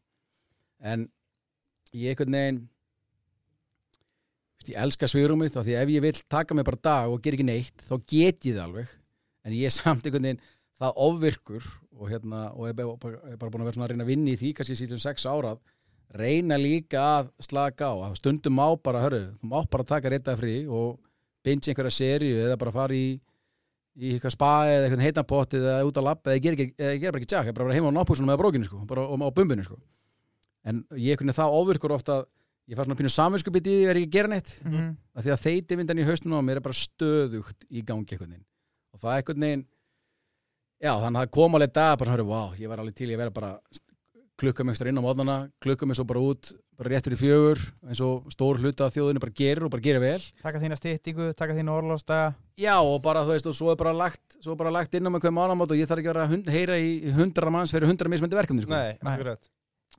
[0.79, 1.07] En
[1.95, 2.61] ég einhvern veginn
[4.65, 7.47] ég elska svigrúmið þá því ef ég vil taka mig bara dag og gera ekki
[7.47, 8.93] neitt þá get ég það alveg
[9.45, 10.43] en ég er samt einhvern veginn
[10.81, 14.05] það ofvirkur og, hérna, og er bara, er bara búin að vera svona að reyna
[14.05, 15.61] að vinna í því kannski síðan sex árað
[16.15, 20.41] reyna líka að slaka á að stundum má bara, hörru, þú má bara taka réttað
[20.41, 20.99] frí og
[21.45, 23.15] binge einhverja seríu eða bara fara í
[23.95, 27.21] í eitthvað spa eða eitthvað heitanpott eða út á lapp eða ekki, eða gera bara
[27.21, 29.77] ekki tjakk, bara vera heima á náttbúsunum eða brókinu sko, bara á bumbinu sko.
[30.65, 32.23] En ég hvernig það ofvirkur ofta
[32.67, 34.97] ég fær svona pínu samvinskupið í því er ég að gera neitt Mhm.
[35.15, 38.43] að því að þeiti vindan í haustunum á mér er bara stöðugt í gangi veginn
[38.93, 39.65] og það er einhvern veginn
[40.81, 43.13] já þannig að það kom alveg dag bara svona, wow, ég var alveg til í
[43.15, 43.51] að vera bara
[44.35, 47.61] klukka mig ekstra inn á móðnana, klukka mig svo bara út bara rétt fyrir fjögur,
[47.87, 51.29] eins og stór hluta af þjóðinu bara gerir og bara gerir vel Taka þína styttingu,
[51.39, 54.59] taka þína orlósta já og bara þú veist og svo er bara lagt, svo er
[54.59, 56.49] bara lagt inn á mig hverjum ánamót og ég þarf ekki að vera að hund,
[56.51, 58.75] heyra í hundra manns fyrir hundra mismöndi verkefni sko.
[58.75, 59.13] Nei, Nei.
[59.15, 59.47] akkurat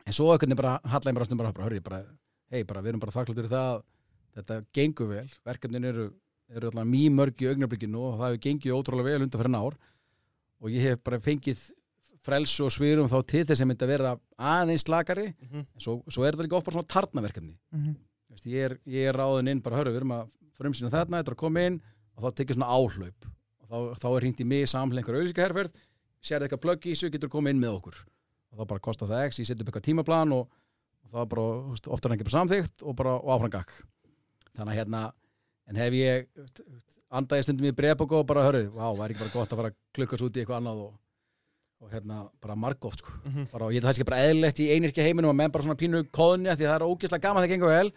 [0.07, 2.03] en svo veginn bara hallæði mér ástum bara, bara, hörri, bara
[2.53, 3.83] hei, bara við erum bara þakkláttur í það.
[4.37, 6.07] Að þetta gengur vel, verkefnin eru
[6.55, 9.77] eru alltaf mjög mörg í augnablikinu og það hefur gengið ótrúlega vel undan fyrir ár.
[10.62, 11.65] Og ég hef bara fengið
[12.27, 15.59] frelsu og svirum þá til þess að mynda að vera aðeins slakari, Mhm.
[15.74, 17.55] en svo, svo er þetta líka oft bara svona tarnaverkefni.
[17.73, 17.97] Mhm.
[18.31, 21.31] Veist, ég, er, ég er ráðin inn, bara hörru, við erum að frumsýna þarna, þetta
[21.31, 21.81] er að koma inn.
[22.16, 23.27] Og þá tekið svona áhlaup.
[23.61, 25.73] Og þá, þá er hringt í mig samlega einhver auðvísikaherferð
[26.23, 27.97] sér eitthvað í þessu, getur komið inn með okkur
[28.57, 30.49] og þá bara kostar það x, ég setja upp eitthvað tímaplan og,
[31.05, 33.74] og það er bara, veist, oftar en ekki bara samþygt og bara og áfram gakk
[34.57, 35.03] þannig að hérna,
[35.69, 36.28] en hef ég
[37.16, 40.24] andaði stundum í breyðbóku og bara hörru, vá, væri ekki bara gott að fara klukkast
[40.27, 40.95] út í eitthvað annað og,
[41.85, 43.12] og hérna, bara margóft sko.
[43.28, 43.49] Mhm.
[43.53, 45.66] bara, og ég held að það sé bara eðlilegt í einirkja heiminum að menn bara
[45.66, 47.93] svona pínu kóðni því að það er ógeðslega gaman þegar það gengur vel.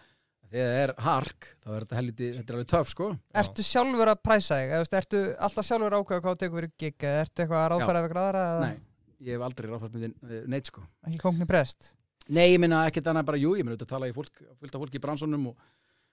[0.50, 3.08] Þegar það er hark, þá er þetta helviti þetta er alveg töff sko.
[3.42, 4.72] Ertu sjálfur að præsa þig?
[4.76, 7.68] Eða, Ertu alltaf sjálfur að ákveða hvað þú tekur fyrir gig eða ertu eitthvað að
[7.74, 8.64] ráðfæra við gráðara eða?
[8.66, 8.80] Nei,
[9.20, 11.92] ég hef aldrei ráðfært með neitt sko ekki kongni brest?
[12.30, 14.82] Nei, ég minna ekkert annað bara, jú, ég minna auðvitað tala í fólk, fullt af
[14.84, 15.70] fólki í bransónum og,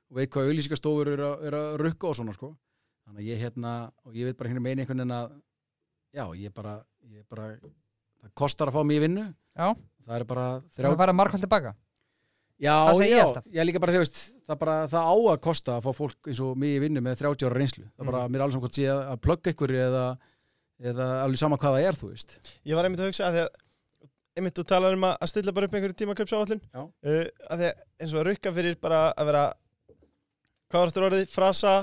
[0.09, 2.53] og veit hvað auðlýsingastofur eru að, er að rukka og svona, sko.
[3.05, 3.73] Þannig að ég hérna,
[4.07, 5.35] og ég veit bara hérna meina einhvern veginn að,
[6.17, 6.73] já, ég bara,
[7.05, 7.51] ég bara,
[8.23, 9.27] það kostar að fá mig í vinnu.
[9.53, 9.67] Já.
[10.07, 11.75] Það er bara Það þrjá, er bara markvælt tilbaka
[12.57, 13.23] já, það já,
[13.59, 16.41] ég líka bara, þú veist, það bara, það á að kosta að fá fólk eins
[16.41, 17.85] og mig í vinnu með 30 ára reynslu.
[17.93, 20.05] Það bara, mér er alveg saman hvort sé að, að plugga ykkur eða,
[20.83, 22.35] eða alveg sama hvað það er, þú veist.
[22.67, 23.63] Ég var einmitt að hugsa að því að
[24.37, 26.81] einmitt þú talar um að stilla bara upp einhverju tímaköpsáallin Já.
[26.85, 29.43] uh, að því að eins og að rukka fyrir bara að vera
[30.69, 31.27] hvað var eftir orðið?
[31.33, 31.73] Frasa,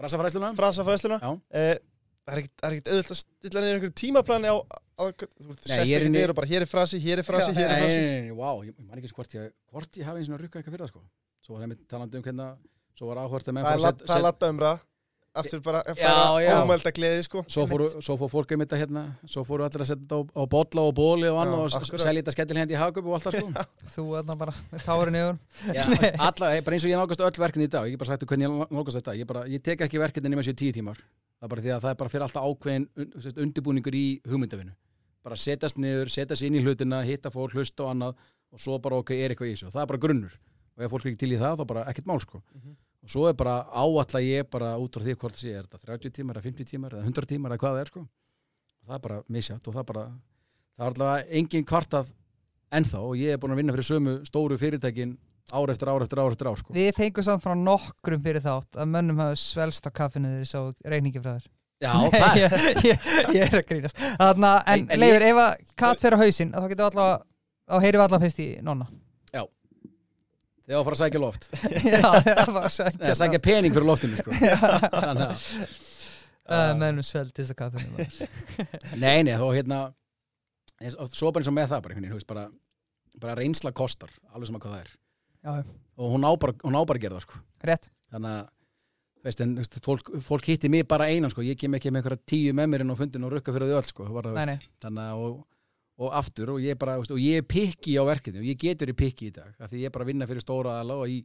[0.00, 0.50] Frasafræsluna?
[0.58, 1.30] frasa fræsluna Já.
[1.30, 1.74] uh,
[2.26, 4.56] það er það er ekkit auðvitað að stilla niður einhverju tímaplani á,
[6.02, 8.34] inni- niður og bara hér er frasi, hér er frasi, hér er frasi nei, nei,
[8.38, 10.74] vá, ég, ég man ekki eins hvort ég, hvort ég hafi eins og rukka eitthvað
[10.76, 11.02] fyrir það, sko.
[11.42, 12.52] Svo var einmitt talandi um hvernig,
[12.98, 14.72] svo var áhvert að menn það fóru að lat- það er latta umra
[15.40, 16.52] aftur bara að já.
[16.60, 17.42] ómælda gleði sko.
[17.50, 20.20] Svo fóru, svo fóru fólk einmitt að hérna, svo fóru allir að setja þetta á,
[20.36, 23.38] á bolla og bóli og annað og selja þetta skellilhendi í hagöp og allt það,
[23.40, 23.64] sko.
[23.94, 25.82] Þú er bara með tárin yfir Já,
[26.28, 28.48] alla, bara eins og ég nálgast öll verkefni í dag, ég get bara sagt hvernig
[28.48, 31.00] ég nálgast þetta, ég, bara, ég tek ekki verkefni nema sér tíu tímar,
[31.40, 32.88] það er bara því að það er bara fyrir alltaf ákveðin
[33.46, 34.76] undirbúningur í hugmyndavinu,
[35.24, 38.16] bara setjast niður, setjast inn í hlutina, hitta fólk, hlusta og annað
[38.52, 40.34] og svo bara ok, er eitthvað í þessu, og það er bara grunnur.
[40.76, 42.42] Og ef fólk er ekki til í það, þá bara ekkert mál sko.
[42.52, 42.74] Mhm.
[43.02, 45.86] Og svo er bara áalla ég bara út frá því hvort það sé, er þetta
[45.96, 48.02] 30 tímar eða 50 tímar eða 100 tímar eða hvað það er sko.
[48.82, 52.12] og það er bara misjátt og það er bara það er allavega engin kvartað
[52.72, 55.16] ennþá og ég er búin að vinna fyrir sömu stóru fyrirtækin
[55.52, 56.72] ár eftir ár eftir ár eftir ár sko.
[56.76, 60.52] Við fengum samt frá nokkrum fyrir þátt að mönnum hafa svelst á kaffinu þegar ég
[60.52, 61.50] sá reikningi frá þér
[61.82, 62.52] Já, það ég,
[62.86, 66.18] ég, ég er að grínast Þarna, En, En- en Leifur, ef að katt fer á
[66.22, 67.16] hausinn þá getum við allavega
[67.66, 68.86] þá heyrim við allavega fyrst í nonna
[70.62, 71.48] Þegar að fara að sækja loft
[71.92, 74.36] Já, það var að Nei, segja sækja pening fyrir loftinu sko.
[75.06, 75.46] Þannig að
[76.42, 78.06] Það er mönnum sveldist á kaffinu.
[79.02, 79.80] Nei, nei, þá hérna
[81.14, 82.48] Svo bara eins og með það bara, þú veist, bara,
[83.22, 84.90] bara reynsla kostar alveg sem að hvað það er
[85.42, 85.52] Já,
[86.02, 87.38] og hún á bara, hún á bara að gera það sko.
[87.66, 88.50] rétt þannig að
[89.26, 91.44] veist, en, veist, fólk, fólk hitti mig bara einan sko.
[91.46, 93.78] ég kem ekki með einhverja tíu með mér inn á fundin og rukka fyrir þau
[93.78, 94.08] öll sko.
[94.08, 94.52] Það var,
[94.82, 95.38] þannig að og,
[96.00, 98.96] og aftur og ég, bara, og ég er pikki á verkefni og ég getur í
[98.96, 101.20] pikki í dag af því ég er bara að vinna fyrir stóra aðla og í,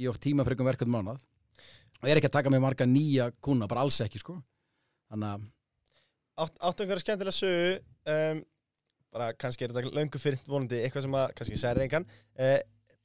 [0.00, 1.20] í oft tíma fyrir verkefni mánað
[2.00, 4.38] og ég er ekki að taka með marga nýja kuna, bara alls ekki sko.
[5.12, 5.52] þannig að
[6.36, 7.68] Átt, áttu einhverja skemmtilega sögu
[8.12, 8.40] um,
[9.16, 12.04] bara kannski er þetta löngu fyrir vonandi eitthvað sem að kannski særi engan
[12.36, 12.58] uh,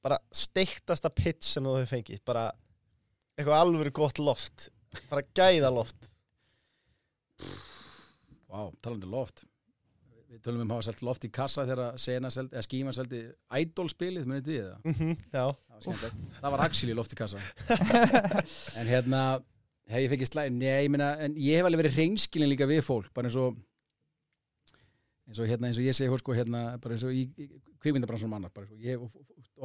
[0.03, 2.49] bara steiktasta pitch sem þú hefur fengið bara
[3.37, 4.67] eitthvað alvöru gott loft
[5.07, 6.11] bara gæða loft
[8.51, 9.45] Vá, talandi um loft
[10.31, 11.97] Við tölum um að hafa selt loft í kassa þegar
[12.63, 13.17] skíma seldi
[13.59, 14.77] Idol-spilið, munið þið það?
[14.87, 15.45] mm já,
[15.81, 16.13] Það var.
[16.41, 17.41] Það var actually loft í kassa
[18.79, 19.23] En hérna
[19.91, 22.79] hef ég fengið slæð, nei, ég meina en ég hef alveg verið reynskilin líka við
[22.87, 23.57] fólk bara eins og
[25.27, 27.49] eins og hérna, eins og ég segi sko hérna, bara eins og í, í
[27.83, 29.03] kvikmyndabransunum annar bara eins og ég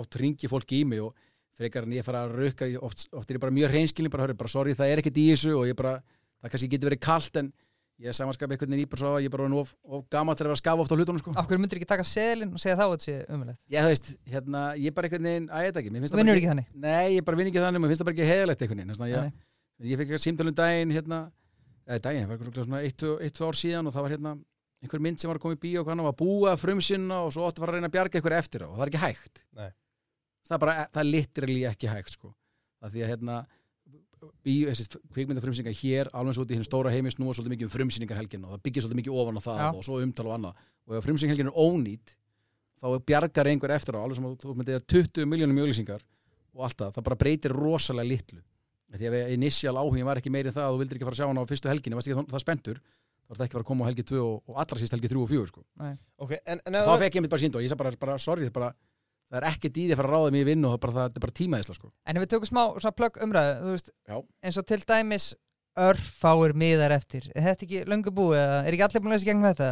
[0.02, 1.14] oft, ringi fólk í mig og
[1.56, 4.34] frekar en ég fara að rukka ég- oft, oft er ég bara mjög reynskilin, bara
[4.34, 5.94] bara sorry það er ekkert í þessu og ég bara,
[6.42, 7.52] það kannski getur verið kalt en
[7.96, 10.36] ég er samanskap einhvern veginn í bara svo að ég er bara of, of gammal
[10.36, 11.32] til að vera skafa oft á hlutunum sko.
[11.32, 13.92] af hverju myndir ekki taka seðlinn og segja þá að þetta sé umulegt Já, þú
[13.92, 16.26] veist, hérna, ég bara einhvern veginn, að ég veit ekki, mér finnst Þú það bara
[16.26, 18.66] vinnur ekki þannig Nei, ég bara vinn ekki þannig, mér finnst það bara ekki heðalegt
[18.66, 21.22] einhvern veginn Þannig að Nei, ég, ég fikk eitthvað símtölum daginn hérna,
[21.88, 24.36] eða daginn, það var svona eitt, tvö- eitt, tvö ár síðan og það var hérna
[24.84, 26.16] einhver mynd sem var að koma í bíó og hann var
[26.52, 28.76] að frumsynna og svo átti að fara að reyna að bjarga einhver eftir á og
[28.76, 29.70] það er ekki hægt Nei.
[30.46, 32.32] það er bara, það er literally ekki hægt sko.
[32.82, 33.36] það því að hérna
[35.14, 38.44] kvikmyndafrumsynningar hér alveg svo út í hinn stóra heimi snúa svolítið mikið um frumsynningar helgin
[38.46, 39.68] og það byggir svolítið mikið ofan á það Já.
[39.72, 42.16] og svo umtal og annað og ef frumsynning helgin er ónýt
[42.82, 46.04] þá bjargar einhver eftir á alveg sem þú myndið að 20 miljónum mjöglýsingar
[46.56, 48.42] og allt það, það bara breytir rosalega litlu
[48.96, 51.20] því að initial áhugin var ekki meiri en það að þú vildir ekki fara að
[51.20, 52.78] sjá hann á fyrstu varst ekki það- spenntur
[53.26, 54.94] þá var það ekki að fara að koma á helgi 2 og, og allra síst
[54.94, 55.64] helgi 3 og 4 sko.
[56.22, 58.46] ok, en, en þá fekk ég mitt bara sínd og ég sagði bara, bara sorry,
[58.46, 58.68] er bara
[59.30, 60.84] það er ekkert í því að fara að ráða mig í vinnu og það er
[60.86, 61.90] bara, það er bara tímaðisla sko.
[62.06, 64.16] En ef við tökum smá plögg umræðu þú veist, Já.
[64.46, 65.26] eins og til dæmis
[65.76, 69.28] örfáir miðar eftir er þetta ekki löngu búið eða er ekki allir búin að lesa
[69.28, 69.70] gegnum þetta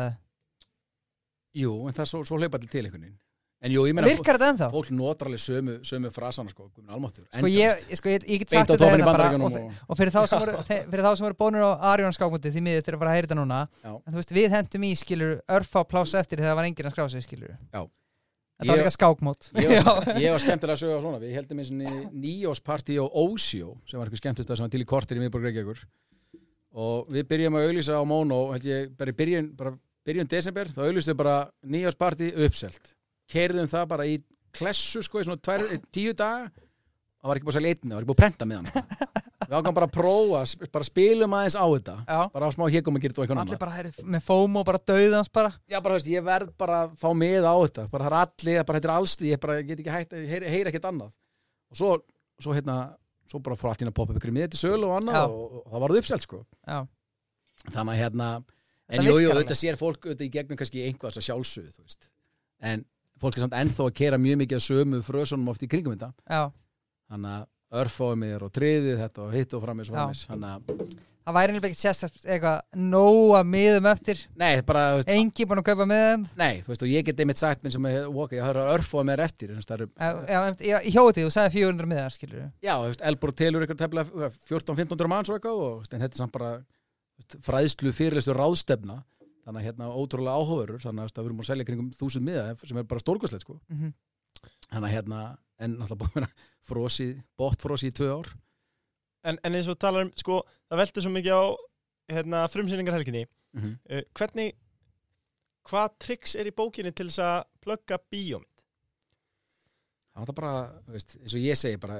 [1.54, 3.20] Jú, en það er svo, svo hleypa allir til einhvern veginn
[3.64, 4.66] en jú, ég meina, virkar þetta ennþá?
[4.74, 8.50] fólk notar alveg sömu, sömu frasana sko, guðminn almáttur Sko ég, sko, ég, ég get
[8.52, 10.42] beint sagt á þetta topin í hérna bara bandarækjunum og, og, og fyrir þá sem
[10.42, 13.16] voru, þe- fyrir þá sem voru bónur á Arjón skákmúti því miður að fara að
[13.16, 13.92] heyra þetta núna Já.
[13.94, 16.96] en þú veist, við hendum í skilur örfá pláss eftir þegar það var enginn að
[16.98, 17.80] skrá sig skilur Já.
[18.54, 19.48] Þetta var líka skákmót.
[19.62, 21.20] ég var, skemmtilega að sögja á svona.
[21.22, 24.88] Við heldum eins og nýjósparti á Ósjó sem var eitthvað skemmtist sem var til í
[24.88, 25.80] kortir í miðborg Reykjavíkur.
[26.84, 29.74] Og við byrjum að auglýsa á Móno held ég, bara í byrjun, bara
[30.06, 31.34] byrjun desember þá við bara
[31.66, 32.94] nýjósparti uppselt.
[33.30, 34.20] Keirðum það bara í
[34.54, 36.50] klessu sko í svona tvær, tíu daga
[37.24, 38.66] það var ekki búið að selja einni, það var ekki búið að prenta með hann
[38.68, 38.82] sko.
[39.48, 41.94] við ákvæmum bara að prófa, bara spilum aðeins á þetta.
[42.04, 44.58] Já, bara á smá hégum að gera þetta og eitthvað allir bara heyri, með fóm
[44.60, 45.52] og bara dauðans bara.
[45.72, 47.86] Já bara þú veist, ég verð bara að fá með á þetta.
[47.94, 50.52] Bara það er allir, bara þetta er alls ég bara get ekki hægt, ég heyri,
[50.52, 51.12] heyri ekkert annað.
[51.72, 51.92] Og svo,
[52.44, 52.78] svo hérna
[53.30, 55.22] svo bara fór allt í að poppa upp ykkur með þetta sölu og annað Já.
[55.28, 56.40] og, og það varð uppselt sko.
[56.68, 56.80] Já,
[57.70, 58.26] þannig að hérna
[58.92, 62.10] en jú, jú, virkar þetta sér fólk auðvitað í gegnum kannski einhvað veist.
[62.64, 62.84] En
[63.20, 66.12] fólk er samt ennþá að kera mjög mikið að sömu frösunum oft í kringum þetta.
[66.28, 66.52] Já
[67.14, 69.90] þannig að örfáið mér og triðið þetta og hitt og framins
[70.28, 74.18] þannig að, Það væri nefnilega ekki sérst eitthvað nóg að miðum eftir.
[74.36, 77.40] Nei, bara, veist, Engi búin að kaupa miðum nei, þú veist og ég get einmitt
[77.40, 81.14] sagt minn sem er, ok, ég har örfáið mér eftir eru, Já, já, ég hjóði
[81.16, 82.74] því, þú sagði 400 miðar, skilur já,
[83.64, 89.00] eitthvað tefnilega 14-15 manns og eitthvað og þetta er samt bara veist, fræðslu fyrirlestu ráðstefna.
[89.44, 92.78] Þannig að hérna ótrúlega áhugaverur þannig að við erum að selja kringum þúsund miða sem
[92.80, 93.58] er bara stórkostlegt sko.
[93.68, 93.96] Mm -hmm.
[94.70, 95.24] þannig að hérna,
[95.62, 96.30] en náttúrulega búin að vera
[96.70, 97.08] frosi,
[97.38, 98.32] bóttfrosi í tvö ár
[99.24, 101.44] En, en eins og talar um, sko, það veltur svo mikið á
[102.12, 103.22] hérna, frumsýningarhelginni.
[103.54, 103.76] mm -hmm.
[103.96, 104.52] Uh, hvernig,
[105.64, 108.50] hvað triks er í bókinni til þess að plugga bíómynd?
[110.14, 110.52] það var bara,
[110.92, 111.96] veist, eins og ég segi bara,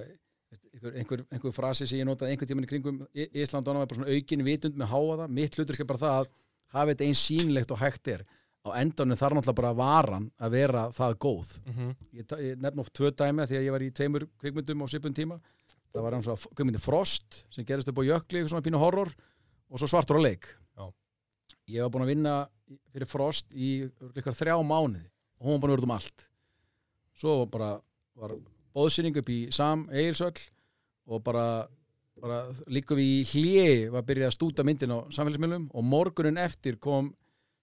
[0.51, 3.73] veist, einhver, einhver, einhver frasi sem ég notaði einhvern tímann í kringum Í- Ísland og
[3.73, 6.29] annað var bara svona aukin vitund með háaða mitt hlutur ekki bara það að
[6.77, 8.25] hafa þetta eins sýnilegt og hægt er
[8.65, 11.51] á endanum þarf náttúrulega bara varan að vera það góð.
[11.65, 11.95] Mm -hmm.
[12.17, 15.15] ég, ég nefn oft tvö dæmi því að ég var í tveimur kvikmyndum á svipun
[15.15, 15.41] tíma.
[15.93, 19.13] Það var hann svona kvikmyndi Frost sem gerist upp á jökli, eitthvað svona pínu horror
[19.71, 20.47] og svo svartur á leik.
[20.77, 20.93] Já.
[21.69, 22.49] ég var búin að vinna
[22.93, 25.05] fyrir Frost í líkar þrjá mánuði
[25.39, 26.31] og hún var búin að vera út um allt.
[27.15, 27.81] Svo var bara
[28.15, 28.37] var
[28.75, 30.51] bóðsynning upp í Sam Egilsöll
[31.07, 31.69] og bara,
[32.21, 36.39] bara líkum við í hljegi var að byrja að stúta myndin á samfélagsmiðlum og morgunin
[36.39, 37.13] eftir kom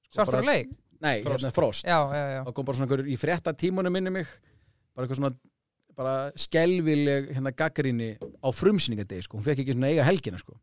[0.09, 0.71] sko, Svartur á leik
[1.01, 1.43] nei, Frost.
[1.45, 1.85] hérna Frost.
[1.87, 2.41] Já, já, já.
[2.47, 4.27] Það kom bara svona einhver í frétta tímunum minni mig
[4.95, 5.33] bara eitthvað svona
[5.97, 10.55] bara skelvileg hérna gaggrinni á frumsýningadegi sko, hún fekk ekki svona eiga helgina sko.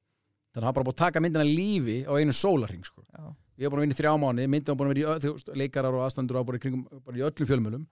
[0.55, 3.25] Þannig að hann bara búið að taka myndina lífi á einu sólarring sko, Já,
[3.61, 5.21] ég var búin að vinna í þrjá mánu myndin var búin að vera í, ö-
[5.25, 7.85] þú veist, leikarar og aðstandur var bara í kringum, bara í öllum fjölmjölum.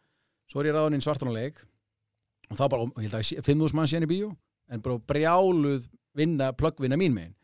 [0.50, 1.60] Svo er ég ráðan inn svartanleik
[2.50, 4.30] og þá bara, og ég held að 5.000 mann síðan í bíó
[4.72, 5.86] en bara brjáluð
[6.16, 7.34] vinna, plöggvinna mín megin.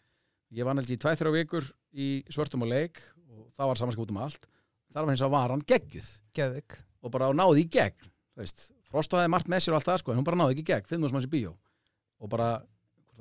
[0.55, 2.99] Ég var náttúrulega í 2-3 vikur í svartum og leik
[3.29, 4.47] og það var samanskap út um allt
[4.93, 6.11] þar var hins að var hann geggjuð.
[6.37, 8.13] Geðvik og bara náði í gegn
[8.93, 10.69] Frosto hefði margt með sér og allt það sko, en hún bara náði ekki í
[10.69, 11.55] gegn, 5.000 manns í bíó.
[12.21, 12.49] Og bara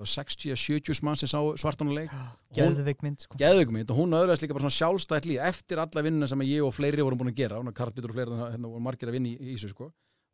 [0.01, 2.11] 60-70 manns sem sá svartanuleik
[2.55, 3.37] Geðvik mynd, sko.
[3.39, 6.73] Geðugmynd og hún öðruðast líka bara svona sjálfstætt líf eftir alla vinnuna sem ég og
[6.73, 9.29] fleiri vorum búin að gera og Karl Bittur og fleiri hérna voru margir að vinna
[9.29, 9.91] í, í þessu sko.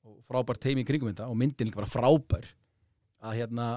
[0.07, 2.47] Og frábært teimi í kringum þetta og myndin líka bara frábær.
[3.27, 3.67] Að hérna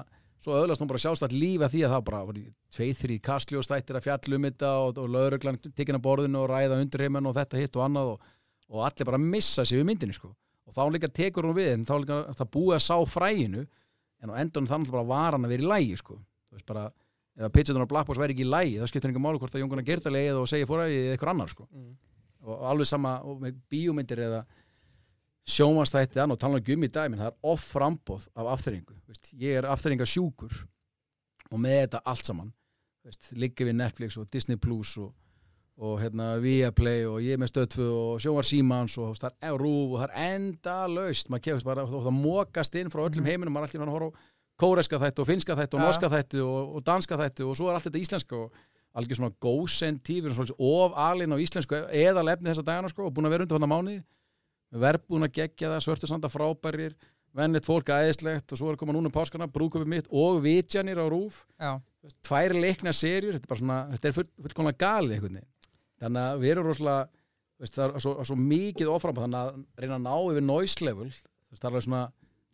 [0.41, 2.43] svo öðlast hún bara sjálfstætt líf að því að það bara voru
[2.73, 6.79] tveið, þrý kastljóstættir að fjalla um þetta og, og lauruglan tekinn að borðinu og ræða
[6.81, 8.31] undirheimen og þetta hitt og annað og,
[8.71, 10.31] og allir bara missa sig við myndinni sko.
[10.65, 13.65] Og þá líka tekur hún við en þá líka það búið að sá fræinu
[14.21, 16.17] en á endanum þannig bara var hann að vera í lægi sko.
[16.49, 16.87] Þú veist bara
[17.37, 19.63] ef að pitchetunar Black Box væri ekki í lægi þá skiptir einhver máli hvort að
[19.63, 21.67] Jónguna Gertali eða og segja fóræði eða eitthvað annar sko.
[21.69, 21.91] Mm.
[22.41, 23.45] og og alveg sama og
[25.47, 28.65] sjómanstætti og tala um í dag menn það er off frambóð af
[29.07, 30.53] Veist, ég er afþreyinga sjúkur
[31.51, 32.51] og með þetta allt saman
[33.33, 35.13] liggja við Netflix og Disney Plus og,
[35.81, 40.03] og hérna Viaplay og ég með stöðtfu og sjómar Símans og það er rúf og
[40.03, 43.71] það er enda laust maður kefist bara og það mókast inn frá öllum heiminum maður
[43.71, 44.19] er allir að horfa á
[44.61, 47.77] kóreska þætti og finska þætti og norska þætti og, og danska þætti og svo er
[47.77, 48.61] allt þetta íslenska og
[48.93, 53.35] algjör svona góðsentífur of alinn á íslensku eða lefni þessa dagana sko og búin að
[53.37, 54.01] vera undir þannig mánuði
[54.71, 56.95] verðbúin að gegja það, svörtu sanda frábærir
[57.35, 60.99] vennlegt fólk aðeinslegt og svo er að koma núna um páskana, brúköpið mitt og vitjanir
[60.99, 61.79] á rúf, Já,
[62.27, 65.51] tvær leikna serjur, þetta er bara svona, þetta er full, fullkomlega gali einhvern veginn,
[66.03, 67.07] þannig að við erum rosalega,
[67.61, 71.09] veist, það er svo, svo mikið ofram, þannig að reyna að ná yfir noise level,
[71.51, 72.03] það er alveg svona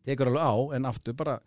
[0.08, 1.40] tekur alveg á, en aftur bara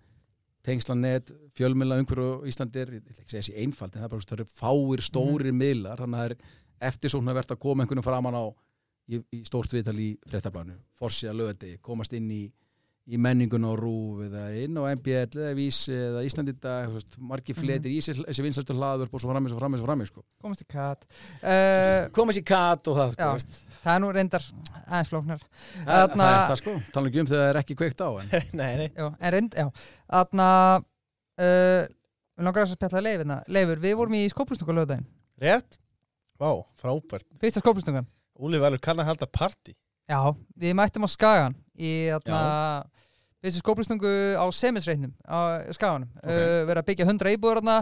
[0.67, 4.09] tengslanet, fjölmila umhverju á Íslandi er, ég ætla ekki að segja þessi einfald en það
[4.09, 7.63] er bara, það eru fáir stórir miðlar þannig að það er eftirsókn að verða að
[7.65, 8.03] koma einhvern
[9.11, 12.41] í, í stórt viðtal í fréttablánu, forsið að lögði komast inn í,
[13.11, 17.17] í menningun á rúf eða inn á MBL eða Vísi eða Íslandi dag, þú veist,
[17.33, 20.25] margi fletir í þessi, vinsæltu hlaður og svo framins og framins og framins sko.
[20.45, 21.07] komast í kat
[21.43, 23.77] uh, komast í kat og það sko, Já.
[23.81, 24.47] Það er nú reyndar
[24.85, 25.43] aðeins flóknar
[25.87, 28.73] það, er það sko, tala ekki um þegar það er ekki kveikt á en, nei,
[28.85, 28.89] nei.
[28.95, 29.69] Já, en reynd, já
[30.11, 31.83] Þarna uh,
[32.41, 35.09] Við langar að spjalla leifina Leifur, við vorum í skóplustunga lögdæðin
[35.41, 35.81] Rétt?
[36.41, 37.27] Vá, frábært.
[37.41, 38.07] Fyrsta skóplustungan
[38.41, 39.75] Úli Valur kann að halda partí.
[40.11, 40.21] Já,
[40.59, 42.41] við mættum á Skagan í þarna
[43.41, 46.27] Fyrsta skóplustungu á semisreitnum á Skaganum Ok.
[46.29, 47.77] uh, Verið að byggja 100 íbúður þarna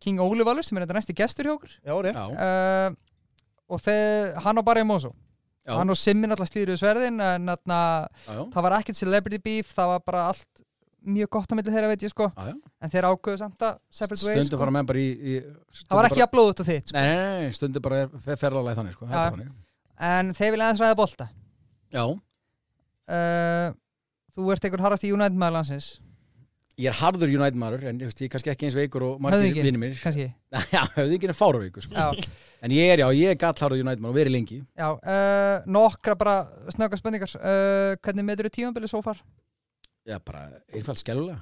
[0.00, 2.16] King Óli Valur sem er þetta næsti gestur hjá okkur Já, rétt.
[2.16, 2.94] já, uh,
[3.74, 5.10] Og þeir, hann á bara í Mosó
[5.66, 8.38] já, Hann og Simmin alltaf slíður sverðin En já.
[8.54, 10.64] það var ekkert celebrity beef það var bara allt
[11.04, 12.54] mjög gott á milli þeirra veit ég sko Já, já.
[12.80, 14.62] en þeir ákveðu samt að separate ways Stundum sko.
[14.62, 15.34] fara menn bara í, í
[15.84, 16.96] það var ekki að blóða út á þitt sko.
[16.96, 19.10] Nei, nei, nei, stundum bara er fer- ferðalagi þannig sko.
[19.98, 21.28] Það er en þeir vilja aðeins ræða bolta.
[21.94, 22.04] Já,
[23.16, 23.68] uh,
[24.34, 25.92] þú ert einhver harðast í United maður landsins.
[26.74, 29.78] Ég er harður United maður en ég, er kannski ekki eins veikur og margir vinnir
[29.78, 30.26] mér kannski?
[30.74, 31.94] Já, höfðingin er fára veikur sko.
[32.64, 34.60] En ég er, já, ég er gall harður United maður og verið lengi.
[34.74, 36.36] Já uh, nokkra bara
[36.74, 37.30] snögga spurningar.
[37.38, 39.20] Uh, hvernig meður þú tímabilið svo far?
[40.02, 41.38] Já, bara einfalt skellulega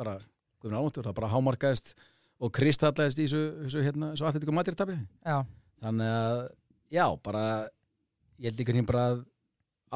[0.00, 0.16] bara,
[0.60, 1.92] guðmur ánáttur, það bara hámarkaðist
[2.40, 5.36] og kristallaðist í þessu, þessu, hérna, þessu atletikum matirtabi já,
[5.82, 6.42] þannig að,
[6.96, 7.44] já, bara
[8.40, 9.18] ég held einhvern veginn bara að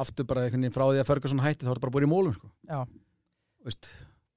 [0.05, 2.11] aftur bara einhvern veginn frá því að Ferguson hætti þá er þetta bara búin í
[2.11, 2.49] mólum sko.
[2.69, 2.79] já,
[3.65, 3.87] Veist,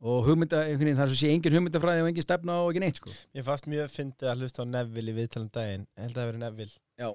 [0.00, 2.82] og hugmynda, einhvern veginn, það er svo sé engin hugmyndafræði og engin stefna og ekki
[2.84, 3.12] neitt sko.
[3.36, 6.30] Ég fannst mjög fyndið að hlusta á Neville í viðtalum daginn Ég held að það
[6.30, 7.08] verið Neville Já.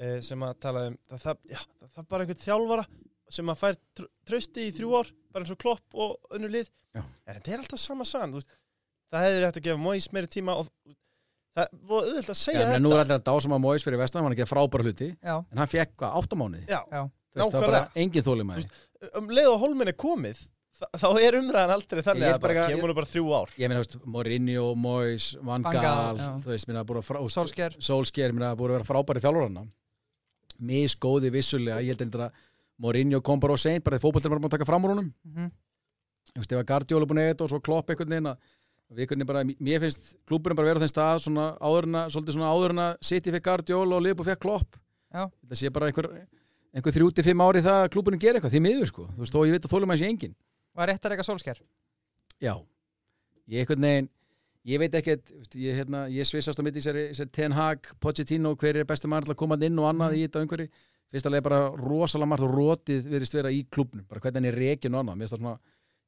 [0.00, 2.86] eh, sem að tala um það, það, já, það, það bara einhvern þjálfara
[3.30, 6.72] sem að fær tr trösti í þrjú ár bara eins og klopp og önnur lið
[6.96, 7.04] Já.
[7.04, 8.56] en þetta er alltaf sama sann þú veist.
[9.12, 10.72] það hefur hægt að gefa Mois meiri tíma og
[11.56, 13.98] það var auðvitað að Já, segja menn, nú er þetta allir að dásama Mois fyrir
[14.00, 17.02] vestan, hann er að gera frábæra hluti já, en hann fekk hvað, áttamánuði Já, já,
[17.34, 17.90] það er bara nákvæmlega.
[18.04, 18.66] engin þólimæði
[19.20, 20.42] um leið og hólminn er komið
[20.80, 23.10] þa þá er umræðan aldrei Ég þannig held að bara bara að- kemur nú bara
[23.10, 23.50] þrjú ár.
[23.60, 26.28] Ég meina, þú veist, Mourinho, Mois, Van Van Gaal, Gaal já.
[26.44, 29.66] þú veist, minna, búið að frá, Solskjær Solskjær, minna, búið að vera frábæri þjálfurana
[30.60, 32.38] misgóði vissulega, ég held einnig að
[32.80, 35.10] Mourinho kom bara á seint, bara þegar fótboltin var búin að taka fram úr honum.
[35.26, 35.50] Mm
[36.30, 38.36] þú veist, ef að Guardiola búin að eitthvað og svo klopp einhvern veginn að
[38.98, 42.36] veginn bara, mér finnst klúburinn bara vera á þeim stað svona áður en að, svolítið
[42.36, 44.78] svona áður en að City fekk Guardiola og Liverpool fekk klopp.
[45.10, 45.24] Já.
[45.26, 46.08] þetta sé bara einhver,
[46.74, 49.06] einhver 35 ári það að klúburinn gera eitthvað, því miður sko.
[49.10, 50.36] Þú veist, þó ég veit að þólum að sé engin.
[50.78, 51.62] Var rétt að reyka Solskjær?
[52.40, 52.54] Já,
[53.50, 54.10] ég einhvern veginn
[54.68, 58.82] ég veit ekkert, ég, hérna, ég svissast á mitt í þessari Ten Hag, Pochettino hver
[58.82, 60.68] er maður til að koma inn og annað í þetta umhverfi
[61.10, 64.58] fyrst alveg bara rosalega margt og rótið verðist vera í klubnum, bara hvernig hann er
[64.60, 65.56] reikin og annað, mér finnst það svona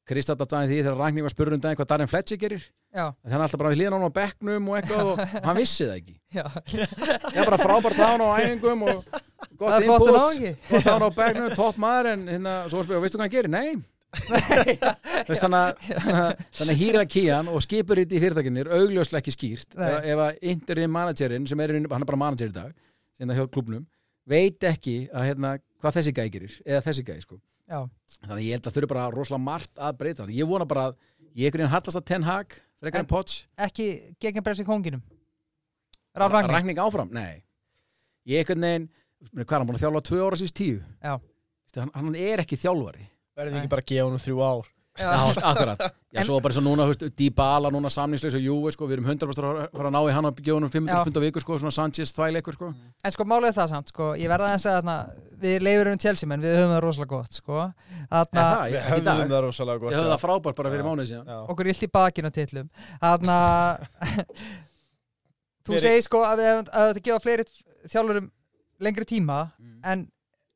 [0.03, 2.63] Kristall að daginn því þegar Ragník var spurður um daginn hvað Darren Fletcher gerir,
[3.23, 5.87] þannig hann alltaf bara við hlýðan á hann á bekknum og eitthvað og hann vissi
[5.87, 6.15] það ekki.
[6.35, 6.43] Já,
[7.31, 9.05] ég er bara frábært á hann á æfingum og
[9.57, 10.11] gott að input.
[10.67, 13.53] gott á hann á bekknum, topp maður en hérna, svo spyrir, veistu hvað hann gerir?
[13.55, 13.71] Nei.
[14.13, 19.73] Þannig að- að- að hýra kían og skipur í fyrirtækinir augljóslega ekki skýrt.
[19.79, 19.89] Nei.
[20.11, 22.75] ef, að interim managerinn sem er, hann er bara manager í dag
[23.19, 23.87] hérna hjá klubnum,
[24.29, 27.39] veit ekki að, hérna, hvað þessi gæi gerir eða þessi gæi sko.
[27.69, 27.79] Já,
[28.19, 30.97] þannig að ég held að þurfi bara rosalega margt að breyta ég vona bara að
[31.33, 33.47] ég einhvern veginn hallast að Ten Hag frekar En- Potts.
[33.57, 33.87] ekki
[34.19, 35.01] gegn breysi konginum?
[36.15, 36.51] Raf Ragnar?
[36.59, 37.43] Ragník áfram, nei.
[38.27, 38.89] Ég einhvern veginn,
[39.33, 40.77] hvað er hann búin að þjálfa tvö ára síðust tíu?
[41.01, 41.15] Já.
[41.17, 43.07] Veistu, hann, hann er ekki þjálfari.
[43.33, 43.59] Verður Nei.
[43.63, 45.09] ekki bara að gefa hún þrjú ár Já,
[45.41, 45.79] akkurat.
[46.13, 49.07] Já, En- svo bara svo núna, húst, Dybala, núna samningsleis og Juve, sko, við erum
[49.09, 51.03] 100% að fara að ná í hann og gefa hann 500 Já.
[51.07, 52.69] pund á viku, sko, svona Sanchez þvæleikur, sko.
[53.03, 54.97] En sko málið er það samt, sko, ég verða að segja þarna,
[55.41, 57.57] við leifur um Chelsea menn, við höfum það rosalega gott, sko.
[58.11, 58.61] Þarna, Er það?
[58.69, 59.29] við Ég- höfðum dag?
[59.33, 60.13] það rosalega gott Ég höfði já.
[60.13, 60.89] það frábært bara fyrir Já.
[60.91, 61.25] mánuði síðan.
[61.33, 61.39] Já.
[61.49, 62.69] okkur illt í bakinn á titlum.
[63.01, 63.37] Þarna,
[65.65, 67.45] þú segir sko að við hefum að þetta gefa fleiri
[67.89, 68.31] þjálfurum
[68.83, 69.79] lengri tíma, Mm.
[69.83, 70.07] en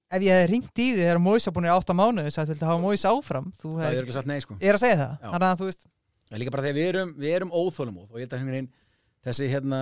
[0.08, 2.70] ef ég hef ringt í því þegar Móisa búin í átta mánuði, þess að þetta
[2.70, 4.58] hafa Móisa áfram, þú Það er hef, ekki sagt nei, sko.
[4.62, 5.14] ég er að segja það.
[5.18, 5.30] Já.
[5.34, 5.88] Þannig að þú veist,
[6.28, 8.62] Það er líka bara þegar við erum, við erum óþólumóð og ég held að henni
[9.28, 9.78] þessi, hérna,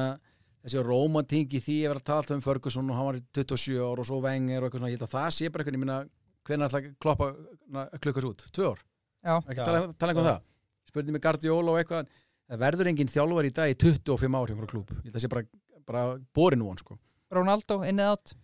[0.66, 3.80] þessi romantík í því að vera að tala um Ferguson og hann var í 27
[3.82, 5.82] ár og svo Wenger og eitthvað svona, ég held að það sé bara eitthvað, ég
[5.82, 5.98] minna,
[6.46, 7.30] hvernig ætla að kloppa
[7.74, 8.46] na, klukkas út?
[8.54, 8.84] Tvö ár?
[9.26, 9.34] Já.
[9.42, 10.46] Ekki tala, tala eitthvað um það.
[10.92, 12.14] Spurning með Guardiola og eitthvað,
[12.46, 14.94] það verður engin þjálfar í dag í 25 ár hjá klub.
[14.94, 15.46] Ég held að það sé bara,
[15.90, 16.04] bara
[16.38, 17.00] borin von, sko.
[17.34, 18.36] Ronaldo, inn eða átt.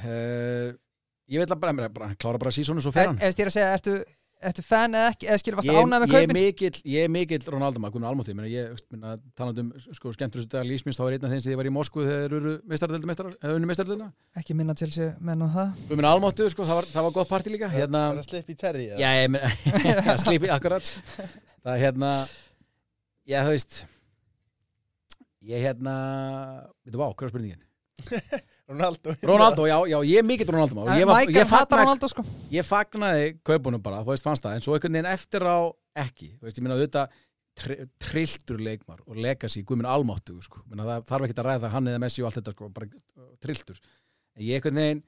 [0.00, 0.72] Uh,
[1.30, 3.50] ég vil að bara, bara, bara klára bara sísónu svo fer hann Ef ég er
[3.50, 3.94] að segja, ertu,
[4.50, 6.38] ertu fan eða ekki, eða skilur, varst ég, ánægð með ég er kaupin?
[6.38, 8.84] mikill ég er mikill Ronaldo maður, Gunnar Almóti ég,
[9.38, 11.74] talandi um sko, skemmturist dag lífsmynds þá var einn af þeim sem ég var í
[11.74, 14.08] Moskvu þegar þeir eru unni mestardölduna
[14.38, 15.74] Ekki minna Chelsea menn á það.
[15.90, 18.54] Gunnar Almóti, sko, það var, það var gott partí líka hérna, Það er að slippa
[18.54, 20.92] í terri já, ég meina slipi akkurat
[21.66, 22.12] það er hérna
[23.26, 23.84] já, þú veist
[25.46, 25.96] ég hérna
[26.92, 27.64] vá, hvað er spurningin?
[28.66, 30.98] Ronaldo Ronaldo, já, já, ég er mikill Ronaldo maður.
[30.98, 32.24] ég, var, Michael ég, hattar fagnaði, Ronaldo sko.
[32.50, 35.58] ég fagnaði kaupunum bara, þú veist, fannst það en svo einhvern veginn eftir á
[36.02, 37.14] ekki þú veist, ég minna auðvitað
[37.56, 40.64] tr trilltur leikmar og legacy, guðminn almáttu sko.
[40.66, 42.88] minna, það þarf ekki að ræða það hann eða Messi og allt þetta sko, bara
[42.90, 43.78] uh, trilltur
[44.36, 45.04] en ég einhvern veginn,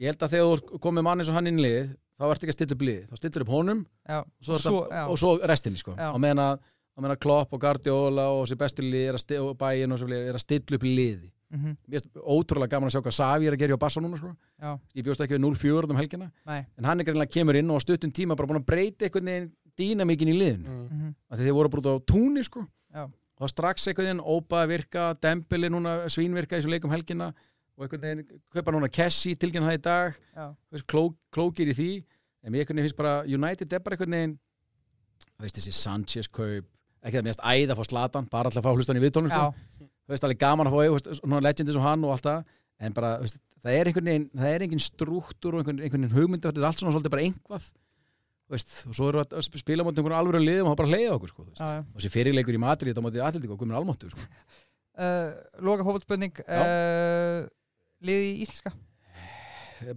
[0.00, 2.42] ég held að þegar þú komið mann eins og hann inn í liðið þá ert
[2.46, 5.04] ekki að stilla upp liðið, þá stillir upp honum Já, og svo, og svo, já.
[5.04, 5.94] og svo restinni sko.
[6.00, 6.08] Já.
[6.10, 6.58] og meðan að,
[6.96, 10.08] að meðan að Klopp og Guardiola og lið er að sti- og bæinn og svo
[10.16, 13.54] er að stilla upp liði Mhm, mér finnst ótrúlega gaman að sjá hvað Savi er
[13.54, 14.32] að gera hjá Bassa núna sko.
[14.58, 16.66] Já, ég bjóst ekki við 0-4 um helgina nei.
[16.76, 19.30] en hann er greinlega kemur inn og á stuttum tíma bara búin að breyta einhvern
[19.30, 20.88] veginn dýnamíkin í liðinu Mm.
[20.90, 23.04] mhm, af því þeir voru út á túni sko Já.
[23.06, 27.32] og það strax einhvern veginn ópa að virka dembili núna svínvirka í svo leikum helgina
[27.78, 30.14] og einhvern veginn kaupa núna Kessi tilgjörn það í dag
[30.88, 32.04] kló, klókir í því
[32.42, 34.38] en mér finnst bara United er bara einhvern veginn
[35.38, 36.64] veist þessi Sanchez kaup
[37.06, 39.54] ekki það mest æða að fá slatan bara alltaf að fá hlustan í viðtónum sko.
[40.06, 42.44] Þú veist alveg gaman að svona legendis og hann og allt það
[42.86, 46.16] en bara, veist, það er einhvern veginn það er engin struktúr og einhvern, einhvern veginn
[46.16, 47.66] hugmynd þetta er allt svona svolítið bara einhvað
[48.52, 51.16] veist, og svo eru að að spila mot einhvern alvöru liðum og það bara hleyða
[51.16, 51.82] okkur sko, já, já.
[51.82, 54.30] og þessi fyrirleikur í Madrid þetta mótið allir og guðmur almáttu sko.
[54.96, 57.42] Uh, Loka fótbolspurning uh,
[58.00, 58.70] Liði í íslenska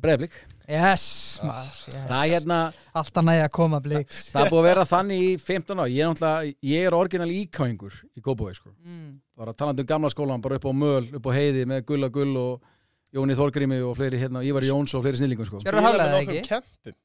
[0.03, 0.33] breyðblik,
[0.67, 1.05] Yes,
[1.39, 2.01] maður, yes.
[2.09, 2.57] það er hérna
[2.99, 6.11] Alltaf næði að koma bliks það er búið að vera þannig í 15 ár ég
[6.11, 8.73] er, ég er orginal íkáingur í Góbói sko.
[8.75, 9.13] mm.
[9.39, 12.35] Bara talandi um gamla skólan, bara upp á möl upp á heiði með gulla gull
[12.39, 12.67] og
[13.15, 15.61] Jóni Þorgrími og fleiri hérna, Ívar Jóns og fleiri snillingum sko.
[15.65, 16.97] Haflega það nokkrum ekki kempum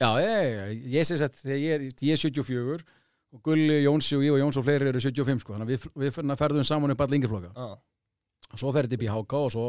[0.00, 2.78] Já, ég, ég, ég sé sett þegar ég er, ég er 74
[3.30, 6.38] og Gulli, Jónsi og Ívar Jóns og fleiri eru 75 sko, þannig að við, við
[6.40, 7.50] ferðum saman upp all yngjaflokka.
[7.52, 8.54] Já.
[8.56, 9.66] Svo ferði upp í HK og svo,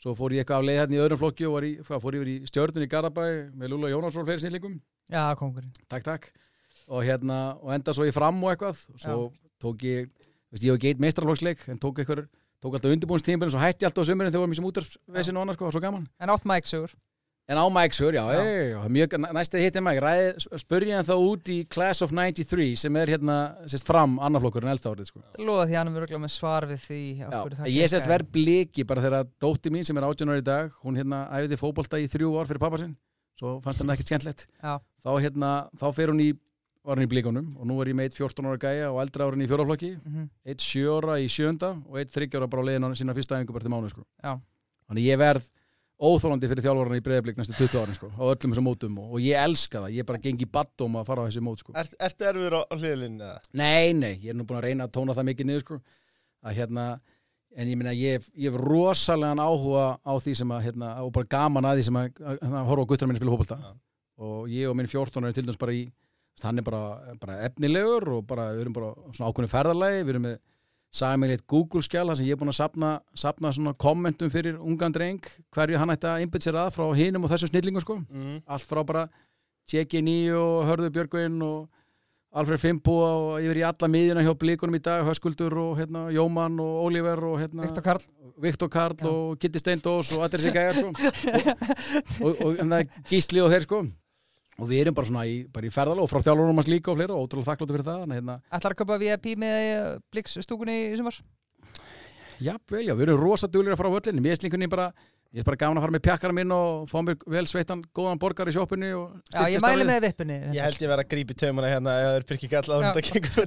[0.00, 2.30] svo fór ég eitthvað af leið hérna í öðrum flokki og var í, fór yfir
[2.30, 4.78] í stjörnun í Garabæ með Lula Jónas og fleiri snillingum.
[5.10, 6.30] Já, kongurinn Takk, takk.
[6.86, 8.86] Og hérna, og enda svo í fram og eitthvað.
[8.94, 9.18] Og svo
[9.60, 10.14] tók ég,
[10.52, 12.26] veist, ég hef geit meistrarflokksleik en tók eitthvað,
[12.60, 15.46] tók alltaf undirbúinstímbilin svo hætti alltaf á sömurinn þegar við vorum í sem útarsvesin og
[15.46, 16.08] annars sko, svo gaman.
[16.20, 16.92] En átt Mike Sugur
[17.50, 18.42] En á Mike Sur, já, Já.
[18.78, 20.26] já mjög, næsta hitti Mike, ræði,
[20.60, 24.70] spurði hann þá út í Class of 93 sem er hérna, sérst fram annarflokkur en
[24.70, 25.22] elsta árið, sko.
[25.42, 29.02] Lóða því hann er örgulega með svar við því það ég sérst verð bliki bara
[29.02, 32.30] þegar dótti mín sem er 18 ári í dag, hún hérna æfiði fótbolta í þrjú
[32.38, 32.94] ár fyrir pappa sinn,
[33.40, 34.46] svo fannst hann ekkert skemmtlegt.
[34.62, 36.30] Þá hérna, þá fer hún í,
[36.84, 39.26] var hún í blikunum og nú er ég með eitt 14 ára gæja og eldra
[39.28, 40.28] árin í fjóraflokki, Mhm.
[40.46, 43.36] eitt 7 ára í sjönda og eitt 30 ára bara á leiðin á sína fyrsta
[43.36, 44.04] æfingu bara til mánu, sko.
[44.88, 45.50] Þannig ég verð
[46.00, 49.20] óþólandi fyrir þjálfarana í breyðablík næstu 20 árin sko, á öllum þessum mótum og, og
[49.20, 51.72] ég elska það, ég bara gengi baddóm að fara á þessi mót sko.
[51.76, 53.30] Er, Ertu erfur á, hliðlinni?
[53.52, 55.80] Nei, nei, ég er nú búin að reyna að tóna það mikið niður sko,
[56.42, 56.86] að hérna
[57.56, 61.64] en ég meina, ég, hef- rosalegan áhuga á því sem að, hérna, og bara gaman
[61.68, 63.58] að því sem að, að, að horfa á guttar minni spila hópulta
[64.20, 65.90] og ég og minn 14 er til dæmis bara í
[66.42, 70.26] hann er bara, bara efnilegur og bara, við erum bara svona ákveðinu ferðarlagi við erum
[70.28, 70.38] með
[71.00, 74.94] sameiglitt Google skjál þar sem ég er búin að sapna, sapna svona kommentum fyrir ungan
[74.94, 75.20] dreng
[75.54, 78.40] hverju hann ætti að innbytt sér að frá hinum og þessum snillingum sko Mm.
[78.46, 79.08] allt frá bara
[79.70, 80.00] Tjekki
[80.34, 81.68] og Hörður Björgvin og
[82.34, 86.58] Alfred Fimbo og yfir í alla miðjuna hjá blíkunum í dag, Höskuldur og hérna, Jóman
[86.62, 88.02] og Oliver og hérna, Viktor Karl
[88.40, 89.06] Viktor Karl Já.
[89.10, 90.90] og Kitty Steindós og allir þessi gæjar sko.
[92.24, 92.78] og, og, og hérna,
[93.10, 93.80] Gísli og þeir sko
[94.60, 96.98] og við erum bara svona í, bara í ferðal og frá þjálfurum hans líka og
[96.98, 99.70] fleira og ótrúlega þakkláttu fyrir það hérna, Ætlar að köpa VIP með
[100.12, 101.20] Blix stúkunni í sumar
[102.40, 104.90] já, vel, já, við erum rosa duglir að fara á völlinu, mér er slinkunni bara
[105.30, 108.18] ég er bara gaman að fara með pjakkara minn og fá mér vel sveittan góðan
[108.20, 111.36] borgar í sjópunni og Já, ég mæli með vippunni Ég held ég verið að grípa
[111.36, 112.88] í taumana hérna ef það er byrkið gall áður Já.
[112.88, 113.46] en þetta gengur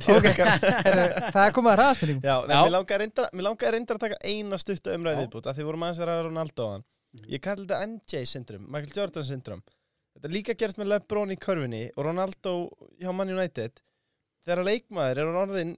[1.36, 2.36] Það er komið að Já.
[2.48, 5.26] mér langar reyndar, mér langar reyndar að taka eina stutta umræði Já.
[5.26, 6.70] viðbútt að því vorum aðeins að ræða Ronaldo.
[7.30, 9.66] Ég kalli þetta MJ syndrom, Michael Jordan syndrom
[10.24, 12.52] Þetta er líka gerst með Lebron í körfinni og Ronaldo
[13.02, 13.82] hjá Man United
[14.48, 15.74] þegar leikmaður er orðin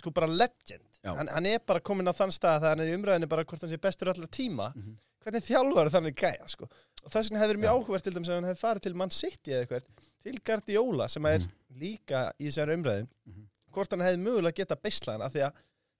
[0.00, 2.96] sko bara legend hann, hann er bara komin á þann stað að hann er í
[2.98, 4.96] umræðinu bara hvort hann sé bestur allar tíma Mhm.
[5.22, 7.76] hvernig þjálfar þannig gæja sko og þess vegna hefur mjög Já.
[7.78, 9.86] áhugavert til dæmis ef hann hefði farið til Man City eða eitthvað
[10.26, 11.50] til Guardiola sem er Mhm.
[11.78, 13.46] líka í þessari umræðu Mhm.
[13.72, 15.52] hvort hann hefði mögulega geta beislaðan af því að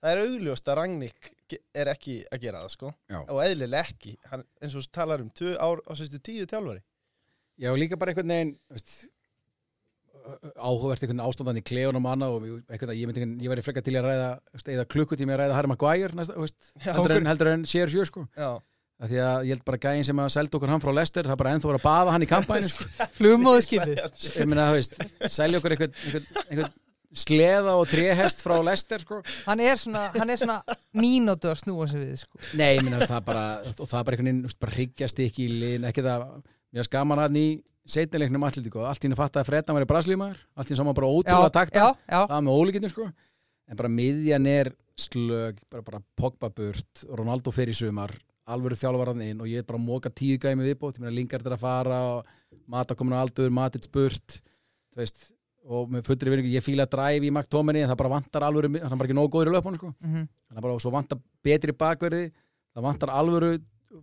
[0.03, 1.33] það er augljóst að Ragník
[1.75, 3.19] er ekki að gera það sko Já.
[3.31, 6.83] og eðlilega ekki, hann, eins og talar um tvö ár á sérstu tíu þjálfari
[7.57, 8.95] Já, líka bara einhvern veginn veist,
[10.59, 13.85] áhugavert einhvern ástandan í klefunum annað og einhvern veginn, ég myndi einhvern, ég væri frekar
[13.87, 14.31] til að ræða
[14.75, 18.07] eða klukkutími að ræða Harry Maguire næsta, veist, Já, heldur, en, heldur en sér sjö
[18.09, 18.57] sko Já,
[18.97, 21.39] Af því að ég held bara gæðin sem að selda okkur hann frá Lester það
[21.43, 22.87] bara ennþá verið að baða hann í kampæni sko.
[23.19, 24.97] Flugmóðu skipið ég meina, veist,
[25.35, 26.73] selja okkur einhvern, einhvern, einhvern
[27.17, 29.21] sleða og tréhest frá Lester sko.
[29.45, 30.07] Hann er svona,
[30.41, 30.57] svona
[30.97, 32.41] mínútu að snúa sig við sko.
[32.57, 35.87] Nei, ég meina, það bara og það bara einhvern veginn, bara hryggjast ekki í lin,
[35.93, 36.25] ekki það,
[36.77, 37.45] mér varst gaman að ný
[37.87, 40.97] setnileiknum allir, allt í henni fatt að Freddan var í braslímaður, allt í henni saman
[40.99, 43.07] bara ótrúlega takta það með ólíkindum sko.
[43.67, 48.13] En bara miðjan er slög bara, bara Pogba burt, Ronaldo fer í sumar
[48.47, 51.47] alvöru þjálfaraðin inn og ég er bara að móka tíu gæmi viðbót, ég meina Lingard
[51.49, 52.35] er að fara og
[52.71, 55.31] Mata komin á aldur, Matic burt þú veist,
[55.67, 56.53] og með fullri vinningu.
[56.55, 59.19] Ég fíla að dræfi í McTominay en það bara vantar alvöru, hann er bara ekki
[59.19, 59.93] nóg góður í löpunum sko.
[60.01, 62.25] Mhm, þannig að bara, og svo vantar betri bakverði
[62.75, 63.51] það vantar alvöru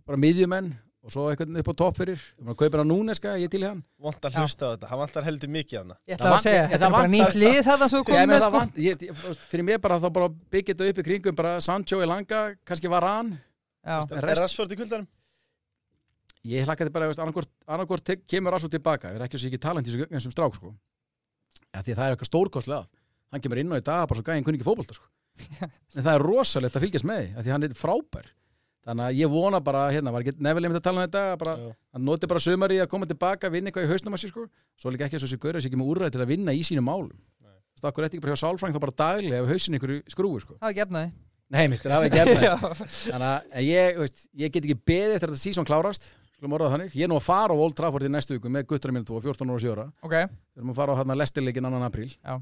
[0.04, 0.72] bara miðjumenn
[1.04, 2.20] og svo eitthvað upp á topp fyrir.
[2.38, 3.82] Ég meina kaupir hann núna, ska, ég til hann.
[4.00, 4.40] Vant að Já.
[4.40, 7.08] hlusta á þetta, hann vantar heldur mikið hana Ég ætla að segja, þetta er bara
[7.08, 8.62] vantar- nýtt lið þetta svo Ég komið sko.
[8.80, 9.04] ég,
[9.52, 12.88] fyrir mér bara þá bara byggja þetta upp í kringum bara Sancho í langa, kannski
[12.88, 13.34] var hann
[13.84, 15.06] Já, En Er Rashford í kuldanum?
[16.44, 17.20] ég hlakka þetta bara, veist,
[17.68, 20.74] annarkort, kemur Rasso tilbaka, ég er ekki að ekki talent í þessu- þessum strák sko.
[21.74, 22.86] ja, það er eitthvað stórkostlega
[23.32, 25.04] hann kemur inn á í dag bara svo gæðin kunni ekki fótbolta sko.
[25.96, 28.26] en það er rosalegt að fylgjast með því, af því að hann er frábær
[28.84, 31.54] þannig að ég vona bara, hérna, var ekki nefnilega með að tala um þetta bara,
[31.96, 34.46] hann noti bara sömari að koma tilbaka vinna eitthvað í hausnum að sér sko.
[34.76, 36.64] Svo líka ekki að svo sér að sér ekki með úrræði til að vinna í
[36.66, 37.12] sínum málum.
[37.40, 37.54] Nei.
[37.74, 40.42] þú veist, okkur eftir ekki bara hjá sálfræng þá bara daglega ef hausin ykkur skrúi
[40.44, 40.58] sko.
[40.60, 41.12] Það er ekki efnaði
[41.54, 42.56] nei, mitt er efna Já.
[43.12, 46.54] þannig að en ég, veist, ég get ekki beðið eftir að þetta sísón klárast skulum
[46.56, 48.64] orða það þannig, ég er nú að fara á Old Trafford í næstu viku með
[48.72, 49.84] guttur minn 14 ára og 7 ára.
[50.04, 52.08] Ok, við erum að fara á hérna lestirleikin annan apríl.
[52.10, 52.34] Já.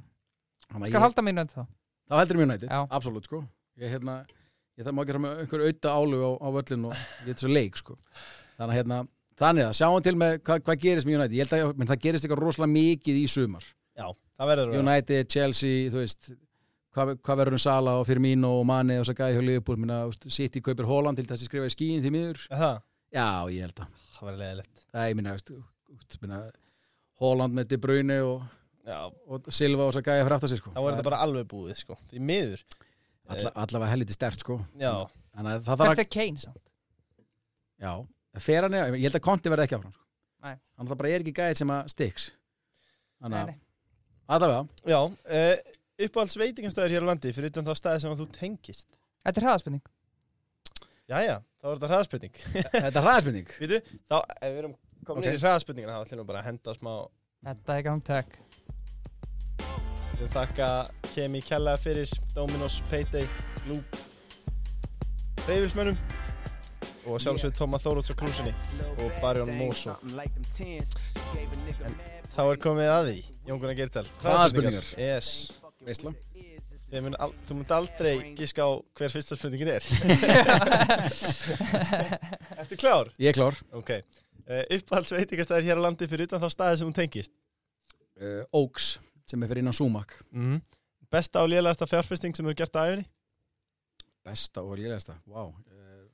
[0.70, 1.60] Þannig að skal ég- halda mínu þá.
[2.08, 3.42] Þá heldur mér nættið, absolutt sko.
[3.82, 4.16] Ég, hérna,
[4.78, 6.94] ég það má ekki hafa með einhver auða álu á, á völlin og
[7.26, 7.96] ég er svo leik sko
[8.56, 9.00] þannig að hérna,
[9.42, 12.00] þannig að sjáum til með hvað, hvað gerist með United, ég held að menn, það
[12.06, 14.06] gerist eitthvað rosalega mikið í sumar Já,
[14.40, 14.78] það verður að.
[14.80, 16.30] United, Chelsea, þú veist
[16.96, 19.98] hvað, hvað verður um Sala og Firmino og Mane og gæði hjá Liverpool, minna,
[20.32, 22.80] City kaupir Holland til þess að skrifa í skíin því miður Það,
[23.12, 24.84] já, ég held að, það verður leðilegt.
[24.88, 26.40] það er, ég minna, veist, minna
[27.22, 28.46] Holland með De Bruyne og,
[29.28, 31.76] og Silva og svo gæði fyrir aftar sig sko þá er þetta bara alveg búið,
[31.84, 31.98] sko.
[32.10, 32.64] Því miður.
[33.32, 34.58] Alla, allavega helviti stert sko
[35.32, 36.60] að Perfect Kane samt
[37.82, 37.92] Já,
[38.38, 40.04] fer hann, ég held að Konti verði ekki áfram sko.
[40.42, 40.54] Nei.
[40.54, 42.28] Þannig að það bara er ekki gæðið sem að stiks
[43.22, 43.58] Þannig Nei, að, nei.
[44.36, 45.00] allavega já.
[45.02, 48.88] Uh, uppáhalds veitingastæður hér á landi fyrir utan þá staði sem að þú tengist.
[49.22, 49.90] Þetta er hraðaspurning
[51.10, 52.36] Jæja, þá er þetta hraðspurning.
[52.84, 53.78] Þetta er hraðspurning Vítu,
[54.08, 55.26] þá, ef við erum komin Ok.
[55.26, 55.34] okay.
[55.34, 56.92] í hraðspurningina, þá ætlum við bara að henda smá
[57.42, 58.36] Þetta er gangtak
[60.22, 60.66] sem þakka
[61.12, 63.24] Kemi Kjalla fyrir Dominos, Payday,
[63.66, 63.96] Loop
[65.48, 65.96] Reyfilsmönnum
[67.10, 68.52] og sjálfsveit Tóma Þóróts og Krúsinni
[69.02, 70.10] og Barjón Mósó en
[72.30, 73.18] þá er komið að því
[73.48, 74.86] Jón Gunnar Geirtal Hraðspurningar.
[75.00, 75.28] yes.
[75.82, 76.14] Veistla
[77.02, 79.82] mun al, þú munt aldrei gíska á hver fyrsta spurningin er.
[82.60, 83.08] Ertu klár?
[83.16, 83.56] Ég er klár.
[83.72, 83.90] Ok.
[84.44, 87.32] Uh, Uppáhalds veitingastæður hér á landi fyrir utan þá staði sem hún tengist?
[88.20, 88.86] Uh, Oaks
[89.32, 90.14] sem er fyrir innan Sumac.
[90.30, 90.60] Mm.
[91.12, 93.04] Besta og lélegasta fjárfesting sem hefur gert á æfinni
[94.22, 95.42] Besta og lélegasta, vá.
[95.42, 95.50] Wow.
[95.50, 96.06] uh,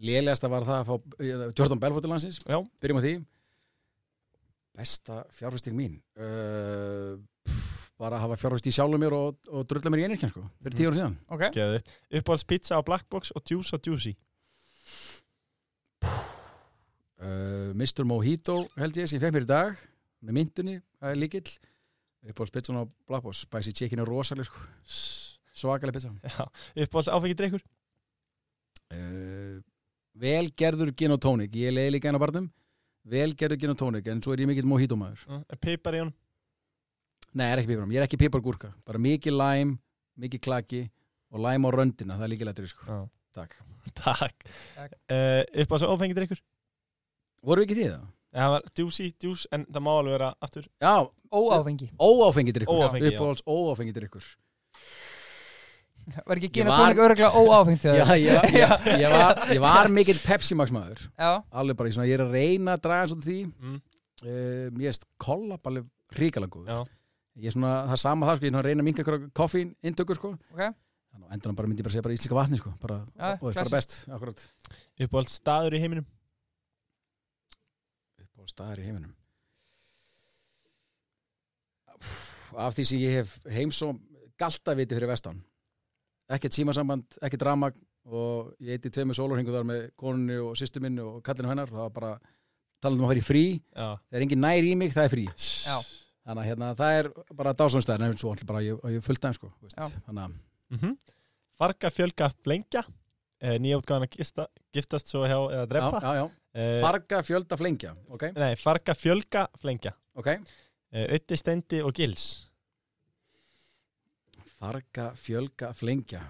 [0.00, 2.38] Lélegasta var það að fá uh, Jordan Belfort til landsins.
[2.46, 2.60] Já.
[2.80, 3.14] Byrjum á því.
[4.78, 5.98] Besta fjárfesting mín?
[6.14, 10.30] Uh, pff, Bara að hafa fjárfest í sjálfum mér og, og drulla mér í einirkján
[10.32, 11.18] sko Fyrir tíu ára síðan.
[11.28, 11.42] Ok.
[11.58, 11.90] Geðið.
[12.20, 14.14] Uppáhalds pizza á Black Box og Juice á Juicy
[17.20, 18.06] uh, Mr.
[18.08, 19.82] Mojito held ég sem ég fekk mér í dag
[20.20, 21.50] með myndunni, það er líkill
[22.26, 23.44] uppáhalds pizzan á Black Box?
[23.46, 24.62] Spicy chicken er rosaleg sko.
[25.52, 26.12] Svakaleg pizza.
[26.24, 26.46] Já.
[26.84, 27.62] Uppáhalds áfengi drikkur
[28.94, 29.60] uh,
[30.20, 31.54] velgerður gin og tónik.
[31.56, 32.48] Ég leiði líka einn á barnum.
[33.10, 35.22] Velgerður gin og tónik en svo er ég mikill Mojito maður.
[35.40, 36.16] En Pipar í honum?
[37.30, 38.72] Nei, er ekki piparum, ég er ekki pipargúrka.
[38.82, 39.76] Bara mikið læm,
[40.18, 40.80] mikið klaki
[41.30, 42.86] og læm á röndina, það er líka lættur sko.
[42.88, 43.04] Já.
[43.94, 46.40] takk, uh, Uppáhalds áfengi drikkur
[47.46, 48.08] voru við ekki því það?
[48.34, 50.66] Það var Juicy, Juice En það má alveg vera aftur.
[50.80, 50.92] Já,
[51.34, 51.88] Óáfengi.
[51.98, 53.18] Óáfengitir ykkur Óáfengi, já.
[53.18, 54.24] uppáhalds óáfengitir ykkur
[56.26, 58.18] Var ekki Ég gina var- tónik örgulega óáfengt hjá já, þér?
[58.18, 61.02] ég, var- ég, ég, var, ég var mikill Pepsi Max maður.
[61.18, 61.42] Já.
[61.52, 63.36] Alveg bara, í svona, ég er að reyna að draga svona því.
[63.60, 63.76] Mm.
[64.24, 65.86] uh, mér erst kollab alveg
[66.18, 66.78] ríkalega góð Já.
[67.38, 69.18] ég er svona, það er sama það sko, ég er svona að reyna að minka
[69.38, 70.32] koffín intökur sko.
[70.50, 70.64] Ok.
[71.10, 72.72] Þannig að endur bara myndi ég bara segja bara íslenska vatni sko.
[72.82, 73.76] Bara, Já, og, og bara klassískt.
[73.76, 74.42] best, akkurat.
[75.06, 76.06] Uppáhalds staður í heiminum?
[76.06, 76.19] á
[78.50, 79.14] staðar í heiminum?
[82.58, 84.00] Af því sem ég hef heimsóm
[84.40, 85.38] galtaviti fyrir vestan.
[86.30, 87.78] Ekkert símasamband, ekkert ramagn
[88.10, 91.70] og ég eiti tveimur sólurhingu þar með konunni og sýstu minni og kallinu hennar.
[91.70, 92.12] Það var bara,
[92.82, 93.44] talandi um að fara í frí.
[93.74, 93.88] Já.
[94.08, 95.26] Það er engin nær í mig, það er frí.
[95.66, 95.76] Já.
[96.20, 99.52] Þannig að hérna, það er bara dásamstæðin en svo bara ég, ég fullt aðeins sko,
[100.06, 100.36] þannig að
[100.76, 100.98] mm
[101.60, 102.80] Farga, fjölga, flengja.
[103.40, 106.39] Uh, Nýjáttgáðan að giftast svo hjá eða drepa já, já, já.
[106.54, 109.92] Uh, farga fjölda flengja ok, Nei, farga, fjölga, flengja.
[110.18, 110.32] Ok.
[110.90, 112.24] Uh, Ötti, stendi og gils.
[114.60, 116.22] Farga fjölga flengja.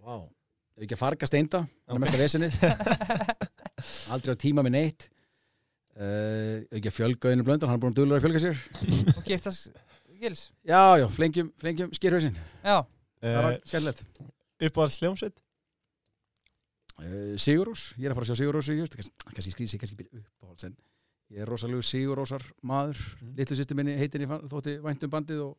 [0.00, 0.28] Wow.
[0.76, 2.02] ef ekki að farga steinda það er Ok.
[2.06, 2.54] mesta vesenið.
[4.14, 5.06] Aldrei á tíma með neitt.
[6.00, 8.62] Uh, ef ekki að fjölga einu blöndan, hann er búin að dölur að fjölga sér.
[9.18, 9.70] Og giftast
[10.20, 10.50] Gils.
[10.68, 12.34] Já, já, flengjum, flengjum skýrhausin.
[12.60, 12.82] Já.
[13.20, 15.32] Það uh, hljómsveit?
[15.36, 15.49] uh,
[17.40, 18.76] Sigurós, ég er að fara að sjá Sigurós í
[19.34, 20.76] kannski, skrýsi, kannski byrja uppáhalds en
[21.30, 23.34] ég er rosalegu Sigurósar maður Mhm.
[23.38, 25.56] litlu sýttu minni heitin ég þótti væntum bandið og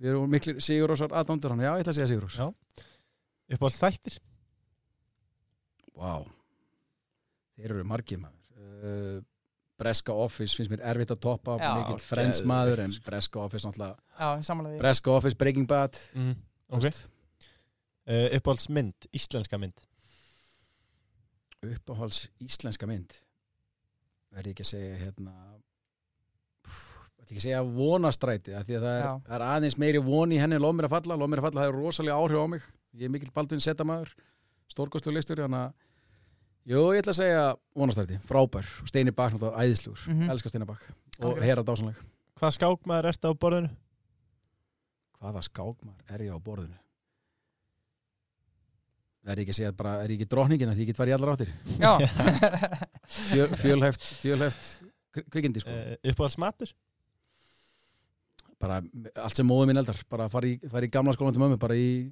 [0.00, 2.52] við erum miklir Sigurósar aðdándur hann, já, ég ætla að segja Sigurós Já.
[3.56, 4.18] Uppáhalds þættir
[5.96, 6.26] Vá
[7.56, 9.20] Þeir eru margir maður uh,
[9.80, 11.56] Breska Office finnst mér erfitt að toppa
[12.00, 13.04] Friends Geðveikt, maður en sko.
[13.10, 16.34] Breska Office náttúrulega Breska Office, Breaking Bad mm.
[16.68, 17.08] þú Ok veist.
[18.08, 19.80] uh, Uppáhalds mynd, íslenska mynd
[21.64, 23.14] Uppáhalds íslenska mynd
[24.36, 25.32] verði ekki að segja hérna
[27.16, 30.32] verði ekki að segja vonastræti af því að það er, það er aðeins meiri von
[30.34, 32.42] í henni en lof mér að falla, lof mér að falla það er rosalega áhrif
[32.44, 32.66] á mig
[32.96, 34.12] ég er mikill Baldvin Setta maður
[34.72, 35.74] stórkostlu leistur þannig að
[36.66, 37.42] Jú, ég ætla að segja
[37.78, 40.30] vonastræti, frábær og Steini Bakk, náttúrulega æðislugur Mhm.
[40.34, 40.82] elska Steini Bakk
[41.22, 41.42] og Ok.
[41.46, 42.00] Hera dásanleg
[42.36, 43.70] Hvað skákmaður ertu á borðinu?
[45.20, 46.74] Hvaða skákmar er ég á borðinu?
[49.26, 51.12] Er ég ekki að segja bara, er ég ekki drókningin að því ég get farið
[51.12, 51.50] í allar áttir
[53.60, 54.62] Fjölhæft, fjölhæft
[55.14, 56.70] kvi- kvikindi sko Uh, uppáhalds matur?
[58.60, 58.78] bara
[59.20, 61.74] allt sem móðu minn eldar bara fara í, fara í gamla skólan til mömmu bara
[61.76, 62.08] í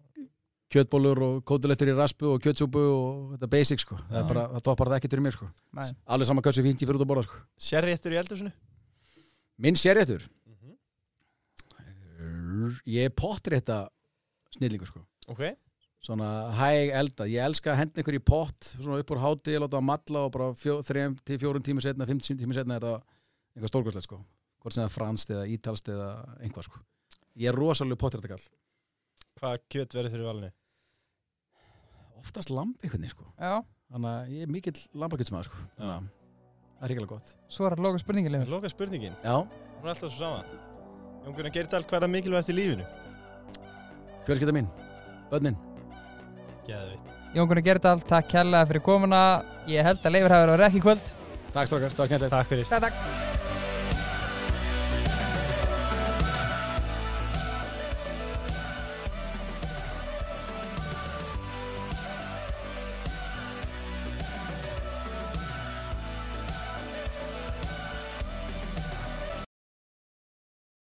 [0.75, 4.65] kjötbólur og kótulettur í raspu og kjötsúpu og þetta basic sko það, er bara, það
[4.69, 5.87] toppar það ekki fyrir mér sko Nei.
[6.05, 8.53] alveg sama hversu fínt ég fyrir út að borða sko Sérréttur í eldhúsinu?
[9.65, 10.27] minn sérréttur
[12.25, 12.79] Mhm.
[12.87, 13.79] ég er pottrétta
[14.57, 15.41] snillingur sko Ok.
[16.05, 16.29] Svona
[16.59, 19.87] hæg elda, ég elska að henda ykkur í pott svona upp úr háti, láta það
[19.89, 22.99] matla og bara fjó, þrejum til fjórum tími setna, fimm tími setna er það
[23.55, 24.19] eitthvað stórkvæslegt sko.
[24.65, 26.11] Hvort sem það er franskt eða ítalst eða
[26.45, 26.83] einhvað sko.
[27.41, 28.45] Ég er rosalega pottrétta kall
[29.41, 30.51] Hvað kjöt verður fyrir valinu?
[32.25, 33.27] oftast lamb einhvern veginn sko.
[33.37, 33.59] Já,
[33.93, 35.59] þannig að ég er mikill lambakjötsmaður sko.
[35.77, 37.33] Þannig að það er hrigalega gott.
[37.53, 39.17] Svo er að loka spurningin Það er loka spurningin.
[39.25, 40.45] já, Hún er alltaf svo sama.
[41.25, 42.87] Jón Gunnar Geirdal, hvað er það mikilvægast í lífinu?
[44.25, 44.69] fjölskylda mín,
[45.31, 45.57] börnin
[46.69, 47.13] Geðveitt.
[47.35, 49.23] Jón Gunnar Gerdal, takk kærlega fyrir komuna.
[49.71, 51.15] Ég held að Leifur hafi verið ekki kvöld.
[51.55, 52.69] Takk strákar, takk kærlega Takk fyrir.
[52.71, 53.34] Takk, takk